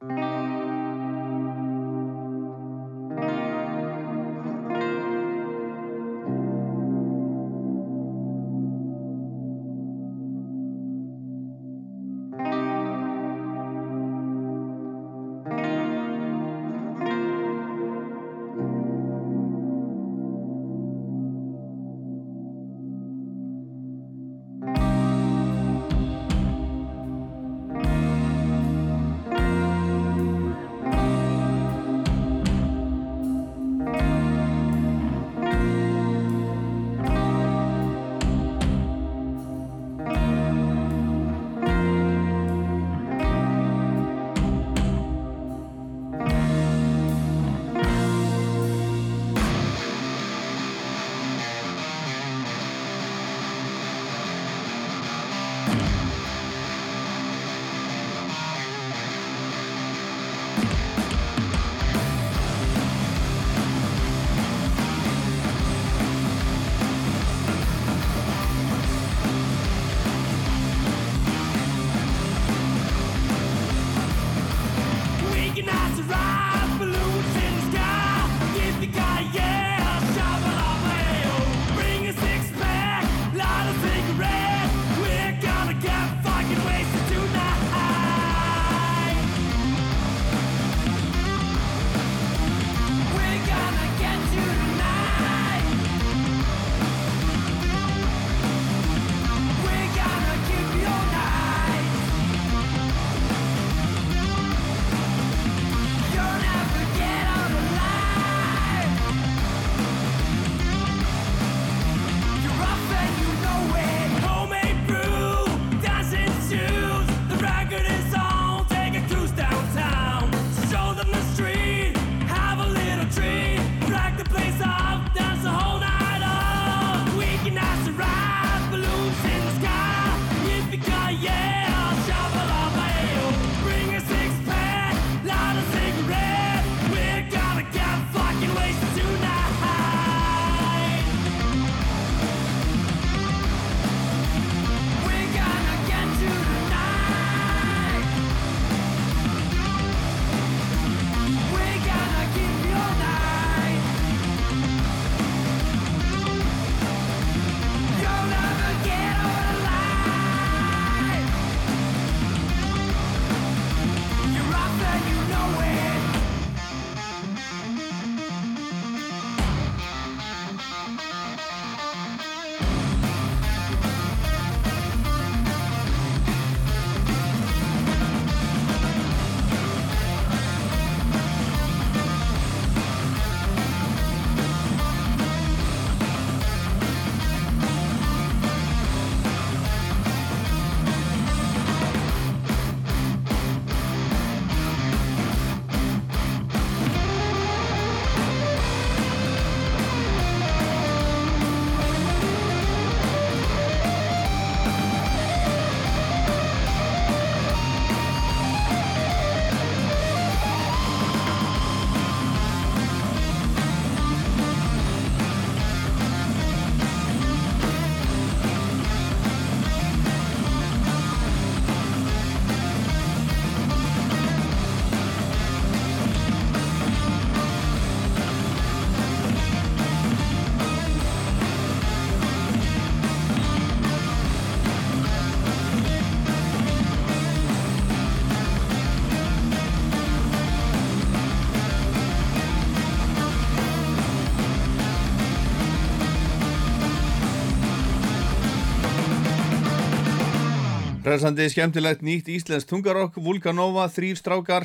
Ræðsandi 251.06 251.46
skemmtilegt 251.54 252.00
nýtt 252.02 252.32
íslensk 252.34 252.66
tungarokk, 252.66 253.20
Vulkanova, 253.22 253.84
þrýr 253.94 254.18
strákar, 254.18 254.64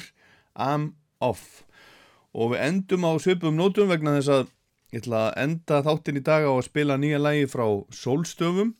I'm 0.57 0.95
off. 1.21 1.67
Og 2.33 2.55
við 2.55 2.63
endum 2.65 3.05
á 3.05 3.13
svipum 3.21 3.59
nótum 3.59 3.91
vegna 3.93 4.15
þess 4.17 4.31
að 4.33 4.47
ég 4.95 5.03
ætla 5.03 5.21
að 5.27 5.37
enda 5.43 5.83
þáttinn 5.85 6.17
í 6.17 6.25
dag 6.25 6.47
á 6.49 6.53
að 6.55 6.63
spila 6.71 6.97
nýja 6.97 7.19
lægi 7.21 7.51
frá 7.53 7.67
Sólstöfum. 7.93 8.73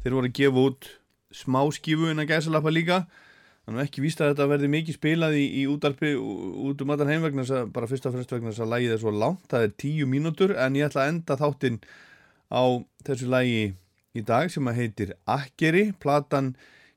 Þeir 0.00 0.16
voru 0.16 0.32
að 0.32 0.36
gefa 0.40 0.64
út 0.70 0.88
smá 1.28 1.60
skífu 1.76 2.08
innan 2.08 2.30
gæsalappa 2.30 2.72
líka. 2.72 3.02
Þannig 3.68 3.82
að 3.82 3.88
ekki 3.90 4.04
víst 4.06 4.24
að 4.24 4.32
þetta 4.32 4.50
verði 4.54 4.70
mikið 4.72 4.96
spilað 4.96 5.36
í, 5.36 5.46
í 5.60 5.68
útarpi 5.68 6.16
út 6.16 6.80
um 6.86 6.96
allan 6.96 7.12
heim 7.12 7.26
vegna 7.28 7.44
þess 7.44 7.58
að 7.60 7.72
bara 7.76 7.90
fyrst 7.90 8.08
og 8.08 8.16
fremst 8.16 8.32
vegna 8.32 8.54
þess 8.54 8.64
að 8.64 8.72
lægið 8.78 8.94
er 8.96 9.02
svo 9.04 9.12
langt. 9.12 9.44
Það 9.52 9.66
er 9.66 9.80
tíu 9.84 10.08
mínútur 10.08 10.56
en 10.56 10.80
ég 10.80 10.88
ætla 10.88 11.04
að 11.04 11.12
enda 11.18 11.36
þáttinn 11.42 11.82
á 12.48 12.64
þessu 13.04 13.28
lægi 13.28 13.64
í 14.16 14.24
dag 14.24 14.48
sem 14.48 14.72
að 14.72 14.80
heitir 14.80 15.18
Akkeri. 15.28 15.90
Platan 16.00 16.54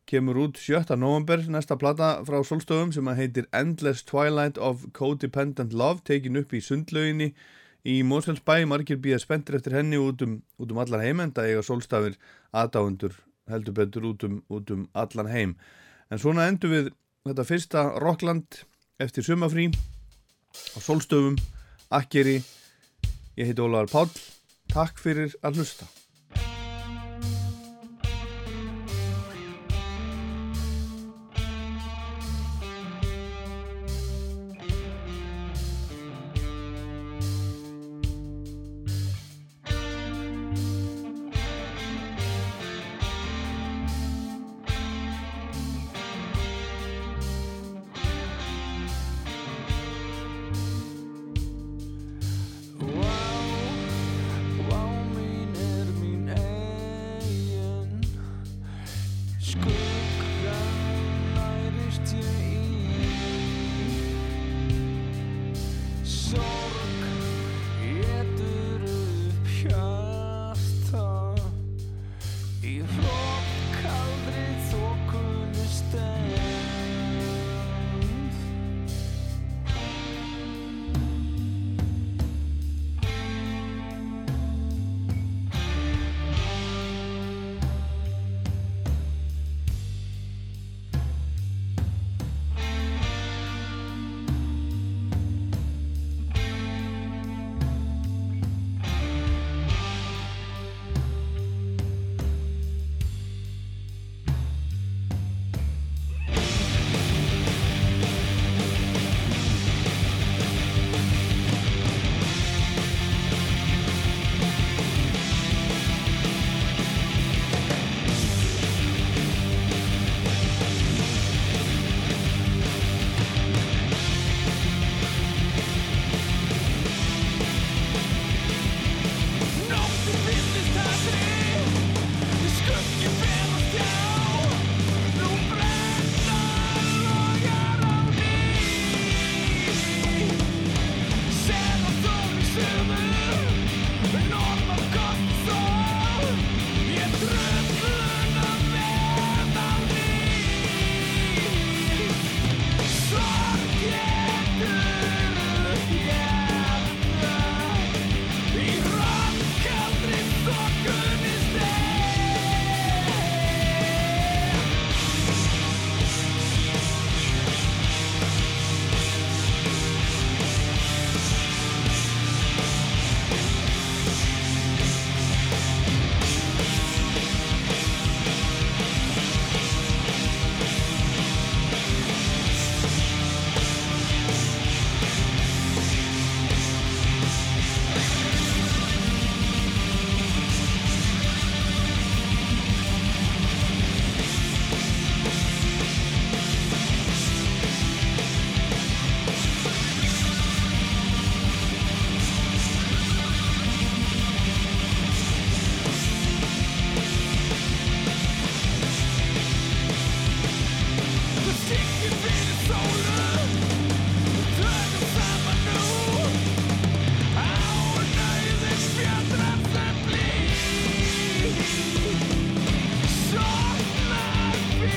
kemur 0.08 0.38
út 0.40 0.58
7. 0.58 0.96
november 0.96 1.42
næsta 1.52 1.76
plata 1.76 2.22
frá 2.24 2.40
Solstöðum 2.46 2.94
sem 2.96 3.08
að 3.12 3.18
heitir 3.22 3.48
Endless 3.56 4.06
Twilight 4.08 4.58
of 4.58 4.86
Codependent 4.96 5.76
Love 5.76 6.00
tekin 6.08 6.40
upp 6.40 6.56
í 6.56 6.62
sundlauginni 6.64 7.34
í 7.88 7.98
Mósfellsbæ, 8.08 8.64
margir 8.72 9.02
býða 9.04 9.20
spenntir 9.20 9.58
eftir 9.60 9.76
henni 9.76 10.00
út 10.00 10.24
um, 10.24 10.40
út 10.64 10.72
um 10.72 10.80
allan 10.84 11.04
heim 11.04 11.24
en 11.24 11.36
það 11.36 11.52
eiga 11.52 11.66
Solstafir 11.68 12.16
aðdáundur 12.56 13.20
heldur 13.52 13.76
betur 13.76 14.08
út 14.14 14.24
um, 14.28 14.40
út 14.48 14.72
um 14.72 14.88
allan 14.96 15.32
heim. 15.32 15.54
En 16.08 16.24
svona 16.24 16.48
endur 16.48 16.72
við 16.72 16.90
þetta 17.28 17.48
fyrsta 17.52 17.86
Rockland 18.00 18.64
eftir 19.04 19.28
sumafrí 19.28 19.70
á 19.76 20.80
Solstöðum 20.80 21.36
Akkeri 21.92 22.40
ég 23.36 23.52
heiti 23.52 23.64
Ólaður 23.64 23.92
Páll. 23.92 24.12
Takk 24.72 25.00
fyrir 25.04 25.36
að 25.44 25.60
hlusta 25.60 25.92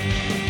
Bye. 0.00 0.49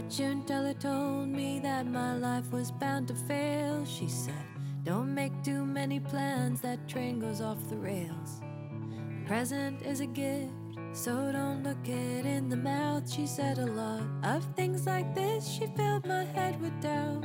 Fortune 0.00 0.42
teller 0.44 0.72
told 0.72 1.28
me 1.28 1.58
that 1.58 1.86
my 1.86 2.16
life 2.16 2.50
was 2.52 2.70
bound 2.70 3.06
to 3.06 3.14
fail. 3.14 3.84
She 3.84 4.08
said, 4.08 4.46
Don't 4.82 5.14
make 5.14 5.32
too 5.42 5.66
many 5.66 6.00
plans, 6.00 6.62
that 6.62 6.88
train 6.88 7.20
goes 7.20 7.42
off 7.42 7.58
the 7.68 7.76
rails. 7.76 8.40
The 8.40 9.26
present 9.26 9.82
is 9.82 10.00
a 10.00 10.06
gift, 10.06 10.52
so 10.94 11.30
don't 11.32 11.62
look 11.62 11.86
it 11.86 12.24
in 12.24 12.48
the 12.48 12.56
mouth. 12.56 13.12
She 13.12 13.26
said 13.26 13.58
a 13.58 13.66
lot 13.66 14.02
of 14.22 14.42
things 14.56 14.86
like 14.86 15.14
this, 15.14 15.46
she 15.46 15.66
filled 15.76 16.06
my 16.06 16.24
head 16.24 16.58
with 16.62 16.72
doubt. 16.80 17.22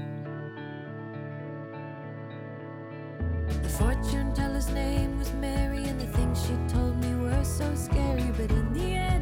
The 3.64 3.70
fortune 3.70 4.34
teller's 4.34 4.70
name 4.72 5.18
was 5.18 5.32
Mary, 5.34 5.86
and 5.86 6.00
the 6.00 6.08
things 6.08 6.46
she 6.46 6.58
told 6.68 6.98
me 6.98 7.16
were 7.24 7.44
so 7.46 7.74
scary, 7.74 8.30
but 8.36 8.52
in 8.52 8.74
the 8.74 8.96
end, 8.96 9.15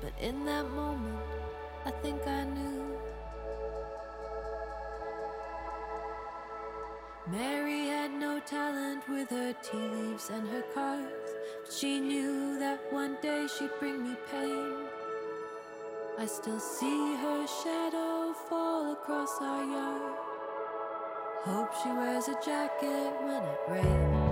but 0.00 0.12
in 0.20 0.44
that 0.44 0.70
moment, 0.70 1.18
I 1.84 1.90
think 1.90 2.26
I 2.26 2.44
knew. 2.44 2.96
Mary 7.28 7.86
had 7.88 8.12
no 8.12 8.38
talent 8.40 9.08
with 9.08 9.28
her 9.30 9.52
tea 9.62 9.76
leaves 9.78 10.30
and 10.30 10.48
her 10.48 10.62
cards, 10.72 11.30
but 11.64 11.72
she 11.72 11.98
knew 11.98 12.58
that 12.58 12.80
one 12.92 13.16
day 13.20 13.46
she'd 13.58 13.70
bring 13.80 14.02
me 14.02 14.16
pain. 14.30 14.86
I 16.18 16.26
still 16.26 16.60
see 16.60 17.16
her 17.16 17.46
shadow 17.46 18.32
fall 18.48 18.92
across 18.92 19.40
our 19.40 19.64
yard. 19.64 20.18
Hope 21.42 21.70
she 21.82 21.90
wears 21.90 22.28
a 22.28 22.34
jacket 22.44 23.12
when 23.22 23.42
it 23.42 23.58
rains. 23.68 24.25